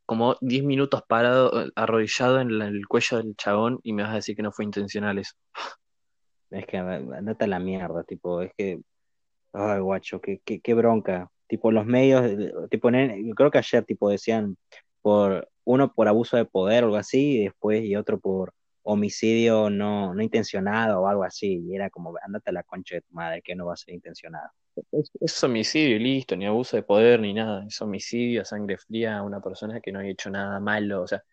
como 0.05 0.35
10 0.41 0.63
minutos 0.63 1.03
parado, 1.07 1.65
eh, 1.65 1.71
arrodillado 1.75 2.41
en 2.41 2.61
el 2.61 2.87
cuello 2.87 3.17
del 3.17 3.35
chabón 3.35 3.79
y 3.83 3.93
me 3.93 4.03
vas 4.03 4.11
a 4.11 4.15
decir 4.15 4.35
que 4.35 4.43
no 4.43 4.51
fue 4.51 4.65
intencional 4.65 5.17
eso. 5.17 5.33
Es 6.51 6.65
que 6.65 6.77
andate 6.77 7.47
la 7.47 7.59
mierda, 7.59 8.03
tipo, 8.03 8.41
es 8.41 8.51
que, 8.57 8.81
ay, 9.53 9.79
guacho, 9.79 10.19
qué, 10.19 10.41
qué, 10.43 10.73
bronca. 10.73 11.31
Tipo, 11.47 11.71
los 11.71 11.85
medios, 11.85 12.29
tipo, 12.69 12.89
yo 12.89 13.35
creo 13.35 13.51
que 13.51 13.57
ayer, 13.59 13.85
tipo, 13.85 14.09
decían, 14.09 14.57
por 15.01 15.47
uno 15.63 15.93
por 15.93 16.09
abuso 16.09 16.35
de 16.35 16.43
poder 16.43 16.83
o 16.83 16.87
algo 16.87 16.97
así, 16.97 17.37
y 17.37 17.43
después, 17.45 17.85
y 17.85 17.95
otro 17.95 18.19
por 18.19 18.53
homicidio 18.83 19.69
no, 19.69 20.13
no 20.13 20.21
intencionado 20.21 21.01
o 21.01 21.07
algo 21.07 21.23
así, 21.23 21.63
y 21.67 21.75
era 21.75 21.89
como, 21.89 22.13
andate 22.21 22.49
a 22.49 22.53
la 22.53 22.63
concha 22.63 22.95
de 22.95 23.01
tu 23.01 23.13
madre, 23.13 23.41
que 23.41 23.55
no 23.55 23.65
va 23.67 23.73
a 23.73 23.77
ser 23.77 23.93
intencionado. 23.93 24.49
Es, 25.19 25.43
homicidio 25.43 25.97
y 25.97 25.99
listo, 25.99 26.35
ni 26.35 26.45
abuso 26.45 26.77
de 26.77 26.83
poder 26.83 27.19
ni 27.19 27.33
nada. 27.33 27.65
Es 27.67 27.81
homicidio 27.81 28.45
sangre 28.45 28.77
fría 28.77 29.17
a 29.17 29.23
una 29.23 29.41
persona 29.41 29.81
que 29.81 29.91
no 29.91 29.99
ha 29.99 30.07
hecho 30.07 30.29
nada 30.29 30.59
malo. 30.59 31.01
O 31.01 31.07
sea, 31.07 31.23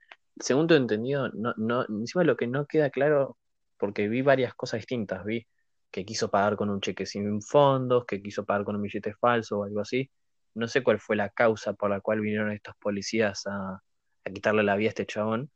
según 0.40 0.66
tu 0.66 0.74
entendido, 0.74 1.28
no, 1.30 1.54
no, 1.56 1.84
encima 1.88 2.24
lo 2.24 2.36
que 2.36 2.46
no 2.46 2.66
queda 2.66 2.90
claro, 2.90 3.38
porque 3.78 4.08
vi 4.08 4.22
varias 4.22 4.54
cosas 4.54 4.80
distintas. 4.80 5.24
Vi 5.24 5.46
que 5.90 6.04
quiso 6.04 6.30
pagar 6.30 6.56
con 6.56 6.68
un 6.70 6.80
cheque 6.80 7.06
sin 7.06 7.40
fondos, 7.42 8.04
que 8.06 8.20
quiso 8.22 8.44
pagar 8.44 8.64
con 8.64 8.76
un 8.76 8.82
billete 8.82 9.14
falso 9.14 9.60
o 9.60 9.64
algo 9.64 9.80
así. 9.80 10.10
No 10.54 10.66
sé 10.68 10.82
cuál 10.82 10.98
fue 11.00 11.16
la 11.16 11.30
causa 11.30 11.72
por 11.74 11.90
la 11.90 12.00
cual 12.00 12.20
vinieron 12.20 12.50
estos 12.52 12.74
policías 12.76 13.46
a, 13.46 13.80
a 14.24 14.30
quitarle 14.30 14.64
la 14.64 14.76
vida 14.76 14.88
a 14.88 14.90
este 14.90 15.06
chabón, 15.06 15.50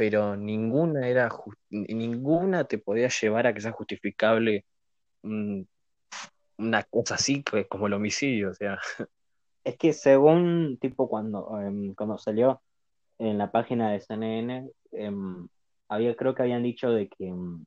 pero 0.00 0.34
ninguna 0.34 1.06
era 1.08 1.28
ninguna 1.68 2.64
te 2.64 2.78
podía 2.78 3.08
llevar 3.08 3.46
a 3.46 3.52
que 3.52 3.60
sea 3.60 3.72
justificable 3.72 4.64
una 5.22 5.66
cosa 6.84 7.16
así 7.16 7.44
como 7.68 7.86
el 7.86 7.92
homicidio, 7.92 8.48
o 8.48 8.54
sea. 8.54 8.78
Es 9.62 9.76
que 9.76 9.92
según, 9.92 10.78
tipo, 10.80 11.06
cuando, 11.06 11.60
em, 11.60 11.94
cuando 11.94 12.16
salió 12.16 12.62
en 13.18 13.36
la 13.36 13.52
página 13.52 13.90
de 13.92 14.00
CNN, 14.00 14.70
em, 14.92 15.46
había, 15.86 16.16
creo 16.16 16.34
que 16.34 16.44
habían 16.44 16.62
dicho 16.62 16.90
de 16.90 17.06
que, 17.06 17.26
em, 17.26 17.66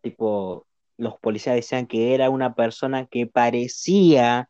tipo, 0.00 0.66
los 0.96 1.18
policías 1.18 1.56
decían 1.56 1.86
que 1.86 2.14
era 2.14 2.30
una 2.30 2.54
persona 2.54 3.04
que 3.04 3.26
parecía 3.26 4.48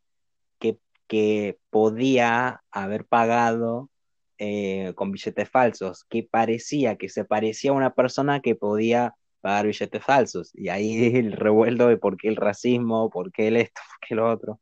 que, 0.60 0.78
que 1.08 1.58
podía 1.70 2.62
haber 2.70 3.04
pagado 3.04 3.90
eh, 4.42 4.94
con 4.94 5.12
billetes 5.12 5.50
falsos, 5.50 6.04
que 6.08 6.22
parecía 6.22 6.96
que 6.96 7.10
se 7.10 7.26
parecía 7.26 7.72
a 7.72 7.74
una 7.74 7.92
persona 7.94 8.40
que 8.40 8.54
podía 8.54 9.14
pagar 9.42 9.66
billetes 9.66 10.02
falsos. 10.02 10.50
Y 10.54 10.70
ahí 10.70 11.14
el 11.16 11.32
revuelto 11.32 11.88
de 11.88 11.98
por 11.98 12.16
qué 12.16 12.28
el 12.28 12.36
racismo, 12.36 13.10
por 13.10 13.32
qué 13.32 13.48
el 13.48 13.58
esto, 13.58 13.82
por 14.00 14.08
qué 14.08 14.14
lo 14.14 14.30
otro. 14.30 14.60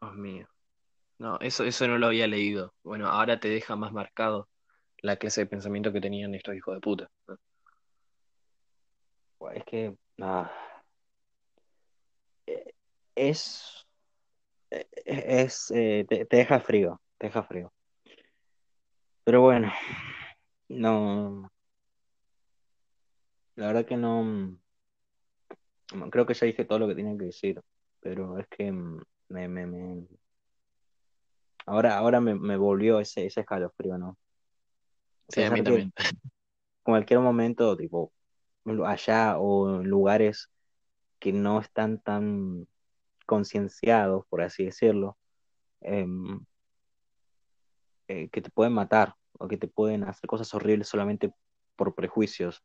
Dios 0.00 0.14
mío. 0.14 0.48
No, 1.18 1.40
eso, 1.40 1.64
eso 1.64 1.88
no 1.88 1.98
lo 1.98 2.06
había 2.06 2.28
leído. 2.28 2.72
Bueno, 2.84 3.08
ahora 3.08 3.40
te 3.40 3.48
deja 3.48 3.74
más 3.74 3.92
marcado 3.92 4.48
la 4.98 5.16
clase 5.16 5.40
de 5.40 5.46
pensamiento 5.46 5.92
que 5.92 6.00
tenían 6.00 6.36
estos 6.36 6.54
hijos 6.54 6.76
de 6.76 6.80
puta. 6.80 7.10
Es 9.54 9.64
que. 9.64 9.96
Eh, 12.46 12.74
es. 13.16 13.88
Eh, 14.70 14.86
es. 15.04 15.72
Eh, 15.74 16.06
te, 16.08 16.26
te, 16.26 16.36
deja 16.36 16.60
frío. 16.60 17.00
Te 17.18 17.26
deja 17.26 17.42
frío. 17.42 17.72
Pero 19.28 19.42
bueno. 19.42 19.70
No. 20.70 21.52
La 23.56 23.66
verdad 23.66 23.84
que 23.84 23.98
no. 23.98 24.22
Mm, 24.22 26.08
creo 26.10 26.24
que 26.24 26.32
ya 26.32 26.46
dije 26.46 26.64
todo 26.64 26.78
lo 26.78 26.88
que 26.88 26.94
tenía 26.94 27.14
que 27.18 27.26
decir, 27.26 27.60
pero 28.00 28.38
es 28.38 28.46
que 28.48 28.72
mm, 28.72 29.02
me, 29.28 29.48
me, 29.48 29.66
me... 29.66 30.06
ahora, 31.66 31.98
ahora 31.98 32.22
me, 32.22 32.36
me 32.36 32.56
volvió 32.56 33.00
ese, 33.00 33.26
ese 33.26 33.40
escalofrío, 33.40 33.98
¿no? 33.98 34.16
Sí, 35.28 35.42
a 35.42 35.50
mí 35.50 35.62
también. 35.62 35.92
En 35.94 35.94
cualquier 36.82 37.20
momento, 37.20 37.76
tipo, 37.76 38.10
allá 38.86 39.38
o 39.38 39.82
en 39.82 39.90
lugares 39.90 40.50
que 41.18 41.34
no 41.34 41.60
están 41.60 42.00
tan 42.00 42.66
concienciados, 43.26 44.24
por 44.30 44.40
así 44.40 44.64
decirlo, 44.64 45.18
em, 45.82 46.40
eh, 48.06 48.30
que 48.30 48.40
te 48.40 48.48
pueden 48.48 48.72
matar 48.72 49.17
o 49.38 49.48
que 49.48 49.56
te 49.56 49.68
pueden 49.68 50.04
hacer 50.04 50.26
cosas 50.28 50.52
horribles 50.54 50.88
solamente 50.88 51.32
por 51.76 51.94
prejuicios 51.94 52.62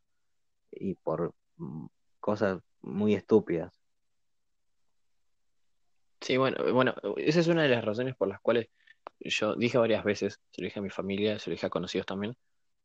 y 0.72 0.96
por 0.96 1.34
mm, 1.58 1.86
cosas 2.20 2.62
muy 2.82 3.14
estúpidas. 3.14 3.80
Sí, 6.22 6.38
bueno, 6.38 6.58
bueno, 6.74 6.96
esa 7.18 7.40
es 7.40 7.48
una 7.48 7.64
de 7.64 7.70
las 7.70 7.84
razones 7.84 8.16
por 8.16 8.28
las 8.28 8.40
cuales 8.40 8.70
yo 9.20 9.56
dije 9.56 9.78
varias 9.78 10.04
veces, 10.04 10.40
se 10.52 10.62
lo 10.62 10.66
dije 10.66 10.80
a 10.80 10.84
mi 10.84 10.90
familia, 10.90 11.38
se 11.38 11.50
lo 11.50 11.54
dije 11.54 11.68
a 11.68 11.70
conocidos 11.70 12.06
también, 12.06 12.36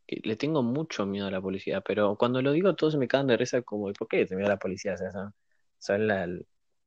que 0.06 0.20
le 0.24 0.36
tengo 0.36 0.62
mucho 0.62 1.06
miedo 1.06 1.26
a 1.28 1.30
la 1.30 1.40
policía, 1.40 1.80
pero 1.80 2.16
cuando 2.16 2.42
lo 2.42 2.52
digo 2.52 2.74
todos 2.74 2.94
se 2.94 2.98
me 2.98 3.08
caen 3.08 3.28
de 3.28 3.36
risa 3.36 3.62
como, 3.62 3.92
¿por 3.92 4.08
qué 4.08 4.26
te 4.26 4.34
miedo 4.34 4.48
a 4.48 4.54
la 4.54 4.58
policía? 4.58 4.94
O 4.94 4.96
sea, 4.96 5.32
son 5.78 6.06
la, 6.06 6.28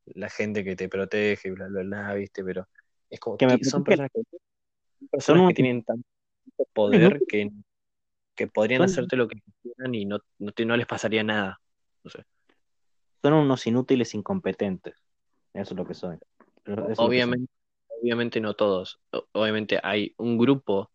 la, 0.05 0.29
gente 0.29 0.63
que 0.63 0.75
te 0.75 0.89
protege 0.89 1.47
y 1.47 1.51
bla, 1.51 1.67
bla, 1.67 1.83
bla, 1.83 2.13
¿viste? 2.15 2.43
Pero 2.43 2.67
es 3.09 3.19
como 3.19 3.37
que, 3.37 3.63
son 3.63 3.83
personas, 3.83 4.11
que, 4.13 4.21
personas 5.09 5.47
que 5.47 5.53
tienen 5.53 5.83
tanto 5.83 6.10
poder 6.73 7.21
que 7.27 7.49
que 8.35 8.47
podrían 8.47 8.81
hacerte 8.81 9.15
lo 9.15 9.27
que 9.27 9.39
quieran 9.61 9.93
y 9.93 10.05
no, 10.05 10.19
no, 10.39 10.77
les 10.77 10.87
pasaría 10.87 11.23
nada. 11.23 11.59
Son 13.21 13.33
unos 13.33 13.67
inútiles 13.67 14.15
incompetentes. 14.15 14.95
Eso 15.53 15.73
es 15.73 15.77
lo 15.77 15.85
que 15.85 15.93
son. 15.93 16.19
obviamente, 16.97 17.51
obviamente 18.01 18.39
no 18.39 18.55
todos. 18.55 18.99
Obviamente 19.33 19.79
hay 19.83 20.15
un 20.17 20.37
grupo 20.37 20.89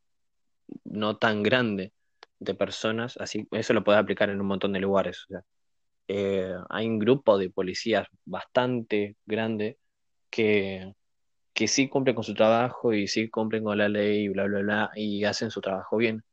no 0.85 1.19
tan 1.19 1.43
grande 1.43 1.93
de 2.41 2.55
personas, 2.55 3.17
así 3.19 3.47
eso 3.53 3.73
lo 3.73 3.85
puedes 3.85 4.01
aplicar 4.01 4.29
en 4.31 4.41
un 4.41 4.47
montón 4.47 4.73
de 4.73 4.81
lugares. 4.81 5.27
Eh, 6.09 6.53
hay 6.69 6.87
un 6.89 6.99
grupo 6.99 7.39
de 7.39 7.51
policías 7.51 8.09
bastante 8.25 9.17
grande 9.25 9.79
que, 10.31 10.93
que 11.57 11.69
sí 11.69 11.89
cumplen 11.89 12.15
con 12.17 12.25
su 12.25 12.35
trabajo 12.35 12.95
y 12.95 13.09
sí 13.09 13.31
cumplen 13.31 13.65
con 13.65 13.79
la 13.79 13.89
ley 13.89 14.27
y 14.27 14.29
bla, 14.31 14.45
bla, 14.47 14.61
bla, 14.61 14.91
y 14.97 15.25
hacen 15.25 15.51
su 15.51 15.61
trabajo 15.61 15.99
bien 15.99 16.25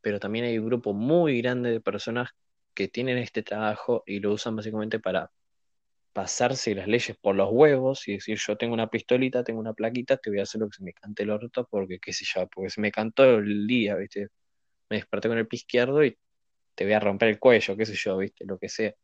pero 0.00 0.20
también 0.20 0.44
hay 0.46 0.58
un 0.58 0.66
grupo 0.66 0.92
muy 0.94 1.42
grande 1.42 1.70
de 1.70 1.80
personas 1.80 2.30
que 2.74 2.88
tienen 2.88 3.18
este 3.18 3.42
trabajo 3.42 4.02
y 4.06 4.20
lo 4.20 4.32
usan 4.32 4.56
básicamente 4.56 5.00
para 5.00 5.30
pasarse 6.12 6.74
las 6.74 6.88
leyes 6.88 7.16
por 7.18 7.36
los 7.36 7.50
huevos 7.52 8.08
y 8.08 8.14
decir 8.14 8.38
yo 8.38 8.56
tengo 8.56 8.74
una 8.74 8.90
pistolita, 8.90 9.44
tengo 9.44 9.60
una 9.60 9.74
plaquita, 9.74 10.16
te 10.18 10.30
voy 10.30 10.40
a 10.40 10.44
hacer 10.44 10.60
lo 10.60 10.68
que 10.68 10.78
se 10.78 10.84
me 10.84 10.92
cante 10.92 11.22
el 11.24 11.30
orto 11.30 11.66
porque 11.70 11.98
qué 12.00 12.12
sé 12.12 12.24
yo, 12.26 12.48
porque 12.48 12.70
se 12.70 12.80
me 12.80 12.92
cantó 12.92 13.24
el 13.38 13.66
día, 13.66 13.96
¿viste? 13.96 14.28
Me 14.90 14.98
desperté 14.98 15.28
con 15.28 15.38
el 15.38 15.48
pie 15.48 15.58
izquierdo 15.58 16.04
y 16.04 16.18
te 16.74 16.84
voy 16.84 16.94
a 16.94 17.00
romper 17.00 17.30
el 17.30 17.38
cuello, 17.38 17.76
qué 17.76 17.86
sé 17.86 17.94
yo, 17.94 18.18
viste, 18.18 18.44
lo 18.46 18.58
que 18.58 18.68
sea. 18.68 18.94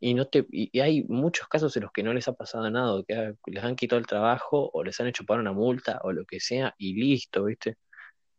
Y, 0.00 0.14
no 0.14 0.26
te, 0.26 0.46
y, 0.50 0.78
hay 0.80 1.04
muchos 1.04 1.48
casos 1.48 1.76
en 1.76 1.84
los 1.84 1.92
que 1.92 2.02
no 2.02 2.12
les 2.12 2.28
ha 2.28 2.34
pasado 2.34 2.68
nada, 2.70 3.02
que 3.06 3.34
les 3.46 3.64
han 3.64 3.76
quitado 3.76 3.98
el 4.00 4.06
trabajo 4.06 4.70
o 4.72 4.84
les 4.84 5.00
han 5.00 5.06
hecho 5.06 5.24
pagar 5.24 5.40
una 5.40 5.52
multa 5.52 6.00
o 6.04 6.12
lo 6.12 6.24
que 6.26 6.40
sea 6.40 6.74
y 6.78 6.94
listo, 6.94 7.44
¿viste? 7.44 7.76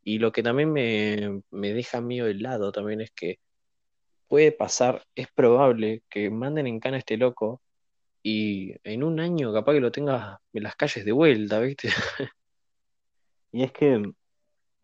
Y 0.03 0.19
lo 0.19 0.31
que 0.31 0.43
también 0.43 0.71
me, 0.71 1.41
me 1.51 1.73
deja 1.73 2.01
mío 2.01 2.27
el 2.27 2.41
lado 2.43 2.71
también 2.71 3.01
es 3.01 3.11
que 3.11 3.39
puede 4.27 4.51
pasar, 4.51 5.05
es 5.15 5.27
probable 5.33 6.03
que 6.09 6.29
manden 6.29 6.67
en 6.67 6.79
cana 6.79 6.97
a 6.97 6.99
este 6.99 7.17
loco 7.17 7.61
y 8.23 8.75
en 8.83 9.03
un 9.03 9.19
año 9.19 9.53
capaz 9.53 9.73
que 9.73 9.79
lo 9.81 9.91
tengas 9.91 10.39
en 10.53 10.63
las 10.63 10.75
calles 10.75 11.05
de 11.05 11.11
vuelta, 11.11 11.59
¿viste? 11.59 11.89
Y 13.51 13.63
es 13.63 13.71
que, 13.71 14.03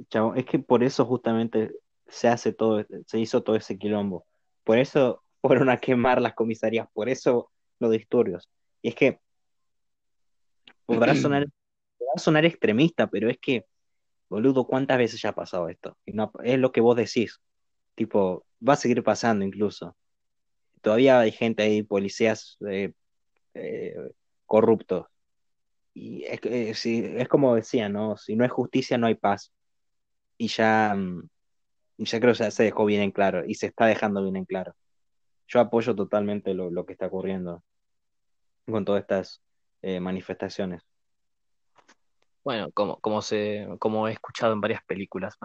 chavo, 0.10 0.34
es 0.36 0.46
que 0.46 0.58
por 0.60 0.82
eso 0.84 1.06
justamente 1.06 1.72
se 2.08 2.30
hace 2.30 2.54
todo, 2.54 2.86
se 3.06 3.20
hizo 3.20 3.44
todo 3.44 3.58
ese 3.58 3.78
quilombo. 3.78 4.26
Por 4.64 4.78
eso 4.78 5.24
fueron 5.42 5.70
a 5.70 5.78
quemar 5.78 6.22
las 6.22 6.34
comisarías, 6.34 6.88
por 6.94 7.10
eso 7.10 7.52
los 7.80 7.92
disturbios. 7.92 8.50
Y 8.82 8.90
es 8.90 8.96
que 8.96 9.20
podrá 10.86 11.16
sonar, 11.16 11.48
podrá 11.98 12.14
sonar 12.18 12.46
extremista, 12.46 13.08
pero 13.08 13.30
es 13.30 13.38
que, 13.40 13.66
boludo, 14.30 14.66
¿cuántas 14.66 14.98
veces 14.98 15.22
ya 15.22 15.30
ha 15.30 15.36
pasado 15.36 15.70
esto? 15.70 15.98
Y 16.06 16.14
no, 16.14 16.32
es 16.44 16.60
lo 16.60 16.72
que 16.72 16.82
vos 16.82 16.96
decís. 16.96 17.40
Tipo, 17.96 18.46
va 18.68 18.74
a 18.74 18.78
seguir 18.78 19.04
pasando 19.04 19.44
incluso. 19.44 19.96
Todavía 20.82 21.20
hay 21.20 21.32
gente 21.32 21.64
ahí, 21.64 21.84
policías 21.84 22.58
eh, 22.68 22.94
eh, 23.54 23.96
corruptos. 24.46 25.08
Y 25.94 26.24
es, 26.24 26.86
es, 26.86 27.28
como 27.28 27.56
decía, 27.56 27.90
¿no? 27.90 28.16
Si 28.18 28.36
no 28.36 28.44
hay 28.44 28.50
justicia, 28.50 28.98
no 28.98 29.08
hay 29.08 29.16
paz. 29.16 29.52
Y 30.38 30.48
ya, 30.48 30.96
mm, 30.96 31.28
ya 31.98 32.20
creo 32.20 32.34
que 32.34 32.40
ya 32.40 32.52
se 32.52 32.64
dejó 32.64 32.86
bien 32.86 33.02
en 33.02 33.12
claro 33.12 33.44
y 33.46 33.56
se 33.56 33.68
está 33.68 33.86
dejando 33.86 34.24
bien 34.24 34.38
en 34.38 34.46
claro. 34.46 34.74
Yo 35.52 35.60
apoyo 35.60 35.94
totalmente 35.96 36.54
lo, 36.54 36.86
que 36.86 36.94
está 36.94 37.08
ocurriendo 37.08 37.64
con 38.66 38.86
todas 38.86 39.02
estas 39.02 39.42
eh, 39.82 40.00
manifestaciones. 40.00 40.84
Bueno, 42.44 42.72
como, 42.72 43.00
como, 43.02 43.22
se, 43.22 43.68
como 43.80 44.08
he 44.08 44.14
escuchado 44.14 44.54
en 44.54 44.62
varias 44.62 44.84
películas, 44.86 45.38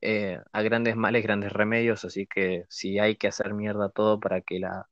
eh, 0.00 0.38
a 0.52 0.62
grandes 0.62 0.96
males, 0.96 1.22
grandes 1.22 1.52
remedios, 1.52 2.04
así 2.04 2.26
que 2.26 2.64
si 2.68 2.98
hay 2.98 3.16
que 3.16 3.26
hacer 3.28 3.54
mierda 3.54 3.88
todo 3.90 4.20
para 4.20 4.40
que 4.40 4.60
la, 4.60 4.88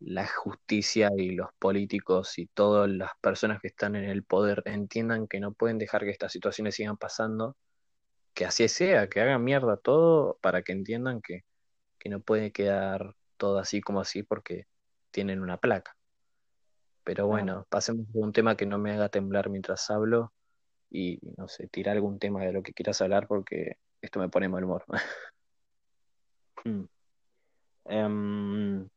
la 0.00 0.26
justicia 0.26 1.10
y 1.16 1.30
los 1.30 1.48
políticos 1.58 2.38
y 2.38 2.46
todas 2.46 2.88
las 2.88 3.12
personas 3.20 3.60
que 3.60 3.68
están 3.68 3.96
en 3.96 4.04
el 4.04 4.24
poder 4.24 4.62
entiendan 4.66 5.26
que 5.26 5.40
no 5.40 5.52
pueden 5.52 5.78
dejar 5.78 6.02
que 6.02 6.10
estas 6.10 6.32
situaciones 6.32 6.74
sigan 6.76 6.96
pasando, 6.96 7.56
que 8.34 8.44
así 8.44 8.68
sea, 8.68 9.08
que 9.08 9.20
hagan 9.20 9.42
mierda 9.42 9.76
todo 9.76 10.38
para 10.40 10.62
que 10.62 10.72
entiendan 10.72 11.20
que, 11.22 11.44
no 12.08 12.20
puede 12.20 12.52
quedar 12.52 13.14
todo 13.38 13.58
así 13.58 13.80
como 13.80 14.00
así 14.00 14.22
porque 14.22 14.66
tienen 15.10 15.40
una 15.40 15.56
placa. 15.56 15.96
Pero 17.04 17.26
bueno, 17.26 17.66
pasemos 17.70 18.12
de 18.12 18.20
un 18.20 18.32
tema 18.32 18.56
que 18.56 18.66
no 18.66 18.76
me 18.78 18.92
haga 18.92 19.08
temblar 19.08 19.48
mientras 19.48 19.88
hablo 19.88 20.34
y 20.90 21.18
no 21.38 21.48
sé, 21.48 21.68
tirar 21.68 21.96
algún 21.96 22.18
tema 22.18 22.44
de 22.44 22.52
lo 22.52 22.62
que 22.62 22.74
quieras 22.74 23.00
hablar 23.00 23.26
porque 23.26 23.78
esto 24.02 24.20
me 24.20 24.28
pone 24.28 24.48
mal 24.48 24.64
humor. 24.64 24.84
Hmm. 26.64 26.86
Em, 27.84 28.88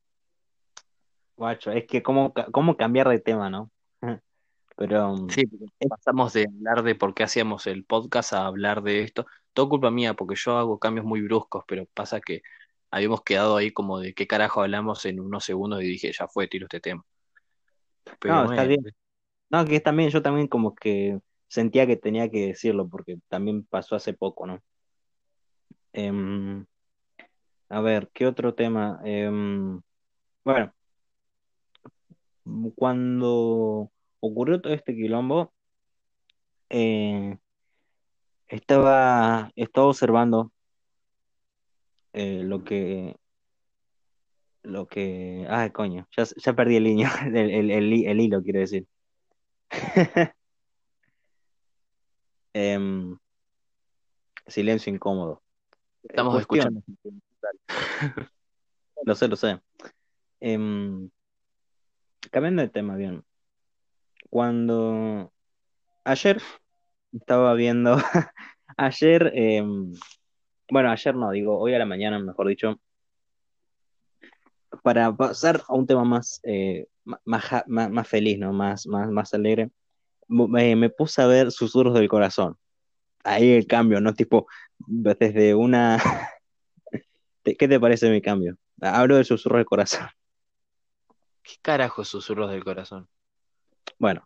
Guacho, 1.37 1.71
es 1.71 1.85
que 1.85 2.01
cómo, 2.01 2.33
cómo 2.51 2.75
cambiar 2.75 3.07
de 3.07 3.19
tema, 3.19 3.51
¿no? 3.51 3.69
Pero 4.75 5.13
mm, 5.13 5.29
sí, 5.29 5.43
pasamos 5.87 6.33
de 6.33 6.47
hablar 6.47 6.83
de 6.83 6.95
por 6.95 7.13
qué 7.13 7.23
hacíamos 7.23 7.67
el 7.67 7.85
podcast 7.85 8.33
a 8.33 8.47
hablar 8.47 8.81
de 8.81 9.03
esto. 9.03 9.27
Todo 9.53 9.69
culpa 9.69 9.91
mía, 9.91 10.15
porque 10.15 10.35
yo 10.35 10.57
hago 10.57 10.79
cambios 10.79 11.05
muy 11.05 11.21
bruscos, 11.21 11.63
pero 11.67 11.85
pasa 11.93 12.19
que 12.19 12.41
habíamos 12.91 13.23
quedado 13.23 13.55
ahí 13.55 13.71
como 13.71 13.99
de 13.99 14.13
qué 14.13 14.27
carajo 14.27 14.61
hablamos 14.61 15.05
en 15.05 15.19
unos 15.19 15.45
segundos 15.45 15.81
y 15.81 15.87
dije, 15.87 16.11
ya 16.11 16.27
fue, 16.27 16.47
tiro 16.47 16.65
este 16.65 16.81
tema. 16.81 17.03
no, 18.25 18.51
está 18.51 18.65
bien. 18.65 18.81
No, 19.49 19.65
que 19.65 19.79
también 19.79 20.09
yo 20.09 20.21
también 20.21 20.47
como 20.47 20.75
que 20.75 21.19
sentía 21.47 21.87
que 21.87 21.97
tenía 21.97 22.29
que 22.29 22.47
decirlo, 22.47 22.87
porque 22.87 23.17
también 23.27 23.65
pasó 23.65 23.95
hace 23.95 24.13
poco, 24.13 24.45
¿no? 24.45 24.61
Em, 25.93 26.65
a 27.69 27.81
ver, 27.81 28.09
¿qué 28.13 28.27
otro 28.27 28.53
tema? 28.53 28.99
Em, 29.03 29.81
bueno, 30.43 30.73
cuando 32.75 33.91
ocurrió 34.19 34.61
todo 34.61 34.73
este 34.73 34.95
quilombo, 34.95 35.53
eh, 36.69 37.37
estaba, 38.47 39.51
estaba 39.55 39.87
observando 39.87 40.51
eh, 42.13 42.41
lo 42.43 42.63
que 42.63 43.15
lo 44.63 44.87
que 44.87 45.45
ah 45.49 45.69
coño 45.71 46.07
ya, 46.15 46.23
ya 46.23 46.53
perdí 46.53 46.75
el, 46.75 46.83
niño, 46.83 47.07
el, 47.25 47.71
el, 47.71 48.19
hilo 48.19 48.41
quiero 48.43 48.59
decir. 48.59 48.87
Em, 52.53 53.17
silencio 54.45 54.93
incómodo. 54.93 55.41
Estamos 56.03 56.39
escuchando. 56.39 56.83
Lo 59.03 59.15
sé 59.15 59.27
lo 59.27 59.35
sé. 59.35 59.59
Em, 60.39 61.09
cambiando 62.29 62.61
de 62.61 62.69
tema, 62.69 62.95
bien. 62.95 63.23
Cuando 64.29 65.33
ayer 66.03 66.39
estaba 67.11 67.55
viendo, 67.55 67.97
ayer, 68.77 69.31
em, 69.33 69.91
bueno, 70.71 70.89
ayer 70.89 71.13
no, 71.15 71.31
digo, 71.31 71.59
hoy 71.59 71.73
a 71.73 71.79
la 71.79 71.85
mañana, 71.85 72.17
mejor 72.17 72.47
dicho, 72.47 72.79
para 74.83 75.13
pasar 75.13 75.61
a 75.67 75.75
un 75.75 75.85
tema 75.85 76.05
más, 76.05 76.39
eh, 76.43 76.87
más, 77.03 77.43
más, 77.67 78.07
feliz, 78.07 78.39
¿no? 78.39 78.53
Más, 78.53 78.87
más, 78.87 79.11
más 79.11 79.33
alegre, 79.33 79.69
me, 80.29 80.89
puse 80.89 81.21
a 81.21 81.27
ver 81.27 81.51
Susurros 81.51 81.93
del 81.93 82.07
Corazón. 82.07 82.57
Ahí 83.25 83.51
el 83.51 83.67
cambio, 83.67 83.99
¿no? 83.99 84.13
Tipo, 84.13 84.47
desde 84.87 85.53
una... 85.53 86.01
¿Qué 87.43 87.67
te 87.67 87.79
parece 87.79 88.09
mi 88.09 88.21
cambio? 88.21 88.55
Hablo 88.79 89.17
de 89.17 89.25
Susurros 89.25 89.59
del 89.59 89.65
Corazón. 89.65 90.07
¿Qué 91.43 91.55
carajo 91.61 92.05
Susurros 92.05 92.49
del 92.49 92.63
Corazón? 92.63 93.09
Bueno, 93.99 94.25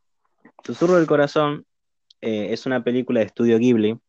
Susurros 0.64 0.98
del 0.98 1.08
Corazón 1.08 1.66
eh, 2.22 2.50
es 2.52 2.68
una 2.68 2.84
película 2.84 3.22
de 3.22 3.26
estudio 3.26 3.58
Ghibli, 3.58 4.00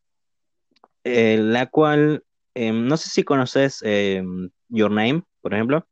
eh, 1.09 1.37
la 1.37 1.67
cual, 1.67 2.25
eh, 2.57 2.71
no 2.71 2.97
sé 2.97 3.09
si 3.09 3.23
conoces 3.23 3.81
Your 4.69 4.91
Name, 4.91 5.23
por 5.41 5.53
ejemplo. 5.53 5.87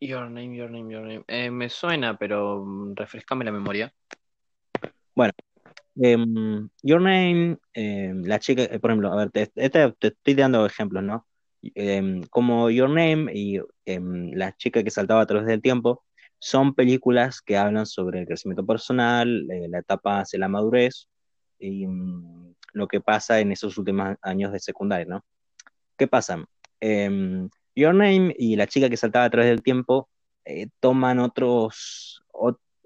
Your 0.00 0.30
Name, 0.30 0.56
Your 0.56 0.70
Name, 0.70 0.92
Your 0.92 1.02
Name. 1.02 1.50
me 1.50 1.68
suena, 1.68 2.16
pero 2.16 2.64
mm, 2.64 2.94
refrescame 2.94 3.44
la 3.44 3.52
memoria. 3.52 3.92
Bueno, 5.14 5.32
em, 5.96 6.68
Your 6.82 7.00
Name, 7.00 7.58
em, 7.72 8.22
la 8.24 8.38
chica, 8.38 8.68
por 8.80 8.90
ejemplo, 8.90 9.12
a 9.12 9.16
ver, 9.16 9.30
te, 9.30 9.46
te 9.46 9.94
estoy 10.00 10.34
dando 10.34 10.64
ejemplos, 10.66 11.02
¿no? 11.02 11.26
Em, 11.74 12.22
como 12.30 12.70
Your 12.70 12.88
Name 12.90 13.32
y 13.34 13.58
em, 13.84 14.32
La 14.34 14.54
chica 14.56 14.82
que 14.82 14.90
saltaba 14.90 15.22
a 15.22 15.26
través 15.26 15.46
del 15.46 15.62
tiempo, 15.62 16.04
son 16.38 16.74
películas 16.74 17.40
que 17.42 17.56
hablan 17.56 17.86
sobre 17.86 18.20
el 18.20 18.26
crecimiento 18.26 18.64
personal, 18.66 19.50
eh, 19.50 19.68
la 19.68 19.78
etapa 19.78 20.20
hacia 20.20 20.38
la 20.38 20.48
madurez 20.48 21.08
y 21.58 21.86
mm, 21.86 22.54
lo 22.76 22.86
que 22.88 23.00
pasa 23.00 23.40
en 23.40 23.52
esos 23.52 23.78
últimos 23.78 24.16
años 24.20 24.52
de 24.52 24.60
secundaria, 24.60 25.06
¿no? 25.06 25.24
¿Qué 25.96 26.06
pasa? 26.06 26.44
Em, 26.78 27.48
Your 27.74 27.94
Name 27.94 28.34
y 28.38 28.56
La 28.56 28.66
chica 28.66 28.90
que 28.90 28.98
saltaba 28.98 29.24
a 29.24 29.30
través 29.30 29.48
del 29.48 29.62
tiempo 29.62 30.10
eh, 30.44 30.68
toman 30.78 31.18
otros, 31.18 32.22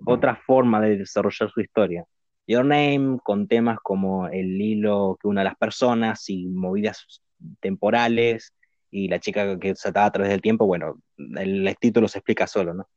otra 0.06 0.36
forma 0.36 0.80
de 0.80 0.98
desarrollar 0.98 1.50
su 1.50 1.60
historia. 1.60 2.04
Your 2.46 2.64
Name 2.64 3.18
con 3.24 3.48
temas 3.48 3.78
como 3.82 4.28
el 4.28 4.60
hilo 4.60 5.18
que 5.20 5.26
une 5.26 5.40
a 5.40 5.44
las 5.44 5.56
personas 5.56 6.28
y 6.30 6.46
movidas 6.46 7.20
temporales 7.58 8.54
y 8.92 9.08
la 9.08 9.18
chica 9.18 9.58
que 9.58 9.74
saltaba 9.74 10.06
a 10.06 10.12
través 10.12 10.30
del 10.30 10.40
tiempo, 10.40 10.66
bueno, 10.66 11.00
el, 11.18 11.76
título 11.80 12.06
se 12.06 12.18
explica 12.18 12.46
solo, 12.46 12.74
¿no? 12.74 12.88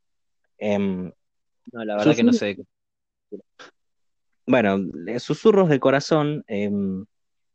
Em, 0.59 1.11
no, 1.71 1.85
la 1.85 1.97
verdad 1.97 2.15
que 2.15 2.23
no 2.23 2.33
sé. 2.33 2.55
Bueno, 4.45 4.77
Susurros 5.19 5.69
del 5.69 5.79
Corazón, 5.79 6.43
em, 6.47 7.05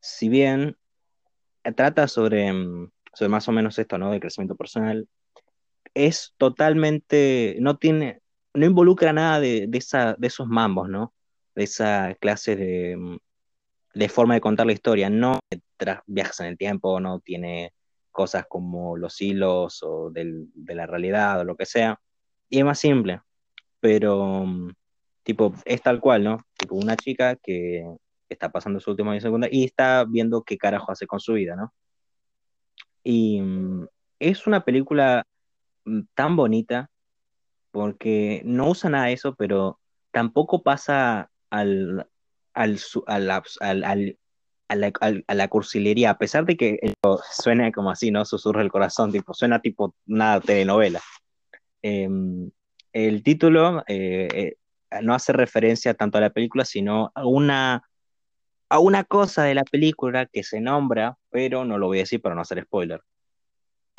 si 0.01 0.29
bien 0.29 0.77
trata 1.77 2.09
sobre, 2.09 2.47
em, 2.47 2.91
sobre 3.13 3.29
más 3.29 3.49
o 3.49 3.53
menos 3.53 3.79
esto, 3.79 3.99
¿no? 3.99 4.11
De 4.11 4.21
crecimiento 4.21 4.57
personal, 4.57 5.09
es 5.95 6.35
totalmente, 6.39 7.57
no 7.61 7.77
tiene, 7.79 8.23
no 8.55 8.67
involucra 8.67 9.13
nada 9.13 9.41
de, 9.41 9.69
esa, 9.73 10.15
de 10.19 10.27
esos 10.29 10.49
mambos, 10.49 10.89
¿no? 10.89 11.15
De 11.55 11.65
esa 11.65 12.15
clase 12.21 12.57
de, 12.57 13.19
de 13.95 14.09
forma 14.09 14.35
de 14.35 14.41
contar 14.41 14.67
la 14.67 14.73
historia. 14.73 15.11
No 15.11 15.41
tras 15.77 16.01
viajes 16.07 16.41
en 16.41 16.47
el 16.47 16.59
tiempo, 16.59 17.01
no 17.01 17.21
tiene 17.21 17.75
cosas 18.11 18.47
como 18.49 18.97
los 18.97 19.21
hilos 19.21 19.83
o 19.83 20.11
de 20.11 20.75
la 20.75 20.87
realidad 20.87 21.41
o 21.41 21.45
lo 21.45 21.57
que 21.57 21.67
sea. 21.67 22.01
Y 22.49 22.59
es 22.59 22.65
más 22.65 22.79
simple, 22.79 23.21
pero 23.81 24.47
tipo, 25.29 25.53
es 25.67 25.83
tal 25.83 26.01
cual, 26.01 26.25
¿no? 26.25 26.41
Tipo 26.57 26.75
una 26.75 26.97
chica 26.97 27.37
que 27.37 27.85
está 28.31 28.51
pasando 28.51 28.81
su 28.81 28.93
último 28.93 29.11
año 29.11 29.21
de 29.21 29.49
y 29.53 29.65
está 29.65 30.07
viendo 30.09 30.43
qué 30.43 30.57
carajo 30.57 30.91
hace 30.91 31.07
con 31.07 31.21
su 31.21 31.35
vida, 31.35 31.55
¿no? 31.55 31.75
Y 33.05 33.43
mm, 33.43 33.87
es 34.21 34.47
una 34.47 34.65
película 34.65 35.27
mm, 35.85 36.01
tan 36.15 36.35
bonita 36.35 36.89
porque 37.73 38.41
no 38.47 38.71
usa 38.71 38.89
nada 38.89 39.05
de 39.09 39.13
eso, 39.13 39.35
pero 39.35 39.79
tampoco 40.13 40.63
pasa 40.63 41.31
al, 41.51 42.09
al, 42.55 42.79
al, 43.07 43.31
al- 43.61 43.85
al- 43.85 44.19
a 44.71 44.77
la, 44.77 44.93
a 45.27 45.35
la 45.35 45.49
cursilería, 45.49 46.09
a 46.11 46.19
pesar 46.19 46.47
de 46.47 46.57
que 46.57 46.79
suena 47.33 47.71
como 47.71 47.91
así, 47.91 48.11
¿no? 48.11 48.25
Susurra 48.25 48.63
el 48.63 48.71
corazón, 48.71 49.13
tipo, 49.13 49.35
suena 49.35 49.61
tipo 49.61 49.95
una 50.07 50.41
telenovela. 50.41 51.03
Eh, 51.83 52.09
el 52.95 53.23
título 53.23 53.85
eh, 53.87 54.29
eh, 54.33 54.57
no 55.03 55.15
hace 55.15 55.33
referencia 55.33 55.95
tanto 55.95 56.19
a 56.19 56.21
la 56.23 56.31
película, 56.31 56.65
sino 56.65 57.11
a 57.15 57.27
una, 57.27 57.83
a 58.71 58.79
una 58.81 59.05
cosa 59.05 59.45
de 59.45 59.55
la 59.57 59.65
película 59.65 60.27
que 60.27 60.45
se 60.45 60.61
nombra, 60.61 61.17
pero 61.31 61.65
no 61.65 61.79
lo 61.79 61.89
voy 61.89 61.99
a 61.99 62.03
decir 62.03 62.23
para 62.23 62.35
no 62.37 62.43
hacer 62.43 62.63
spoiler. 62.65 63.03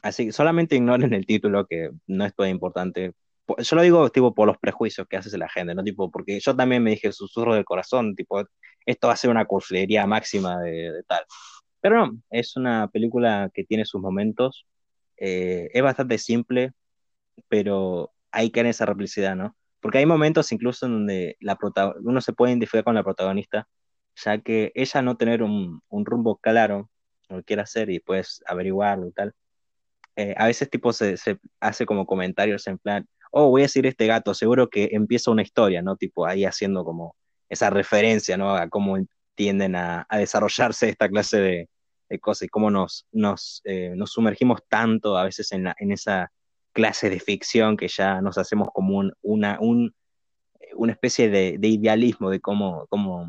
Así 0.01 0.25
que 0.27 0.31
solamente 0.31 0.75
ignoren 0.75 1.13
el 1.13 1.25
título, 1.25 1.65
que 1.67 1.89
no 2.07 2.25
es 2.25 2.33
todo 2.35 2.47
importante. 2.47 3.13
Po- 3.45 3.57
Yo 3.61 3.75
lo 3.75 3.81
digo 3.81 4.09
tipo 4.11 4.33
por 4.33 4.47
los 4.47 4.57
prejuicios 4.57 5.07
que 5.07 5.17
hace 5.17 5.37
la 5.37 5.49
gente, 5.49 5.75
¿no? 5.75 5.83
Tipo, 5.83 6.09
porque 6.11 6.39
yo 6.39 6.55
también 6.55 6.83
me 6.83 6.91
dije 6.91 7.11
susurro 7.11 7.53
del 7.55 7.65
corazón, 7.65 8.15
tipo, 8.15 8.43
esto 8.85 9.07
va 9.07 9.13
a 9.13 9.17
ser 9.17 9.29
una 9.29 9.45
cursilería 9.45 10.05
máxima 10.07 10.59
de, 10.61 10.91
de 10.93 11.03
tal. 11.03 11.23
Pero 11.81 12.07
no, 12.07 12.21
es 12.31 12.55
una 12.57 12.87
película 12.89 13.49
que 13.53 13.63
tiene 13.65 13.85
sus 13.85 14.01
momentos, 14.01 14.67
eh, 15.17 15.69
es 15.73 15.83
bastante 15.83 16.17
simple, 16.19 16.71
pero 17.49 18.13
hay 18.31 18.51
que 18.51 18.61
en 18.61 18.67
esa 18.67 18.85
replicidad, 18.87 19.35
¿no? 19.37 19.55
Porque 19.81 19.99
hay 19.99 20.05
momentos 20.05 20.51
incluso 20.51 20.85
en 20.85 20.93
donde 20.93 21.37
la 21.39 21.57
uno 22.01 22.21
se 22.21 22.33
puede 22.33 22.51
identificar 22.51 22.83
con 22.83 22.95
la 22.95 23.03
protagonista, 23.03 23.67
ya 24.15 24.39
que 24.39 24.71
ella 24.75 25.01
no 25.01 25.17
tener 25.17 25.43
un, 25.43 25.81
un 25.89 26.05
rumbo 26.05 26.37
claro, 26.37 26.89
lo 27.29 27.37
que 27.37 27.43
quiere 27.43 27.61
hacer 27.61 27.89
y 27.89 27.99
puedes 27.99 28.43
averiguarlo 28.47 29.07
y 29.07 29.11
tal 29.11 29.33
eh, 30.19 30.35
a 30.37 30.47
veces 30.47 30.69
tipo 30.69 30.91
se, 30.91 31.15
se 31.15 31.39
hace 31.61 31.85
como 31.85 32.05
comentarios 32.05 32.67
en 32.67 32.77
plan, 32.77 33.07
oh, 33.31 33.49
voy 33.49 33.61
a 33.61 33.65
decir 33.65 33.85
este 33.85 34.05
gato, 34.05 34.33
seguro 34.33 34.69
que 34.69 34.89
empieza 34.91 35.31
una 35.31 35.43
historia, 35.43 35.81
¿no? 35.81 35.95
Tipo 35.95 36.25
ahí 36.25 36.43
haciendo 36.43 36.83
como 36.83 37.15
esa 37.47 37.69
referencia, 37.69 38.35
¿no? 38.35 38.53
A 38.53 38.67
cómo 38.67 38.97
tienden 39.35 39.77
a, 39.77 40.05
a 40.09 40.17
desarrollarse 40.17 40.89
esta 40.89 41.07
clase 41.07 41.39
de, 41.39 41.69
de 42.09 42.19
cosas 42.19 42.43
y 42.43 42.49
cómo 42.49 42.69
nos, 42.69 43.07
nos, 43.13 43.61
eh, 43.63 43.93
nos 43.95 44.11
sumergimos 44.11 44.59
tanto 44.67 45.17
a 45.17 45.23
veces 45.23 45.53
en, 45.53 45.63
la, 45.63 45.75
en 45.79 45.93
esa 45.93 46.29
clase 46.79 47.09
de 47.09 47.19
ficción 47.19 47.75
que 47.75 47.89
ya 47.89 48.21
nos 48.21 48.37
hacemos 48.37 48.69
como 48.73 48.97
un, 48.97 49.11
una, 49.21 49.57
un, 49.59 49.93
una 50.75 50.93
especie 50.93 51.29
de, 51.29 51.57
de 51.59 51.67
idealismo 51.67 52.29
de 52.29 52.39
cómo, 52.39 52.87
cómo, 52.87 53.27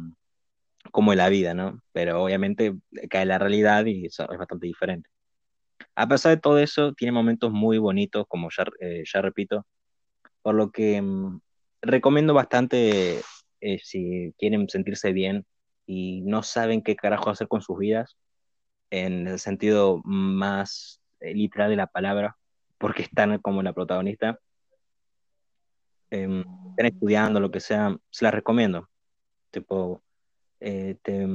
cómo 0.93 1.13
es 1.13 1.19
la 1.19 1.29
vida, 1.29 1.53
¿no? 1.53 1.83
Pero 1.91 2.23
obviamente 2.23 2.77
cae 3.11 3.27
la 3.27 3.39
realidad 3.39 3.87
y 3.87 4.07
es 4.07 4.17
bastante 4.19 4.69
diferente. 4.69 5.11
A 5.97 6.07
pesar 6.07 6.31
de 6.37 6.41
todo 6.41 6.61
eso, 6.61 6.93
tiene 6.93 7.11
momentos 7.11 7.51
muy 7.51 7.79
bonitos, 7.79 8.25
como 8.29 8.51
ya, 8.57 8.65
eh, 8.79 9.03
ya 9.13 9.21
repito, 9.21 9.67
por 10.43 10.55
lo 10.55 10.71
que 10.71 11.03
mm, 11.03 11.41
recomiendo 11.83 12.33
bastante 12.33 13.21
eh, 13.61 13.79
si 13.83 14.33
quieren 14.39 14.69
sentirse 14.69 15.13
bien 15.13 15.45
y 15.87 16.21
no 16.23 16.45
saben 16.45 16.83
qué 16.83 16.95
carajo 16.95 17.31
hacer 17.31 17.49
con 17.49 17.63
sus 17.63 17.79
vidas, 17.79 18.17
en 18.91 19.27
el 19.27 19.41
sentido 19.41 20.01
más 20.05 21.01
eh, 21.19 21.35
literal 21.35 21.71
de 21.71 21.77
la 21.77 21.89
palabra, 21.89 22.37
porque 22.81 23.03
están 23.03 23.39
como 23.41 23.63
la 23.63 23.75
protagonista, 23.75 24.41
eh, 26.11 26.45
están 26.71 26.87
estudiando, 26.87 27.39
lo 27.39 27.51
que 27.51 27.61
sea, 27.61 27.95
se 28.09 28.25
las 28.25 28.35
recomiendo. 28.35 28.89
Tipo, 29.51 30.03
eh, 30.61 30.97
te, 31.03 31.27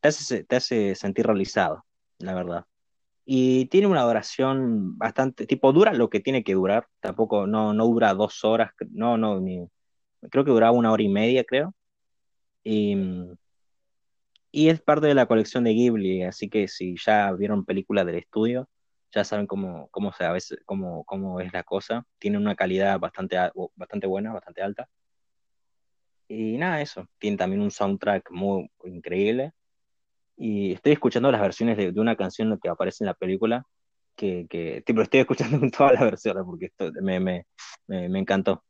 te 0.00 0.08
hace, 0.08 0.44
te 0.44 0.56
hace 0.56 0.94
sentir 0.96 1.24
realizado, 1.24 1.84
la 2.18 2.34
verdad. 2.34 2.64
Y 3.24 3.66
tiene 3.66 3.86
una 3.86 4.02
duración 4.02 4.98
bastante, 4.98 5.46
tipo, 5.46 5.72
dura 5.72 5.92
lo 5.92 6.10
que 6.10 6.20
tiene 6.20 6.42
que 6.42 6.54
durar. 6.54 6.88
Tampoco, 7.00 7.46
no, 7.46 7.72
no 7.72 7.86
dura 7.86 8.12
dos 8.14 8.44
horas, 8.44 8.72
no, 8.90 9.16
no, 9.16 9.40
ni, 9.40 9.68
creo 10.30 10.44
que 10.44 10.50
duraba 10.50 10.72
una 10.72 10.90
hora 10.90 11.02
y 11.02 11.08
media, 11.08 11.44
creo. 11.44 11.74
Y, 12.64 12.96
y 14.50 14.68
es 14.68 14.80
parte 14.82 15.06
de 15.06 15.14
la 15.14 15.26
colección 15.26 15.62
de 15.64 15.74
Ghibli, 15.74 16.24
así 16.24 16.48
que 16.48 16.66
si 16.66 16.96
ya 16.98 17.32
vieron 17.32 17.64
películas 17.64 18.04
del 18.06 18.16
estudio, 18.16 18.68
ya 19.12 19.24
saben 19.24 19.46
cómo, 19.46 19.88
cómo, 19.90 20.12
se, 20.12 20.24
a 20.24 20.32
veces, 20.32 20.58
cómo, 20.64 21.04
cómo 21.04 21.40
es 21.40 21.52
la 21.52 21.62
cosa. 21.64 22.04
Tiene 22.18 22.38
una 22.38 22.54
calidad 22.54 22.98
bastante, 22.98 23.36
bastante 23.76 24.06
buena, 24.06 24.32
bastante 24.32 24.62
alta. 24.62 24.88
Y 26.28 26.58
nada, 26.58 26.80
eso. 26.82 27.06
Tiene 27.18 27.36
también 27.36 27.62
un 27.62 27.70
soundtrack 27.70 28.30
muy 28.30 28.70
increíble. 28.84 29.52
Y 30.36 30.72
estoy 30.74 30.92
escuchando 30.92 31.32
las 31.32 31.40
versiones 31.40 31.76
de, 31.76 31.92
de 31.92 32.00
una 32.00 32.16
canción 32.16 32.58
que 32.62 32.68
aparece 32.68 33.04
en 33.04 33.06
la 33.06 33.14
película, 33.14 33.64
que, 34.16 34.46
que 34.48 34.82
tipo, 34.84 35.02
estoy 35.02 35.20
escuchando 35.20 35.56
en 35.56 35.70
todas 35.72 35.92
las 35.94 36.02
versiones 36.02 36.44
porque 36.44 36.66
esto 36.66 36.92
me, 37.02 37.20
me, 37.20 37.46
me, 37.86 38.08
me 38.08 38.18
encantó. 38.18 38.64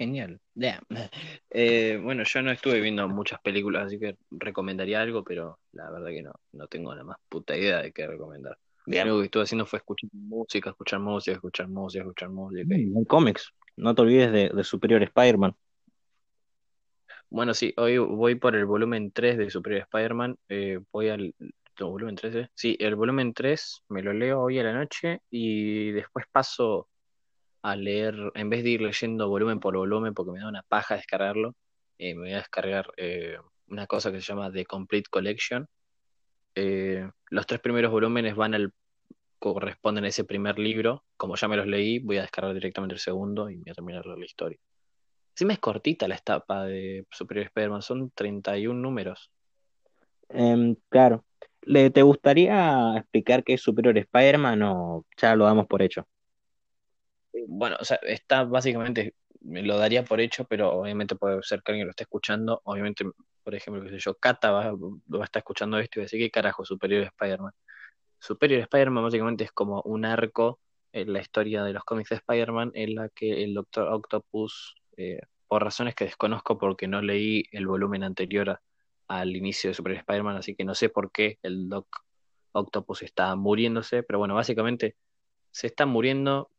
Genial. 0.00 0.40
Damn. 0.54 0.80
Eh, 1.50 2.00
bueno, 2.02 2.22
yo 2.24 2.40
no 2.40 2.50
estuve 2.50 2.80
viendo 2.80 3.06
muchas 3.06 3.38
películas, 3.42 3.84
así 3.84 3.98
que 3.98 4.16
recomendaría 4.30 5.02
algo, 5.02 5.22
pero 5.22 5.58
la 5.72 5.90
verdad 5.90 6.08
que 6.08 6.22
no, 6.22 6.32
no 6.52 6.66
tengo 6.68 6.94
la 6.94 7.04
más 7.04 7.18
puta 7.28 7.54
idea 7.54 7.82
de 7.82 7.92
qué 7.92 8.06
recomendar. 8.06 8.56
Lo 8.86 8.90
Bien. 8.92 9.02
único 9.08 9.18
que 9.18 9.24
estuve 9.26 9.42
haciendo 9.42 9.66
fue 9.66 9.78
escuchar 9.78 10.08
música, 10.14 10.70
escuchar 10.70 11.00
música, 11.00 11.34
escuchar 11.34 11.68
música, 11.68 12.02
escuchar 12.02 12.30
música. 12.30 12.62
y- 12.78 12.86
Mm, 12.86 13.04
cómics. 13.04 13.52
No 13.76 13.94
te 13.94 14.00
olvides 14.00 14.32
de, 14.32 14.48
de 14.48 14.64
Superior 14.64 15.02
Spider-Man. 15.02 15.54
Bueno, 17.28 17.52
sí, 17.52 17.74
hoy 17.76 17.98
voy 17.98 18.36
por 18.36 18.56
el 18.56 18.64
volumen 18.64 19.12
3 19.12 19.36
de 19.36 19.50
Superior 19.50 19.82
Spider-Man. 19.82 20.34
eh, 20.48 20.80
voy 20.90 21.08
al... 21.10 21.34
¿Volumen 21.78 22.14
3? 22.16 22.34
eh? 22.36 22.48
Sí, 22.54 22.74
el 22.80 22.94
volumen 22.94 23.34
3 23.34 23.82
me 23.90 24.02
lo 24.02 24.14
leo 24.14 24.40
hoy 24.40 24.58
a 24.58 24.62
la 24.62 24.72
noche 24.72 25.20
y 25.30 25.90
después 25.92 26.24
paso 26.32 26.88
a 27.62 27.76
leer, 27.76 28.14
en 28.34 28.50
vez 28.50 28.64
de 28.64 28.70
ir 28.70 28.80
leyendo 28.80 29.28
volumen 29.28 29.60
por 29.60 29.76
volumen, 29.76 30.14
porque 30.14 30.32
me 30.32 30.40
da 30.40 30.48
una 30.48 30.62
paja 30.62 30.96
descargarlo, 30.96 31.54
eh, 31.98 32.14
me 32.14 32.22
voy 32.22 32.32
a 32.32 32.38
descargar 32.38 32.92
eh, 32.96 33.36
una 33.68 33.86
cosa 33.86 34.10
que 34.10 34.20
se 34.20 34.26
llama 34.26 34.50
The 34.50 34.64
Complete 34.64 35.08
Collection. 35.10 35.68
Eh, 36.54 37.08
los 37.28 37.46
tres 37.46 37.60
primeros 37.60 37.90
volúmenes 37.90 38.34
van 38.34 38.54
al 38.54 38.72
corresponden 39.38 40.04
a 40.04 40.08
ese 40.08 40.24
primer 40.24 40.58
libro. 40.58 41.04
Como 41.16 41.36
ya 41.36 41.48
me 41.48 41.56
los 41.56 41.66
leí, 41.66 41.98
voy 41.98 42.18
a 42.18 42.22
descargar 42.22 42.54
directamente 42.54 42.94
el 42.94 43.00
segundo 43.00 43.50
y 43.50 43.56
voy 43.56 43.70
a 43.70 43.74
terminar 43.74 44.06
la 44.06 44.24
historia. 44.24 44.58
Encima 45.32 45.54
es 45.54 45.58
cortita 45.58 46.08
la 46.08 46.16
etapa 46.16 46.64
de 46.64 47.06
Superior 47.10 47.46
Spider-Man, 47.46 47.82
son 47.82 48.10
31 48.14 48.80
números. 48.80 49.30
Em, 50.28 50.76
claro. 50.88 51.24
¿Le, 51.62 51.90
¿Te 51.90 52.02
gustaría 52.02 52.96
explicar 52.96 53.44
qué 53.44 53.54
es 53.54 53.62
Superior 53.62 53.96
Spider-Man 53.98 54.62
o 54.62 55.06
ya 55.16 55.34
lo 55.36 55.44
damos 55.44 55.66
por 55.66 55.82
hecho? 55.82 56.06
Bueno, 57.48 57.76
o 57.80 57.84
sea, 57.84 57.98
está 58.02 58.44
básicamente, 58.44 59.14
me 59.40 59.62
lo 59.62 59.78
daría 59.78 60.04
por 60.04 60.20
hecho, 60.20 60.44
pero 60.44 60.72
obviamente 60.72 61.16
puede 61.16 61.42
ser 61.42 61.62
que 61.62 61.72
alguien 61.72 61.86
lo 61.86 61.90
esté 61.90 62.04
escuchando. 62.04 62.60
Obviamente, 62.64 63.04
por 63.42 63.54
ejemplo, 63.54 63.82
qué 63.82 63.90
sé 63.90 63.98
yo, 63.98 64.14
Kata 64.14 64.50
va, 64.50 64.72
va 64.72 65.22
a 65.22 65.24
estar 65.24 65.40
escuchando 65.40 65.78
esto 65.78 65.98
y 65.98 66.00
va 66.00 66.02
a 66.04 66.06
decir, 66.06 66.20
¿qué 66.20 66.30
carajo 66.30 66.64
Superior 66.64 67.02
Spider-Man? 67.04 67.52
Superior 68.18 68.60
Spider-Man 68.62 69.04
básicamente 69.04 69.44
es 69.44 69.52
como 69.52 69.82
un 69.82 70.04
arco 70.04 70.60
en 70.92 71.12
la 71.12 71.20
historia 71.20 71.64
de 71.64 71.72
los 71.72 71.84
cómics 71.84 72.10
de 72.10 72.16
Spider-Man 72.16 72.72
en 72.74 72.94
la 72.94 73.08
que 73.08 73.44
el 73.44 73.54
Doctor 73.54 73.88
Octopus, 73.88 74.74
eh, 74.96 75.20
por 75.48 75.64
razones 75.64 75.94
que 75.94 76.04
desconozco 76.04 76.58
porque 76.58 76.86
no 76.86 77.00
leí 77.02 77.44
el 77.52 77.66
volumen 77.66 78.04
anterior 78.04 78.60
al 79.08 79.34
inicio 79.34 79.70
de 79.70 79.74
Superior 79.74 80.00
Spider-Man, 80.00 80.36
así 80.36 80.54
que 80.54 80.64
no 80.64 80.74
sé 80.74 80.88
por 80.88 81.10
qué 81.10 81.38
el 81.42 81.68
Doc 81.68 81.86
Octopus 82.52 83.02
está 83.02 83.34
muriéndose, 83.36 84.02
pero 84.02 84.18
bueno, 84.18 84.34
básicamente 84.34 84.96
se 85.50 85.66
está 85.66 85.86
muriendo, 85.86 86.50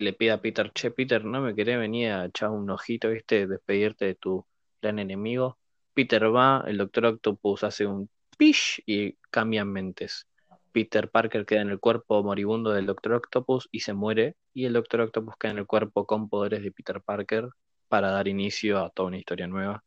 le 0.00 0.14
pide 0.14 0.32
a 0.32 0.40
Peter, 0.40 0.72
che, 0.72 0.90
Peter, 0.90 1.24
¿no 1.24 1.42
me 1.42 1.54
querés 1.54 1.78
venir 1.78 2.10
a 2.12 2.24
echar 2.24 2.50
un 2.50 2.70
ojito, 2.70 3.10
viste, 3.10 3.46
despedirte 3.46 4.06
de 4.06 4.14
tu 4.14 4.46
gran 4.80 4.98
enemigo? 4.98 5.58
Peter 5.92 6.34
va, 6.34 6.64
el 6.66 6.78
Doctor 6.78 7.06
Octopus 7.06 7.64
hace 7.64 7.86
un 7.86 8.08
pish 8.38 8.82
y 8.86 9.12
cambian 9.30 9.68
mentes. 9.68 10.26
Peter 10.72 11.10
Parker 11.10 11.44
queda 11.44 11.60
en 11.60 11.68
el 11.68 11.80
cuerpo 11.80 12.22
moribundo 12.22 12.70
del 12.72 12.86
Doctor 12.86 13.12
Octopus 13.14 13.68
y 13.70 13.80
se 13.80 13.92
muere, 13.92 14.36
y 14.54 14.64
el 14.64 14.72
Doctor 14.72 15.02
Octopus 15.02 15.34
queda 15.38 15.52
en 15.52 15.58
el 15.58 15.66
cuerpo 15.66 16.06
con 16.06 16.30
poderes 16.30 16.62
de 16.62 16.72
Peter 16.72 17.02
Parker 17.02 17.50
para 17.88 18.10
dar 18.10 18.26
inicio 18.26 18.78
a 18.78 18.90
toda 18.90 19.08
una 19.08 19.18
historia 19.18 19.48
nueva. 19.48 19.84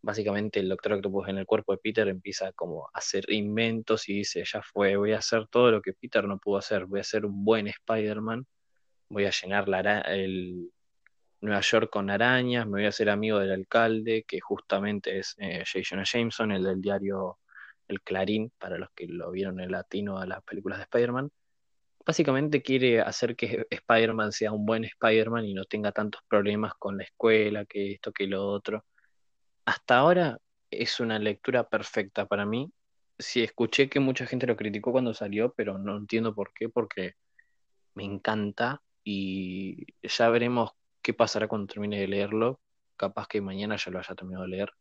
Básicamente 0.00 0.60
el 0.60 0.68
Doctor 0.68 0.92
Octopus 0.92 1.28
en 1.28 1.38
el 1.38 1.46
cuerpo 1.46 1.72
de 1.72 1.78
Peter 1.78 2.06
empieza 2.06 2.52
como 2.52 2.86
a 2.86 2.90
hacer 2.98 3.24
inventos 3.32 4.08
y 4.08 4.18
dice, 4.18 4.44
ya 4.44 4.62
fue, 4.62 4.94
voy 4.96 5.12
a 5.12 5.18
hacer 5.18 5.48
todo 5.48 5.72
lo 5.72 5.82
que 5.82 5.92
Peter 5.92 6.24
no 6.24 6.38
pudo 6.38 6.58
hacer, 6.58 6.86
voy 6.86 7.00
a 7.00 7.04
ser 7.04 7.26
un 7.26 7.44
buen 7.44 7.66
Spider-Man, 7.66 8.46
voy 9.08 9.26
a 9.26 9.30
llenar 9.30 9.66
el 10.08 10.70
Nueva 11.44 11.60
York 11.60 11.90
con 11.90 12.10
arañas, 12.10 12.66
me 12.66 12.72
voy 12.72 12.86
a 12.86 12.88
hacer 12.88 13.10
amigo 13.10 13.38
del 13.38 13.52
alcalde, 13.52 14.24
que 14.26 14.40
justamente 14.40 15.18
es 15.18 15.34
eh, 15.38 15.62
J. 15.70 15.84
Jonah 15.88 16.04
Jameson, 16.04 16.52
el 16.52 16.64
del 16.64 16.80
diario 16.80 17.38
El 17.86 18.00
Clarín, 18.00 18.50
para 18.58 18.78
los 18.78 18.88
que 18.94 19.06
lo 19.06 19.30
vieron 19.30 19.60
en 19.60 19.70
latino 19.70 20.18
a 20.18 20.26
las 20.26 20.42
películas 20.42 20.78
de 20.78 20.84
Spider-Man. 20.84 21.30
Básicamente 22.06 22.62
quiere 22.62 23.00
hacer 23.00 23.36
que 23.36 23.66
Spider-Man 23.70 24.32
sea 24.32 24.52
un 24.52 24.66
buen 24.66 24.84
Spider-Man 24.84 25.44
y 25.44 25.54
no 25.54 25.64
tenga 25.64 25.92
tantos 25.92 26.22
problemas 26.28 26.74
con 26.78 26.98
la 26.98 27.04
escuela, 27.04 27.64
que 27.66 27.92
esto, 27.92 28.12
que 28.12 28.26
lo 28.26 28.46
otro. 28.46 28.84
Hasta 29.66 29.98
ahora 29.98 30.38
es 30.70 31.00
una 31.00 31.18
lectura 31.18 31.68
perfecta 31.68 32.26
para 32.26 32.46
mí. 32.46 32.72
sí, 33.18 33.42
escuché 33.42 33.88
que 33.88 34.00
mucha 34.00 34.26
gente 34.26 34.46
lo 34.46 34.56
criticó 34.56 34.92
cuando 34.92 35.14
salió, 35.14 35.52
pero 35.54 35.78
no 35.78 35.96
entiendo 35.96 36.34
por 36.34 36.52
qué, 36.54 36.68
porque 36.68 37.14
me 37.94 38.04
encanta 38.04 38.82
y 39.04 39.86
ya 40.02 40.28
veremos 40.30 40.72
qué 41.02 41.12
pasará 41.12 41.46
cuando 41.46 41.66
termine 41.66 42.00
de 42.00 42.08
leerlo. 42.08 42.60
Capaz 42.96 43.28
que 43.28 43.40
mañana 43.40 43.76
ya 43.76 43.90
lo 43.90 43.98
haya 43.98 44.14
terminado 44.14 44.44
de 44.44 44.50
leer. 44.50 44.72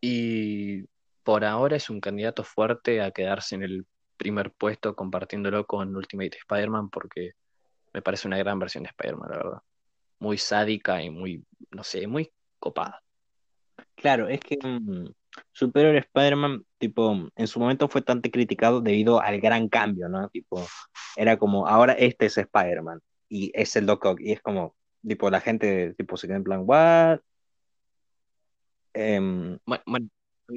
Y 0.00 0.84
por 1.24 1.44
ahora 1.44 1.76
es 1.76 1.90
un 1.90 2.00
candidato 2.00 2.44
fuerte 2.44 3.02
a 3.02 3.10
quedarse 3.10 3.56
en 3.56 3.64
el 3.64 3.86
primer 4.16 4.52
puesto 4.52 4.94
compartiéndolo 4.94 5.66
con 5.66 5.94
Ultimate 5.96 6.38
Spider-Man 6.38 6.90
porque 6.90 7.32
me 7.92 8.02
parece 8.02 8.28
una 8.28 8.38
gran 8.38 8.58
versión 8.58 8.84
de 8.84 8.90
Spider-Man, 8.90 9.30
la 9.30 9.36
verdad. 9.36 9.62
Muy 10.18 10.38
sádica 10.38 11.02
y 11.02 11.10
muy, 11.10 11.44
no 11.70 11.82
sé, 11.82 12.06
muy 12.06 12.30
copada. 12.58 13.02
Claro, 13.96 14.28
es 14.28 14.40
que 14.40 14.58
mm, 14.62 15.06
Superior 15.52 15.96
Spider-Man, 15.96 16.64
tipo, 16.78 17.28
en 17.34 17.46
su 17.46 17.60
momento 17.60 17.88
fue 17.88 18.02
tan 18.02 18.20
criticado 18.20 18.80
debido 18.80 19.20
al 19.20 19.40
gran 19.40 19.68
cambio, 19.68 20.08
¿no? 20.08 20.28
Tipo, 20.28 20.66
era 21.16 21.36
como, 21.36 21.66
ahora 21.66 21.92
este 21.94 22.26
es 22.26 22.38
Spider-Man 22.38 23.00
y 23.28 23.52
es 23.54 23.76
el 23.76 23.86
Doc 23.86 24.04
Ock, 24.04 24.20
y 24.20 24.32
es 24.32 24.40
como, 24.40 24.74
tipo, 25.06 25.30
la 25.30 25.40
gente, 25.40 25.94
tipo, 25.94 26.16
se 26.16 26.26
queda 26.26 26.36
en 26.36 26.44
plan, 26.44 26.62
¿what? 26.64 27.20
Bueno, 28.92 29.60
bueno, 29.86 30.08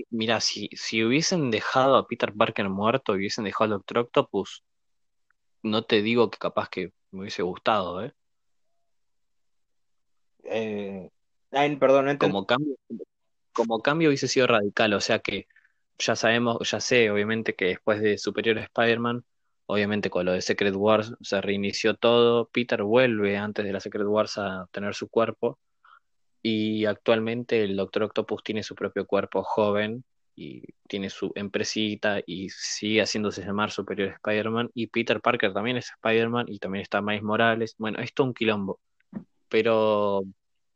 mira, 0.09 0.41
si, 0.41 0.69
si 0.73 1.03
hubiesen 1.03 1.51
dejado 1.51 1.97
a 1.97 2.07
Peter 2.07 2.33
Parker 2.33 2.69
muerto 2.69 3.13
hubiesen 3.13 3.43
dejado 3.45 3.65
al 3.65 3.69
Doctor 3.71 3.99
Octopus, 3.99 4.63
no 5.61 5.83
te 5.85 6.01
digo 6.01 6.29
que 6.29 6.39
capaz 6.39 6.69
que 6.69 6.91
me 7.11 7.21
hubiese 7.21 7.43
gustado, 7.43 8.03
¿eh? 8.03 8.13
eh, 10.45 11.09
ay, 11.51 11.75
perdón, 11.77 12.05
no 12.05 12.11
entendí. 12.11 12.31
Como 12.31 12.45
cambio, 12.45 12.75
como 13.53 13.81
cambio 13.81 14.09
hubiese 14.09 14.27
sido 14.27 14.47
radical, 14.47 14.93
o 14.93 15.01
sea 15.01 15.19
que 15.19 15.47
ya 15.99 16.15
sabemos, 16.15 16.69
ya 16.69 16.79
sé, 16.79 17.09
obviamente 17.11 17.55
que 17.55 17.65
después 17.65 18.01
de 18.01 18.17
Superior 18.17 18.57
Spider-Man, 18.57 19.23
obviamente 19.67 20.09
con 20.09 20.25
lo 20.25 20.33
de 20.33 20.41
Secret 20.41 20.75
Wars 20.75 21.13
se 21.21 21.41
reinició 21.41 21.95
todo, 21.95 22.49
Peter 22.49 22.83
vuelve 22.83 23.37
antes 23.37 23.65
de 23.65 23.73
la 23.73 23.79
Secret 23.79 24.05
Wars 24.07 24.37
a 24.37 24.67
tener 24.71 24.95
su 24.95 25.09
cuerpo 25.09 25.59
y 26.41 26.85
actualmente 26.85 27.63
el 27.63 27.75
Doctor 27.77 28.03
Octopus 28.03 28.43
tiene 28.43 28.63
su 28.63 28.75
propio 28.75 29.05
cuerpo 29.05 29.43
joven 29.43 30.03
y 30.35 30.63
tiene 30.87 31.09
su 31.09 31.31
empresita 31.35 32.19
y 32.25 32.49
sigue 32.49 33.01
haciéndose 33.01 33.45
llamar 33.45 33.71
Superior 33.71 34.09
Spider-Man 34.09 34.71
y 34.73 34.87
Peter 34.87 35.21
Parker 35.21 35.53
también 35.53 35.77
es 35.77 35.91
Spider-Man 35.91 36.47
y 36.49 36.59
también 36.59 36.81
está 36.81 37.01
Miles 37.01 37.23
Morales, 37.23 37.75
bueno, 37.77 37.99
esto 37.99 38.23
es 38.23 38.27
un 38.27 38.33
quilombo, 38.33 38.79
pero 39.47 40.23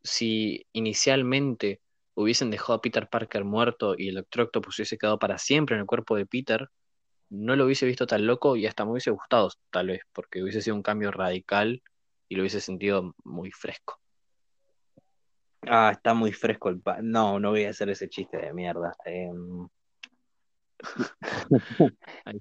si 0.04 0.66
inicialmente 0.74 1.82
hubiesen 2.18 2.50
dejado 2.52 2.74
a 2.74 2.82
Peter 2.82 3.08
Parker 3.10 3.44
muerto 3.46 3.96
y 3.98 4.10
el 4.10 4.16
Doctor 4.16 4.44
Octopus 4.46 4.80
hubiese 4.80 4.98
quedado 4.98 5.20
para 5.20 5.38
siempre 5.38 5.76
en 5.76 5.82
el 5.82 5.88
cuerpo 5.88 6.16
de 6.16 6.26
Peter, 6.26 6.70
no 7.30 7.56
lo 7.56 7.66
hubiese 7.66 7.86
visto 7.86 8.08
tan 8.08 8.26
loco 8.26 8.56
y 8.56 8.66
hasta 8.66 8.86
me 8.86 8.92
hubiese 8.92 9.12
gustado, 9.12 9.50
tal 9.72 9.88
vez, 9.88 10.02
porque 10.14 10.42
hubiese 10.44 10.62
sido 10.62 10.76
un 10.76 10.84
cambio 10.84 11.12
radical 11.12 11.82
y 12.28 12.36
lo 12.36 12.42
hubiese 12.42 12.62
sentido 12.62 13.14
muy 13.24 13.52
fresco. 13.52 14.00
Ah, 15.62 15.92
está 15.94 16.14
muy 16.14 16.32
fresco 16.34 16.70
el 16.70 16.80
pa- 16.82 17.00
No, 17.02 17.40
no 17.40 17.52
voy 17.52 17.66
a 17.66 17.70
hacer 17.72 17.90
ese 17.90 18.10
chiste 18.10 18.38
de 18.38 18.54
mierda. 18.54 18.96
Em, 19.06 19.68
está. 22.26 22.40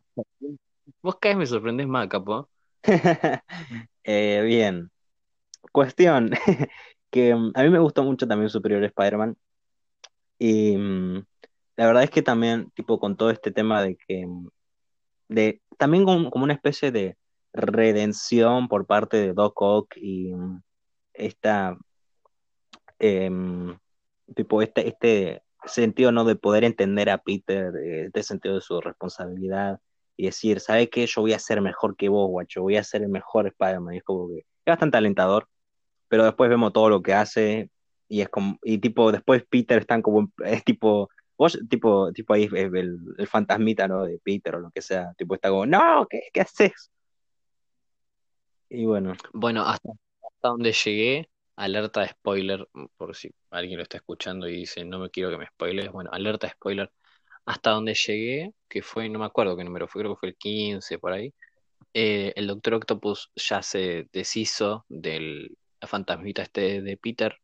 Vos 1.02 1.16
vez 1.20 1.36
me 1.36 1.46
sorprendés 1.46 1.86
más, 1.86 2.08
capo. 2.08 2.48
eh, 4.04 4.42
bien. 4.44 4.90
Cuestión, 5.72 6.30
que 7.10 7.34
mm, 7.34 7.52
a 7.54 7.62
mí 7.62 7.70
me 7.70 7.78
gustó 7.78 8.04
mucho 8.04 8.26
también 8.28 8.50
Superior 8.50 8.84
Spider-Man 8.84 9.36
y 10.38 10.76
mm, 10.76 11.24
la 11.76 11.86
verdad 11.86 12.04
es 12.04 12.10
que 12.10 12.22
también, 12.22 12.70
tipo, 12.72 12.98
con 13.00 13.16
todo 13.16 13.30
este 13.30 13.50
tema 13.52 13.82
de 13.82 13.96
que, 13.96 14.26
mm, 14.26 14.48
de, 15.28 15.62
también 15.78 16.04
como, 16.04 16.30
una 16.44 16.54
especie 16.54 16.92
de 16.92 17.16
redención 17.52 18.68
por 18.68 18.86
parte 18.86 19.18
de 19.18 19.32
Doc 19.34 19.60
Ock 19.62 19.96
y 19.96 20.34
mm, 20.34 20.62
esta, 21.14 21.76
em, 22.98 23.78
tipo, 24.34 24.62
este, 24.62 24.88
este 24.88 25.42
sentido, 25.66 26.12
¿no? 26.12 26.24
De 26.24 26.36
poder 26.36 26.64
entender 26.64 27.10
a 27.10 27.18
Peter, 27.18 27.74
eh, 27.76 28.06
este 28.06 28.22
sentido 28.22 28.56
de 28.56 28.60
su 28.60 28.80
responsabilidad 28.80 29.80
y 30.16 30.26
decir, 30.26 30.60
¿sabe 30.60 30.88
qué? 30.90 31.06
Yo 31.06 31.22
voy 31.22 31.32
a 31.34 31.38
ser 31.38 31.60
mejor 31.60 31.96
que 31.96 32.08
vos, 32.08 32.28
guacho, 32.30 32.62
voy 32.62 32.76
a 32.76 32.84
ser 32.84 33.02
el 33.02 33.08
mejor 33.08 33.46
Spider-Man. 33.48 33.94
Es 33.94 34.04
como 34.04 34.28
que 34.28 34.38
es 34.40 34.44
bastante 34.66 34.96
alentador 34.98 35.48
pero 36.08 36.24
después 36.24 36.50
vemos 36.50 36.72
todo 36.72 36.88
lo 36.88 37.02
que 37.02 37.14
hace 37.14 37.70
y 38.08 38.20
es 38.20 38.28
como, 38.28 38.58
y 38.62 38.78
tipo, 38.78 39.12
después 39.12 39.44
Peter 39.48 39.78
están 39.78 40.02
como, 40.02 40.30
es 40.44 40.64
tipo, 40.64 41.08
vos, 41.36 41.58
tipo, 41.68 42.12
tipo 42.12 42.34
ahí 42.34 42.48
el, 42.52 42.98
el 43.18 43.26
fantasmita, 43.26 43.88
¿no? 43.88 44.04
De 44.04 44.18
Peter 44.18 44.56
o 44.56 44.60
lo 44.60 44.70
que 44.70 44.82
sea, 44.82 45.12
tipo, 45.16 45.34
está 45.34 45.50
como, 45.50 45.66
no, 45.66 46.06
¿qué, 46.08 46.22
qué 46.32 46.40
haces? 46.40 46.90
Y 48.68 48.84
bueno, 48.84 49.14
Bueno, 49.32 49.62
hasta, 49.62 49.90
hasta 49.90 50.48
donde 50.48 50.72
llegué, 50.72 51.28
alerta 51.56 52.00
de 52.00 52.08
spoiler, 52.08 52.68
por 52.96 53.14
si 53.14 53.30
alguien 53.50 53.78
lo 53.78 53.82
está 53.82 53.98
escuchando 53.98 54.48
y 54.48 54.56
dice, 54.56 54.84
no 54.84 54.98
me 54.98 55.10
quiero 55.10 55.30
que 55.30 55.38
me 55.38 55.46
spoiles, 55.46 55.90
bueno, 55.92 56.10
alerta 56.12 56.46
de 56.46 56.52
spoiler. 56.52 56.92
Hasta 57.44 57.70
donde 57.70 57.94
llegué, 57.94 58.52
que 58.68 58.82
fue, 58.82 59.08
no 59.08 59.20
me 59.20 59.24
acuerdo 59.24 59.56
qué 59.56 59.62
número 59.64 59.86
fue, 59.86 60.02
creo 60.02 60.14
que 60.14 60.20
fue 60.20 60.28
el 60.30 60.36
15 60.36 60.98
por 60.98 61.12
ahí, 61.12 61.32
eh, 61.94 62.32
el 62.36 62.46
Doctor 62.46 62.74
Octopus 62.74 63.30
ya 63.36 63.62
se 63.62 64.08
deshizo 64.12 64.84
del 64.88 65.56
fantasmita 65.80 66.42
este 66.42 66.82
de 66.82 66.96
Peter 66.96 67.38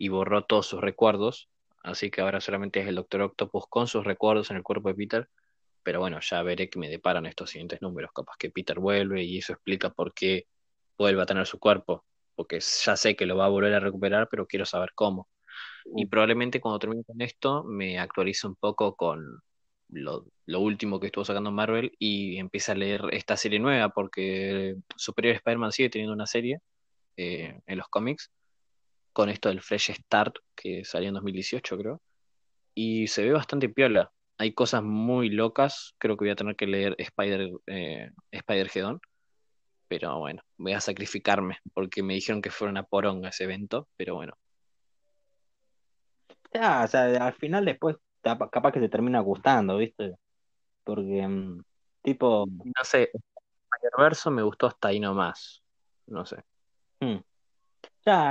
y 0.00 0.08
borró 0.08 0.44
todos 0.44 0.66
sus 0.66 0.80
recuerdos, 0.80 1.50
así 1.82 2.10
que 2.10 2.22
ahora 2.22 2.40
solamente 2.40 2.80
es 2.80 2.88
el 2.88 2.94
Doctor 2.94 3.20
Octopus 3.20 3.66
con 3.68 3.86
sus 3.86 4.02
recuerdos 4.02 4.50
en 4.50 4.56
el 4.56 4.62
cuerpo 4.62 4.88
de 4.88 4.94
Peter, 4.94 5.28
pero 5.82 6.00
bueno, 6.00 6.18
ya 6.22 6.42
veré 6.42 6.70
que 6.70 6.78
me 6.78 6.88
deparan 6.88 7.26
estos 7.26 7.50
siguientes 7.50 7.82
números, 7.82 8.10
capaz 8.14 8.36
que 8.38 8.48
Peter 8.48 8.78
vuelve 8.78 9.22
y 9.22 9.38
eso 9.38 9.52
explica 9.52 9.90
por 9.90 10.14
qué 10.14 10.46
vuelve 10.96 11.20
a 11.20 11.26
tener 11.26 11.46
su 11.46 11.58
cuerpo, 11.58 12.06
porque 12.34 12.60
ya 12.60 12.96
sé 12.96 13.14
que 13.14 13.26
lo 13.26 13.36
va 13.36 13.44
a 13.44 13.50
volver 13.50 13.74
a 13.74 13.80
recuperar, 13.80 14.28
pero 14.30 14.46
quiero 14.46 14.64
saber 14.64 14.92
cómo. 14.94 15.28
Y 15.94 16.06
probablemente 16.06 16.62
cuando 16.62 16.78
termine 16.78 17.04
con 17.04 17.20
esto 17.20 17.62
me 17.64 17.98
actualice 17.98 18.46
un 18.46 18.56
poco 18.56 18.96
con 18.96 19.42
lo, 19.90 20.24
lo 20.46 20.60
último 20.60 20.98
que 20.98 21.08
estuvo 21.08 21.26
sacando 21.26 21.52
Marvel 21.52 21.92
y 21.98 22.38
empiece 22.38 22.72
a 22.72 22.74
leer 22.74 23.02
esta 23.12 23.36
serie 23.36 23.58
nueva, 23.58 23.90
porque 23.90 24.76
Superior 24.96 25.34
Spider-Man 25.36 25.72
sigue 25.72 25.90
teniendo 25.90 26.14
una 26.14 26.26
serie 26.26 26.60
eh, 27.18 27.60
en 27.66 27.76
los 27.76 27.88
cómics, 27.88 28.30
con 29.12 29.28
esto 29.28 29.48
del 29.48 29.62
Fresh 29.62 29.92
Start 29.92 30.36
que 30.54 30.84
salió 30.84 31.08
en 31.08 31.14
2018 31.14 31.76
creo, 31.78 32.00
y 32.74 33.06
se 33.08 33.24
ve 33.24 33.32
bastante 33.32 33.68
piola. 33.68 34.12
Hay 34.38 34.54
cosas 34.54 34.82
muy 34.82 35.28
locas, 35.30 35.94
creo 35.98 36.16
que 36.16 36.24
voy 36.24 36.30
a 36.30 36.36
tener 36.36 36.56
que 36.56 36.66
leer 36.66 36.94
Spider, 36.98 37.50
eh, 37.66 38.10
Spider-Geddon, 38.30 39.00
pero 39.88 40.18
bueno, 40.18 40.42
voy 40.56 40.72
a 40.72 40.80
sacrificarme, 40.80 41.58
porque 41.74 42.02
me 42.02 42.14
dijeron 42.14 42.40
que 42.40 42.50
fue 42.50 42.68
una 42.68 42.84
poronga 42.84 43.30
ese 43.30 43.44
evento, 43.44 43.88
pero 43.96 44.14
bueno. 44.14 44.34
ya, 46.54 46.84
o 46.84 46.88
sea, 46.88 47.26
al 47.26 47.34
final 47.34 47.64
después 47.64 47.96
capaz 48.22 48.72
que 48.72 48.80
te 48.80 48.88
termina 48.88 49.20
gustando, 49.20 49.76
¿viste? 49.78 50.14
Porque, 50.84 51.26
mm, 51.26 51.62
tipo, 52.02 52.46
No 52.46 52.84
sé, 52.84 53.10
Spider-Verse 53.12 54.30
me 54.30 54.42
gustó 54.42 54.66
hasta 54.66 54.88
ahí 54.88 55.00
nomás, 55.00 55.62
no 56.06 56.24
sé. 56.24 56.36
mm, 57.00 57.16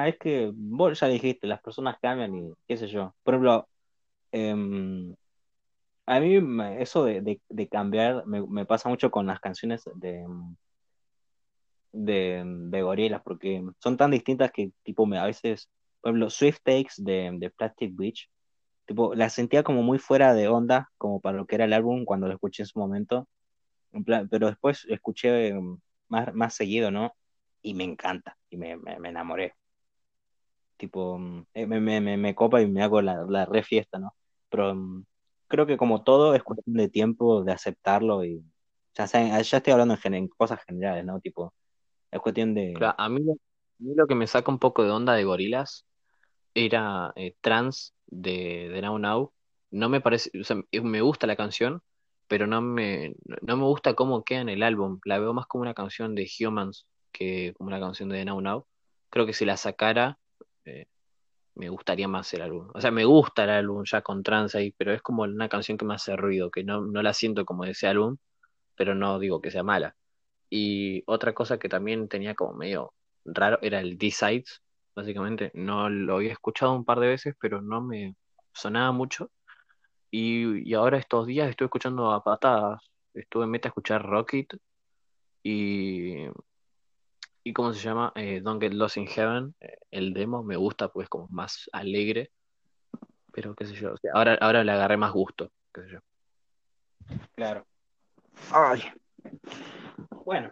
es 0.07 0.17
que 0.17 0.51
vos 0.55 0.99
ya 0.99 1.07
dijiste, 1.07 1.47
las 1.47 1.61
personas 1.61 1.97
cambian 2.01 2.35
y 2.35 2.53
qué 2.67 2.77
sé 2.77 2.87
yo. 2.87 3.15
Por 3.23 3.35
ejemplo, 3.35 3.67
em, 4.31 5.15
a 6.07 6.19
mí 6.19 6.37
eso 6.79 7.05
de, 7.05 7.21
de- 7.49 7.69
cambiar 7.69 8.25
me, 8.27 8.65
pasa 8.65 8.89
mucho 8.89 9.11
con 9.11 9.27
las 9.27 9.39
canciones 9.41 9.83
de, 9.95 10.25
de, 11.91 12.43
de 12.45 12.81
Gorillaz, 12.81 13.21
porque 13.23 13.63
son 13.79 13.97
tan 13.97 14.11
distintas 14.11 14.51
que 14.51 14.71
tipo 14.83 15.05
me, 15.05 15.17
a 15.19 15.25
veces, 15.25 15.69
por 16.01 16.09
ejemplo, 16.11 16.29
Swift 16.29 16.59
Takes 16.63 16.93
de, 16.97 17.31
de 17.37 17.49
Plastic 17.51 17.95
Beach, 17.95 18.29
tipo, 18.85 19.15
la 19.15 19.29
sentía 19.29 19.63
como 19.63 19.83
muy 19.83 19.99
fuera 19.99 20.33
de 20.33 20.47
onda, 20.49 20.91
como 20.97 21.21
para 21.21 21.37
lo 21.37 21.47
que 21.47 21.55
era 21.57 21.65
el 21.65 21.73
álbum 21.73 22.05
cuando 22.05 22.27
lo 22.27 22.33
escuché 22.35 22.63
en 22.63 22.67
su 22.67 22.79
momento, 22.79 23.27
pero 24.31 24.47
después 24.47 24.85
escuché 24.89 25.47
em, 25.49 25.79
más, 26.09 26.33
más 26.33 26.55
seguido, 26.55 26.91
¿no? 26.91 27.13
Y 27.61 27.73
me 27.73 27.83
encanta, 27.83 28.37
y 28.49 28.57
me, 28.57 28.77
me 28.77 29.09
enamoré. 29.09 29.53
Tipo, 30.79 31.19
mm, 31.19 31.47
eh, 31.55 31.67
me, 31.67 31.81
me, 31.81 32.01
me, 32.01 32.17
me 32.17 32.35
copa 32.35 32.61
y 32.63 32.67
me 32.69 32.83
hago 32.83 33.01
la, 33.03 33.25
la 33.29 33.45
re 33.47 33.63
fiesta, 33.63 33.99
¿no? 33.99 34.15
Pero 34.49 34.75
mm, 34.75 35.05
creo 35.49 35.67
que 35.67 35.77
como 35.77 36.03
todo 36.03 36.35
es 36.35 36.43
cuestión 36.43 36.75
de 36.77 36.89
tiempo, 36.89 37.43
de 37.45 37.53
aceptarlo 37.53 38.25
y 38.25 38.43
ya, 38.95 39.07
sea- 39.07 39.41
ya 39.41 39.57
estoy 39.59 39.73
hablando 39.73 39.97
en, 40.03 40.15
en 40.15 40.29
cosas 40.29 40.61
generales, 40.65 41.05
¿no? 41.05 41.21
Tipo, 41.21 41.53
es 42.11 42.21
cuestión 42.21 42.55
de... 42.55 42.73
Claro, 42.73 42.95
a 42.97 43.09
mí, 43.09 43.21
a 43.29 43.35
mí 43.79 43.95
lo 43.95 44.07
que 44.07 44.15
me 44.15 44.27
saca 44.27 44.51
un 44.51 44.59
poco 44.59 44.83
de 44.83 44.91
onda 44.91 45.13
de 45.13 45.23
Gorilas 45.25 45.85
era 46.53 47.13
eh, 47.15 47.35
Trans 47.41 47.95
de, 48.07 48.69
de 48.69 48.81
Now 48.81 48.99
Now. 48.99 49.33
No 49.71 49.89
me 49.89 50.01
parece, 50.01 50.31
o 50.39 50.43
sea, 50.43 50.61
eh, 50.71 50.81
me 50.81 51.01
gusta 51.01 51.27
la 51.27 51.35
canción, 51.35 51.81
pero 52.27 52.47
no 52.47 52.61
me, 52.61 53.15
no 53.41 53.57
me 53.57 53.63
gusta 53.65 53.95
cómo 53.95 54.23
queda 54.23 54.41
en 54.41 54.49
el 54.49 54.63
álbum. 54.63 54.99
La 55.05 55.19
veo 55.19 55.33
más 55.33 55.47
como 55.47 55.63
una 55.63 55.73
canción 55.73 56.15
de 56.15 56.29
Humans 56.39 56.87
que 57.11 57.53
como 57.57 57.69
una 57.69 57.79
canción 57.79 58.09
de 58.09 58.25
Now 58.25 58.41
Now. 58.41 58.67
Creo 59.09 59.25
que 59.25 59.33
si 59.33 59.45
la 59.45 59.57
sacara, 59.57 60.19
eh, 60.65 60.87
me 61.55 61.69
gustaría 61.69 62.07
más 62.07 62.33
el 62.33 62.41
álbum. 62.41 62.69
O 62.73 62.81
sea, 62.81 62.91
me 62.91 63.05
gusta 63.05 63.43
el 63.45 63.51
álbum 63.51 63.83
ya 63.85 64.01
con 64.01 64.23
trance 64.23 64.57
ahí, 64.57 64.71
pero 64.77 64.93
es 64.93 65.01
como 65.01 65.23
una 65.23 65.49
canción 65.49 65.77
que 65.77 65.85
me 65.85 65.95
hace 65.95 66.15
ruido, 66.15 66.51
que 66.51 66.63
no, 66.63 66.81
no 66.81 67.01
la 67.03 67.13
siento 67.13 67.45
como 67.45 67.65
de 67.65 67.71
ese 67.71 67.87
álbum, 67.87 68.17
pero 68.75 68.95
no 68.95 69.19
digo 69.19 69.41
que 69.41 69.51
sea 69.51 69.63
mala. 69.63 69.95
Y 70.49 71.03
otra 71.07 71.33
cosa 71.33 71.59
que 71.59 71.69
también 71.69 72.07
tenía 72.09 72.35
como 72.35 72.53
medio 72.53 72.93
raro 73.25 73.59
era 73.61 73.81
el 73.81 73.97
D-Sides, 73.97 74.61
básicamente. 74.95 75.51
No 75.53 75.89
lo 75.89 76.17
había 76.17 76.33
escuchado 76.33 76.73
un 76.75 76.85
par 76.85 76.99
de 76.99 77.07
veces, 77.07 77.35
pero 77.39 77.61
no 77.61 77.81
me 77.81 78.15
sonaba 78.53 78.91
mucho. 78.91 79.31
Y, 80.11 80.69
y 80.69 80.73
ahora 80.75 80.97
estos 80.97 81.27
días 81.27 81.49
estoy 81.49 81.65
escuchando 81.65 82.11
a 82.11 82.23
patadas. 82.23 82.81
Estuve 83.13 83.45
en 83.45 83.51
meta 83.51 83.69
a 83.69 83.71
escuchar 83.71 84.03
Rocket 84.05 84.57
y, 85.43 86.25
y 87.43 87.53
¿cómo 87.53 87.73
se 87.73 87.79
llama? 87.81 88.11
Eh, 88.15 88.41
Don't 88.41 88.61
Get 88.61 88.73
Lost 88.73 88.97
in 88.97 89.07
Heaven. 89.07 89.55
Eh, 89.59 89.77
el 89.91 90.13
demo 90.13 90.43
me 90.43 90.55
gusta, 90.55 90.89
pues 90.89 91.07
como 91.09 91.27
más 91.29 91.69
alegre. 91.71 92.31
Pero 93.31 93.55
qué 93.55 93.65
sé 93.65 93.75
yo. 93.75 93.93
o 93.93 93.97
sea, 93.97 94.11
ahora, 94.13 94.37
ahora 94.41 94.63
le 94.63 94.71
agarré 94.71 94.97
más 94.97 95.11
gusto, 95.11 95.51
qué 95.73 95.83
sé 95.83 95.89
yo. 95.91 95.99
Claro. 97.35 97.65
Ay. 98.51 98.81
Bueno. 100.25 100.51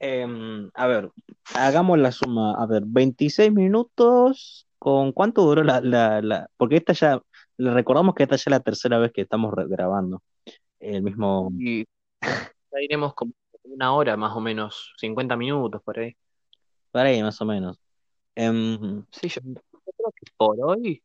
Em, 0.00 0.70
a 0.74 0.86
ver, 0.86 1.10
hagamos 1.54 1.98
la 1.98 2.12
suma. 2.12 2.54
A 2.62 2.66
ver, 2.66 2.82
26 2.86 3.52
minutos. 3.52 4.66
¿Con 4.78 5.10
cuánto 5.12 5.42
duró 5.42 5.64
la, 5.64 5.80
la, 5.80 6.22
la- 6.22 6.48
Porque 6.56 6.76
esta 6.76 6.92
ya, 6.92 7.20
le 7.56 7.72
recordamos 7.72 8.14
que 8.14 8.22
esta 8.22 8.36
ya 8.36 8.42
es 8.42 8.50
la 8.50 8.60
tercera 8.60 8.98
vez 8.98 9.12
que 9.12 9.22
estamos 9.22 9.52
grabando. 9.68 10.22
El 10.78 11.02
mismo. 11.02 11.50
Y 11.58 11.84
ya 12.22 12.80
iremos 12.80 13.14
como 13.14 13.32
una 13.70 13.94
hora 13.94 14.16
más 14.16 14.36
o 14.36 14.40
menos, 14.40 14.94
50 14.98 15.36
minutos 15.36 15.82
por 15.82 15.98
ahí. 15.98 16.16
Por 16.90 17.02
ahí, 17.02 17.22
más 17.22 17.40
o 17.40 17.44
menos. 17.44 17.78
Em, 18.34 19.04
Sí, 19.10 19.28
yo, 19.28 19.40
yo 19.44 19.60
creo 19.96 20.12
que 20.12 20.32
por 20.36 20.56
hoy 20.62 21.02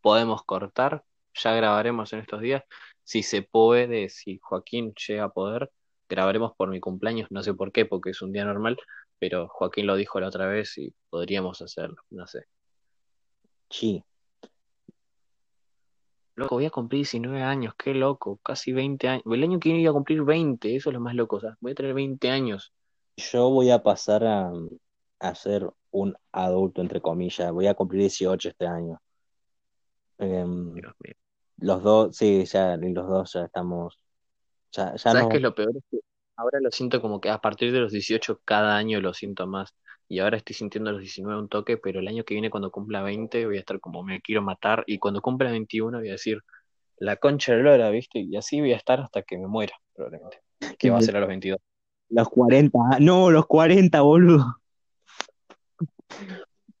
podemos 0.00 0.42
cortar, 0.44 1.04
ya 1.34 1.54
grabaremos 1.54 2.12
en 2.12 2.20
estos 2.20 2.40
días. 2.40 2.62
Si 3.04 3.22
se 3.22 3.42
puede, 3.42 4.08
si 4.08 4.38
Joaquín 4.42 4.94
llega 4.94 5.24
a 5.24 5.28
poder, 5.30 5.70
grabaremos 6.08 6.52
por 6.56 6.68
mi 6.68 6.80
cumpleaños, 6.80 7.30
no 7.30 7.42
sé 7.42 7.54
por 7.54 7.72
qué, 7.72 7.86
porque 7.86 8.10
es 8.10 8.22
un 8.22 8.32
día 8.32 8.44
normal, 8.44 8.78
pero 9.18 9.48
Joaquín 9.48 9.86
lo 9.86 9.96
dijo 9.96 10.20
la 10.20 10.28
otra 10.28 10.46
vez 10.46 10.76
y 10.78 10.94
podríamos 11.10 11.62
hacerlo, 11.62 12.02
no 12.10 12.26
sé. 12.26 12.44
sí. 13.70 14.04
Loco, 16.36 16.56
voy 16.56 16.66
a 16.66 16.70
cumplir 16.70 16.98
19 16.98 17.42
años, 17.42 17.74
qué 17.76 17.94
loco, 17.94 18.38
casi 18.42 18.72
20 18.72 19.08
años. 19.08 19.22
El 19.26 19.42
año 19.42 19.58
que 19.58 19.70
viene 19.70 19.82
iba 19.82 19.90
a 19.90 19.94
cumplir 19.94 20.22
20, 20.22 20.76
eso 20.76 20.90
es 20.90 20.94
lo 20.94 21.00
más 21.00 21.14
loco, 21.14 21.36
o 21.36 21.40
sea, 21.40 21.56
voy 21.60 21.72
a 21.72 21.74
tener 21.74 21.94
20 21.94 22.30
años. 22.30 22.72
Yo 23.16 23.48
voy 23.48 23.70
a 23.70 23.82
pasar 23.82 24.24
a, 24.24 24.52
a 25.18 25.34
ser 25.34 25.68
un 25.90 26.14
adulto, 26.32 26.82
entre 26.82 27.00
comillas. 27.00 27.50
Voy 27.52 27.66
a 27.66 27.74
cumplir 27.74 28.02
18 28.02 28.50
este 28.50 28.66
año. 28.66 29.00
Em, 30.18 30.74
Dios 30.74 30.94
mío. 31.02 31.14
los 31.58 31.82
dos, 31.82 32.16
sí, 32.16 32.44
ya, 32.44 32.76
los 32.76 33.08
dos 33.08 33.32
ya 33.32 33.44
estamos. 33.44 33.98
Ya, 34.72 34.92
ya 34.92 34.98
¿Sabes 34.98 35.22
no. 35.22 35.28
qué 35.28 35.36
es 35.36 35.42
lo 35.42 35.54
peor? 35.54 35.74
Es 35.74 35.84
que 35.90 36.00
ahora 36.36 36.60
lo 36.60 36.70
siento 36.70 37.00
como 37.00 37.20
que 37.20 37.30
a 37.30 37.40
partir 37.40 37.72
de 37.72 37.80
los 37.80 37.92
18 37.92 38.40
cada 38.44 38.76
año 38.76 39.00
lo 39.00 39.14
siento 39.14 39.46
más. 39.46 39.74
Y 40.08 40.20
ahora 40.20 40.36
estoy 40.36 40.54
sintiendo 40.54 40.90
a 40.90 40.92
los 40.92 41.02
19 41.02 41.40
un 41.40 41.48
toque, 41.48 41.76
pero 41.76 42.00
el 42.00 42.08
año 42.08 42.24
que 42.24 42.34
viene 42.34 42.50
cuando 42.50 42.70
cumpla 42.70 43.02
20 43.02 43.46
voy 43.46 43.56
a 43.56 43.60
estar 43.60 43.80
como 43.80 44.02
me 44.02 44.20
quiero 44.20 44.42
matar. 44.42 44.84
Y 44.86 44.98
cuando 44.98 45.20
cumpla 45.20 45.50
21 45.50 45.98
voy 45.98 46.08
a 46.08 46.12
decir 46.12 46.40
la 46.98 47.16
concha 47.16 47.54
de 47.54 47.62
lora, 47.62 47.90
¿viste? 47.90 48.20
Y 48.20 48.36
así 48.36 48.60
voy 48.60 48.72
a 48.72 48.76
estar 48.76 49.00
hasta 49.00 49.22
que 49.22 49.36
me 49.36 49.46
muera, 49.46 49.74
probablemente. 49.94 50.40
Que 50.78 50.90
va 50.90 50.98
a 50.98 51.02
ser 51.02 51.16
a 51.16 51.20
los 51.20 51.28
22. 51.28 51.58
Los 52.08 52.28
40, 52.28 52.78
ah, 52.92 52.98
no, 53.00 53.30
los 53.30 53.46
40, 53.46 54.00
boludo. 54.00 54.56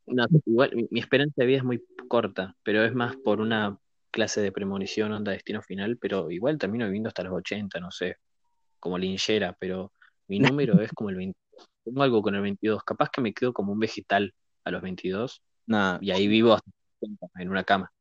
No, 0.06 0.24
igual 0.44 0.70
mi, 0.76 0.86
mi 0.90 1.00
esperanza 1.00 1.34
de 1.36 1.46
vida 1.46 1.58
es 1.58 1.64
muy 1.64 1.84
corta, 2.08 2.54
pero 2.62 2.84
es 2.84 2.94
más 2.94 3.16
por 3.16 3.40
una 3.40 3.76
clase 4.12 4.40
de 4.40 4.52
premonición, 4.52 5.12
onda 5.12 5.32
destino 5.32 5.60
final, 5.62 5.98
pero 5.98 6.30
igual 6.30 6.58
termino 6.58 6.86
viviendo 6.86 7.08
hasta 7.08 7.24
los 7.24 7.34
80, 7.34 7.80
no 7.80 7.90
sé, 7.90 8.16
como 8.80 8.98
linchera, 8.98 9.56
pero 9.58 9.92
mi 10.28 10.38
número 10.60 10.80
es 10.80 10.92
como 10.92 11.10
el 11.10 11.16
22. 11.16 11.45
Tengo 11.86 12.02
algo 12.02 12.20
con 12.20 12.34
el 12.34 12.42
22, 12.42 12.82
capaz 12.82 13.10
que 13.10 13.20
me 13.20 13.32
quedo 13.32 13.52
como 13.52 13.72
un 13.72 13.78
vegetal 13.78 14.34
a 14.64 14.72
los 14.72 14.82
22 14.82 15.40
Nah, 15.66 15.98
y 16.00 16.10
ahí 16.10 16.26
vivo 16.26 16.52
hasta 16.52 16.68
los 17.00 17.10
80, 17.10 17.42
en 17.42 17.48
una 17.48 17.62
cama. 17.62 17.92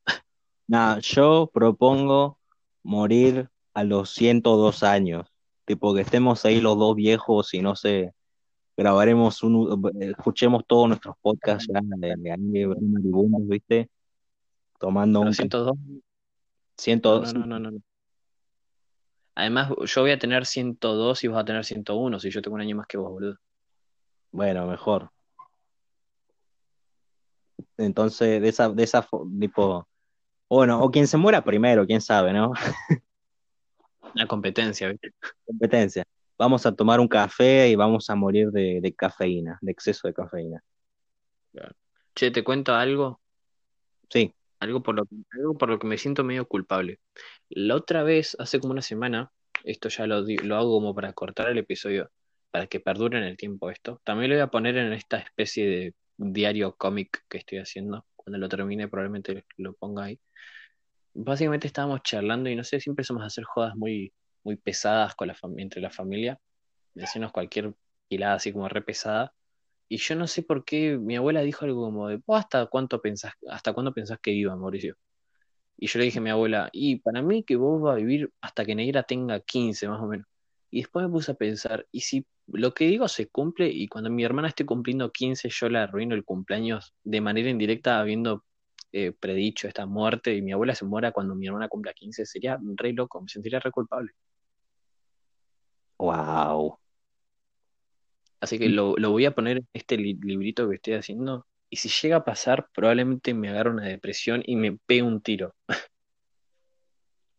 nah, 0.67 0.97
yo 0.99 1.51
propongo 1.53 2.39
morir 2.83 3.49
a 3.75 3.83
los 3.83 4.09
102 4.11 4.81
años. 4.81 5.31
Tipo 5.65 5.93
que 5.93 6.01
estemos 6.01 6.45
ahí 6.45 6.61
los 6.61 6.77
dos 6.77 6.95
viejos 6.95 7.53
y 7.53 7.61
no 7.61 7.75
sé, 7.75 8.13
grabaremos 8.75 9.43
un, 9.43 9.91
escuchemos 9.99 10.63
todos 10.65 10.87
nuestros 10.87 11.15
podcasts 11.21 11.67
ya 11.71 11.79
de, 11.83 12.31
ahí, 12.31 12.65
¿viste? 13.47 13.89
Tomando 14.79 15.21
un 15.21 15.27
Los 15.27 15.37
102, 15.37 15.77
100, 16.77 17.01
no, 17.03 17.21
no, 17.21 17.33
no, 17.33 17.45
no, 17.45 17.59
no. 17.59 17.71
no. 17.71 17.79
Además, 19.35 19.71
yo 19.85 20.01
voy 20.01 20.11
a 20.11 20.19
tener 20.19 20.45
102 20.45 21.23
y 21.23 21.27
vas 21.27 21.41
a 21.41 21.45
tener 21.45 21.63
101, 21.65 22.19
si 22.19 22.31
yo 22.31 22.41
tengo 22.41 22.55
un 22.55 22.61
año 22.61 22.75
más 22.75 22.87
que 22.87 22.97
vos, 22.97 23.11
boludo. 23.11 23.37
Bueno, 24.35 24.67
mejor. 24.67 25.09
Entonces, 27.77 28.41
de 28.41 28.49
esa, 28.49 28.67
de 28.67 28.83
esa, 28.83 29.07
tipo, 29.39 29.87
bueno, 30.49 30.81
o 30.81 30.91
quien 30.91 31.07
se 31.07 31.15
muera 31.15 31.41
primero, 31.41 31.85
quién 31.85 32.01
sabe, 32.01 32.33
¿no? 32.33 32.51
Una 34.13 34.27
competencia, 34.27 34.89
¿viste? 34.89 35.13
Competencia. 35.45 36.03
Vamos 36.37 36.65
a 36.65 36.75
tomar 36.75 36.99
un 36.99 37.07
café 37.07 37.69
y 37.69 37.75
vamos 37.75 38.09
a 38.09 38.15
morir 38.15 38.51
de, 38.51 38.81
de 38.81 38.93
cafeína, 38.93 39.57
de 39.61 39.71
exceso 39.71 40.05
de 40.09 40.13
cafeína. 40.13 40.61
Che, 42.13 42.31
te 42.31 42.43
cuento 42.43 42.73
algo, 42.73 43.21
Sí, 44.09 44.33
algo 44.59 44.83
por 44.83 44.95
lo 44.95 45.05
que, 45.05 45.15
algo 45.31 45.57
por 45.57 45.69
lo 45.69 45.79
que 45.79 45.87
me 45.87 45.97
siento 45.97 46.25
medio 46.25 46.45
culpable. 46.45 46.99
La 47.47 47.75
otra 47.75 48.03
vez, 48.03 48.35
hace 48.37 48.59
como 48.59 48.73
una 48.73 48.81
semana, 48.81 49.31
esto 49.63 49.87
ya 49.87 50.05
lo, 50.07 50.21
lo 50.21 50.55
hago 50.57 50.73
como 50.73 50.93
para 50.93 51.13
cortar 51.13 51.49
el 51.49 51.57
episodio, 51.57 52.11
para 52.55 52.67
que 52.67 52.79
perdure 52.79 53.17
en 53.17 53.25
el 53.25 53.35
tiempo 53.35 53.69
esto. 53.69 53.99
También 54.05 54.29
lo 54.29 54.37
voy 54.37 54.41
a 54.43 54.47
poner 54.47 54.77
en 54.77 54.93
esta 54.93 55.17
especie 55.17 55.67
de 55.67 55.95
diario 56.15 56.73
cómic 56.77 57.25
que 57.27 57.39
estoy 57.39 57.57
haciendo. 57.57 58.05
Cuando 58.15 58.37
lo 58.37 58.47
termine, 58.47 58.87
probablemente 58.87 59.43
lo 59.57 59.73
ponga 59.73 60.05
ahí. 60.05 60.21
Básicamente 61.13 61.67
estábamos 61.67 62.01
charlando 62.03 62.49
y 62.49 62.55
no 62.55 62.63
sé, 62.63 62.79
siempre 62.79 63.03
somos 63.03 63.25
hacer 63.25 63.43
jodas 63.43 63.75
muy, 63.75 64.13
muy 64.45 64.55
pesadas 64.55 65.15
con 65.15 65.27
la 65.27 65.35
entre 65.57 65.81
la 65.81 65.89
familia, 65.89 66.39
decirnos 66.93 67.33
cualquier 67.33 67.73
hilada 68.07 68.35
así 68.35 68.53
como 68.53 68.69
re 68.69 68.81
pesada. 68.81 69.33
Y 69.89 69.97
yo 69.97 70.15
no 70.15 70.25
sé 70.25 70.41
por 70.41 70.63
qué 70.63 70.97
mi 70.97 71.17
abuela 71.17 71.41
dijo 71.41 71.65
algo 71.65 71.83
como 71.83 72.07
de, 72.07 72.21
¿vos 72.25 72.39
hasta 72.39 72.67
cuánto 72.67 73.01
pensás, 73.01 73.33
hasta 73.49 73.73
cuándo 73.73 73.93
pensás 73.93 74.17
que 74.21 74.31
iba, 74.31 74.55
Mauricio? 74.55 74.95
Y 75.75 75.87
yo 75.87 75.99
le 75.99 76.05
dije 76.05 76.19
a 76.19 76.21
mi 76.21 76.29
abuela, 76.29 76.69
y 76.71 76.99
para 76.99 77.21
mí 77.21 77.43
que 77.43 77.57
vos 77.57 77.81
vas 77.81 77.95
a 77.95 77.97
vivir 77.97 78.31
hasta 78.39 78.63
que 78.63 78.75
Negra 78.75 79.03
tenga 79.03 79.41
15 79.41 79.89
más 79.89 80.01
o 80.01 80.07
menos. 80.07 80.25
Y 80.71 80.83
después 80.83 81.05
me 81.05 81.11
puse 81.11 81.33
a 81.33 81.35
pensar, 81.35 81.85
¿y 81.91 81.99
si 81.99 82.25
lo 82.47 82.73
que 82.73 82.87
digo 82.87 83.07
se 83.07 83.27
cumple 83.27 83.69
y 83.69 83.87
cuando 83.87 84.09
mi 84.09 84.23
hermana 84.23 84.47
esté 84.49 84.65
cumpliendo 84.65 85.11
15 85.11 85.49
yo 85.49 85.69
le 85.69 85.79
arruino 85.79 86.15
el 86.15 86.23
cumpleaños 86.25 86.93
de 87.03 87.21
manera 87.21 87.49
indirecta 87.49 87.99
habiendo 87.99 88.43
eh, 88.91 89.11
predicho 89.13 89.67
esta 89.67 89.85
muerte 89.85 90.35
y 90.35 90.41
mi 90.41 90.51
abuela 90.53 90.75
se 90.75 90.85
muera 90.85 91.11
cuando 91.11 91.35
mi 91.35 91.47
hermana 91.47 91.67
cumpla 91.69 91.93
15? 91.93 92.25
Sería 92.25 92.57
re 92.77 92.93
loco, 92.93 93.21
me 93.21 93.27
sentiría 93.29 93.59
re 93.59 93.71
culpable. 93.71 94.11
wow. 95.99 96.79
Así 98.41 98.59
que 98.59 98.69
lo, 98.69 98.95
lo 98.97 99.11
voy 99.11 99.25
a 99.25 99.35
poner 99.35 99.57
en 99.57 99.67
este 99.73 99.97
li- 99.97 100.19
librito 100.21 100.69
que 100.69 100.75
estoy 100.75 100.93
haciendo. 100.93 101.45
Y 101.69 101.77
si 101.77 101.89
llega 101.89 102.17
a 102.17 102.25
pasar, 102.25 102.69
probablemente 102.73 103.33
me 103.33 103.49
agarre 103.49 103.71
una 103.71 103.85
depresión 103.85 104.43
y 104.45 104.55
me 104.55 104.77
pegue 104.85 105.03
un 105.03 105.21
tiro. 105.21 105.53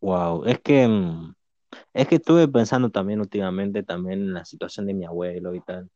Wow. 0.01 0.45
Es 0.47 0.61
que, 0.61 0.87
mm, 0.89 1.35
es 1.93 2.09
que 2.09 2.17
estuve 2.17 2.49
pensando 2.49 2.91
también 2.91 3.21
últimamente 3.21 3.83
también 3.83 4.21
en 4.21 4.35
la 4.35 4.45
situación 4.45 4.87
de 4.87 4.95
mi 4.95 5.05
abuelo 5.05 5.55
y 5.55 5.61
tal. 5.61 5.89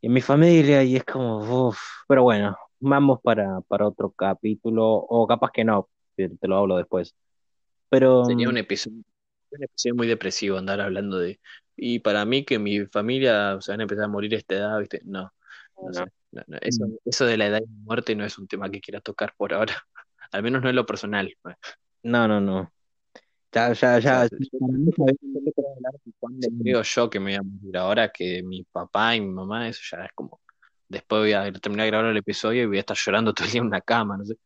Y 0.00 0.06
en 0.06 0.12
mi 0.12 0.20
familia, 0.20 0.82
y 0.82 0.96
es 0.96 1.04
como, 1.04 1.68
uff. 1.68 1.78
Pero 2.08 2.22
bueno, 2.22 2.56
vamos 2.78 3.20
para, 3.22 3.60
para 3.62 3.86
otro 3.86 4.10
capítulo, 4.10 4.86
o 4.86 5.26
capaz 5.26 5.50
que 5.52 5.64
no, 5.64 5.88
te, 6.16 6.28
te 6.28 6.48
lo 6.48 6.56
hablo 6.56 6.76
después. 6.76 7.14
Pero, 7.88 8.24
Sería 8.24 8.46
mm, 8.46 8.50
un 8.50 8.56
episodio, 8.56 9.02
un 9.50 9.62
episodio 9.64 9.94
muy 9.94 10.06
depresivo 10.06 10.56
andar 10.56 10.80
hablando 10.80 11.18
de. 11.18 11.40
Y 11.76 11.98
para 11.98 12.24
mí 12.24 12.44
que 12.44 12.58
mi 12.58 12.86
familia 12.86 13.58
se 13.60 13.72
van 13.72 13.80
a 13.80 13.82
empezar 13.84 14.04
a 14.04 14.08
morir 14.08 14.34
a 14.34 14.38
esta 14.38 14.54
edad, 14.54 14.78
¿viste? 14.78 15.02
No, 15.04 15.32
no 15.82 15.92
sé. 15.92 16.04
No, 16.32 16.42
no, 16.46 16.58
Eso, 16.60 16.86
eso 17.04 17.26
de 17.26 17.36
la 17.36 17.46
edad 17.46 17.60
y 17.60 17.66
muerte 17.84 18.14
no 18.14 18.24
es 18.24 18.38
un 18.38 18.46
tema 18.46 18.70
que 18.70 18.80
quiera 18.80 19.00
tocar 19.00 19.34
por 19.36 19.52
ahora. 19.52 19.74
Al 20.32 20.42
menos 20.42 20.62
no 20.62 20.70
en 20.70 20.76
lo 20.76 20.86
personal. 20.86 21.34
O 21.42 21.50
no, 22.02 22.28
no, 22.28 22.40
no. 22.40 22.72
Ya, 23.52 23.72
ya, 23.72 23.98
ya. 23.98 24.28
creo 26.62 26.82
yo 26.82 27.10
que 27.10 27.18
me 27.18 27.32
voy 27.32 27.34
a 27.34 27.42
morir. 27.42 27.76
Ahora 27.76 28.08
que 28.10 28.42
mi 28.42 28.62
papá 28.64 29.16
y 29.16 29.20
mi 29.20 29.28
mamá, 29.28 29.68
eso 29.68 29.80
ya 29.90 30.04
es 30.04 30.12
como. 30.14 30.40
Después 30.88 31.22
voy 31.22 31.32
a 31.32 31.52
terminar 31.52 31.84
de 31.84 31.90
grabar 31.90 32.10
el 32.10 32.16
episodio 32.16 32.62
y 32.62 32.66
voy 32.66 32.76
a 32.76 32.80
estar 32.80 32.96
llorando 32.96 33.32
todo 33.32 33.46
el 33.46 33.52
día 33.52 33.60
en 33.60 33.66
una 33.66 33.80
cama, 33.80 34.16
no 34.16 34.24
sé. 34.24 34.36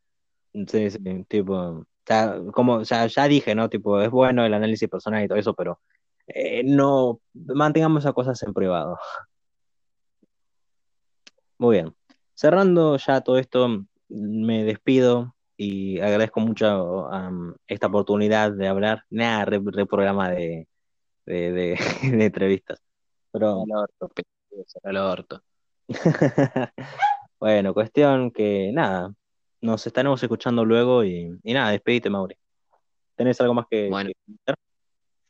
Sí, 0.66 0.90
sí, 0.90 1.24
tipo, 1.28 1.86
ya, 2.06 2.38
como, 2.52 2.82
ya, 2.82 3.06
ya 3.06 3.28
dije, 3.28 3.54
¿no? 3.54 3.68
Tipo, 3.68 4.00
es 4.00 4.10
bueno 4.10 4.44
el 4.44 4.54
análisis 4.54 4.88
personal 4.88 5.24
y 5.24 5.28
todo 5.28 5.38
eso, 5.38 5.54
pero 5.54 5.80
eh, 6.26 6.62
no 6.64 7.20
mantengamos 7.34 8.04
esas 8.04 8.14
cosas 8.14 8.42
en 8.42 8.54
privado. 8.54 8.98
Muy 11.58 11.76
bien. 11.76 11.94
Cerrando 12.34 12.96
ya 12.96 13.20
todo 13.20 13.38
esto, 13.38 13.86
me 14.08 14.64
despido 14.64 15.33
y 15.56 16.00
agradezco 16.00 16.40
mucho 16.40 17.08
um, 17.08 17.54
esta 17.66 17.86
oportunidad 17.86 18.52
de 18.52 18.68
hablar. 18.68 19.04
Nada, 19.10 19.44
re- 19.44 19.60
reprograma 19.64 20.30
de, 20.30 20.66
de, 21.26 21.52
de- 21.52 21.78
de 22.18 22.24
entrevistas. 22.24 22.82
Pero 23.32 23.62
Al 23.62 23.72
orto, 23.72 24.08
pelotudo, 24.08 24.80
al 24.84 24.96
orto. 24.96 25.42
bueno, 27.40 27.74
cuestión 27.74 28.30
que 28.30 28.70
nada, 28.72 29.12
nos 29.60 29.86
estaremos 29.86 30.22
escuchando 30.22 30.64
luego 30.64 31.04
y, 31.04 31.38
y 31.42 31.52
nada, 31.52 31.70
despedite, 31.70 32.10
Mauri. 32.10 32.36
¿Tenés 33.16 33.40
algo 33.40 33.54
más 33.54 33.66
que, 33.70 33.88
Bueno. 33.88 34.10
que? 34.10 34.54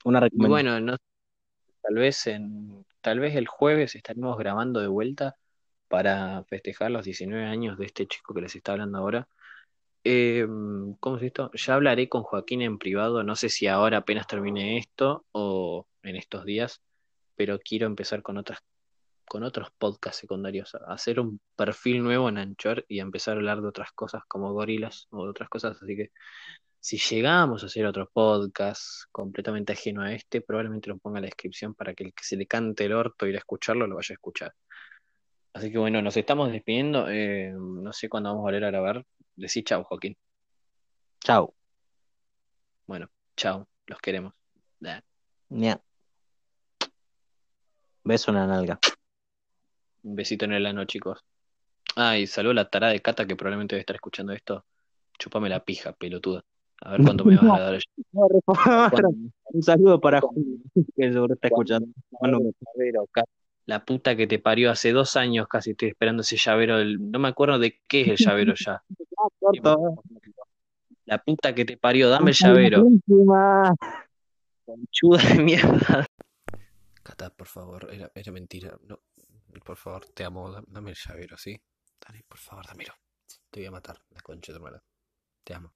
Una 0.05 0.21
recomendación. 0.21 0.51
bueno, 0.51 0.81
no, 0.93 0.97
tal 1.83 1.95
vez 1.95 2.27
en, 2.27 2.85
tal 3.01 3.21
vez 3.21 3.35
el 3.37 3.47
jueves 3.47 3.95
estaremos 3.95 4.37
grabando 4.39 4.81
de 4.81 4.87
vuelta 4.89 5.37
para 5.89 6.45
festejar 6.45 6.91
los 6.91 7.05
19 7.05 7.45
años 7.47 7.79
de 7.79 7.87
este 7.87 8.07
chico 8.07 8.35
que 8.35 8.43
les 8.43 8.55
está 8.55 8.73
hablando 8.73 8.99
ahora. 8.99 9.29
Eh, 10.05 10.47
¿cómo 11.01 11.17
es 11.17 11.23
esto? 11.23 11.51
Ya 11.55 11.75
hablaré 11.75 12.09
con 12.09 12.23
Joaquín 12.23 12.63
en 12.63 12.79
privado, 12.79 13.23
no 13.25 13.37
sé 13.37 13.49
si 13.49 13.67
ahora 13.67 13.99
apenas 13.99 14.27
termine 14.27 14.77
esto 14.79 15.25
o 15.33 15.87
en 16.03 16.17
estos 16.17 16.45
días, 16.45 16.83
pero 17.37 17.59
quiero 17.59 17.87
empezar 17.87 18.23
con 18.23 18.37
otras, 18.37 18.59
con 19.27 19.43
otros 19.45 19.69
podcasts 19.79 20.21
secundarios, 20.21 20.75
hacer 20.89 21.21
un 21.21 21.41
perfil 21.57 22.03
nuevo 22.03 22.29
en 22.29 22.39
Anchor 22.39 22.85
y 22.87 23.01
empezar 23.01 23.35
a 23.35 23.37
hablar 23.39 23.63
de 23.63 23.69
otras 23.69 23.93
cosas 23.93 24.23
como 24.29 24.53
gorilas 24.53 25.07
o 25.11 25.25
de 25.25 25.31
otras 25.31 25.49
cosas, 25.49 25.79
así 25.83 25.97
que 25.97 26.11
si 26.81 26.99
llegamos 26.99 27.63
a 27.63 27.67
hacer 27.67 27.87
otro 27.87 28.11
podcast 28.13 28.83
completamente 29.11 29.73
ajeno 29.73 30.03
a 30.03 30.13
este, 30.13 30.43
probablemente 30.43 30.91
lo 30.91 30.99
ponga 30.99 31.19
en 31.19 31.23
la 31.23 31.29
descripción 31.29 31.75
para 31.75 31.95
que 31.95 32.05
el 32.05 32.13
que 32.13 32.25
se 32.25 32.37
le 32.37 32.47
cante 32.47 32.85
el 32.85 32.93
orto 32.93 33.27
ir 33.27 33.37
a 33.37 33.39
escucharlo 33.39 33.87
lo 33.87 33.97
vaya 33.97 34.13
a 34.13 34.17
escuchar. 34.17 34.53
Así 35.55 35.73
que 35.73 35.79
bueno, 35.79 36.03
nos 36.03 36.17
estamos 36.17 36.53
despidiendo. 36.53 37.09
eh, 37.09 37.53
no 37.57 37.93
sé 37.95 38.09
cuándo 38.11 38.29
vamos 38.31 38.43
a 38.43 38.51
volver 38.51 38.65
a 38.65 38.71
grabar. 38.71 39.05
Decí 39.37 39.63
chau, 39.63 39.83
Joaquín. 39.85 40.17
Chao. 41.21 41.55
Bueno, 42.87 43.09
chau, 43.37 43.67
los 43.87 43.99
queremos. 44.01 44.35
Ña. 45.51 45.81
Beso 48.05 48.31
en 48.31 48.37
la 48.37 48.47
nalga. 48.47 48.79
Un 50.03 50.15
besito 50.17 50.45
en 50.45 50.53
el 50.53 50.67
ano, 50.67 50.85
chicos. 50.85 51.25
Ah, 51.97 52.19
y 52.19 52.27
saludo 52.27 52.53
a 52.53 52.55
la 52.55 52.69
tarada 52.71 52.93
de 52.93 53.01
Cata 53.01 53.27
que 53.27 53.37
probablemente 53.37 53.75
debe 53.75 53.81
estar 53.81 53.97
escuchando 53.97 54.33
esto. 54.33 54.65
Chupame 55.19 55.49
la 55.49 55.65
pija, 55.65 55.93
pelotuda. 55.93 56.45
A 56.83 56.91
ver 56.93 57.03
cuánto 57.03 57.25
me 57.25 57.37
vas 57.37 57.61
a 57.61 57.61
dar. 57.63 57.81
¿Cuándo? 58.91 59.09
Un 59.45 59.63
saludo 59.63 60.01
para 60.01 60.21
Julio, 60.21 60.59
que 60.97 61.13
seguro 61.13 61.35
está 61.35 61.49
escuchando. 61.49 61.89
Ca- 63.13 63.25
La 63.67 63.85
puta 63.85 64.15
que 64.15 64.27
te 64.27 64.39
parió 64.39 64.71
hace 64.71 64.93
dos 64.93 65.17
años 65.17 65.49
casi 65.49 65.71
estoy 65.71 65.89
esperando 65.89 66.21
ese 66.23 66.37
llavero. 66.37 66.79
del- 66.79 67.11
No 67.11 67.19
me 67.19 67.29
acuerdo 67.29 67.59
de 67.59 67.81
qué 67.87 68.03
es 68.03 68.09
el 68.09 68.17
llavero 68.27 68.55
ya. 68.55 68.83
La 71.07 71.19
puta 71.19 71.55
que 71.55 71.65
te 71.65 71.77
parió, 71.77 72.09
dame 72.09 72.31
el 72.31 72.37
llavero. 72.37 72.83
Última. 72.85 73.75
Conchuda 74.65 75.23
de 75.35 75.43
mierda. 75.43 76.07
Cata, 77.03 77.29
por 77.31 77.47
favor, 77.47 77.89
era, 77.93 78.11
era 78.15 78.33
mentira. 78.33 78.79
No, 78.83 78.99
por 79.65 79.77
favor, 79.77 80.07
te 80.15 80.25
amo. 80.25 80.51
da- 80.51 80.65
Dame 80.67 80.91
el 80.91 80.97
llavero, 80.97 81.37
¿sí? 81.37 81.61
Dale, 82.01 82.23
por 82.27 82.39
favor, 82.39 82.67
dámelo. 82.67 82.95
Te 83.51 83.61
voy 83.61 83.67
a 83.67 83.71
matar, 83.71 83.99
la 84.11 84.21
concha 84.23 84.53
de 84.53 84.59
tu 84.59 84.65
hermana. 84.65 84.83
Te 85.45 85.55
amo. 85.55 85.75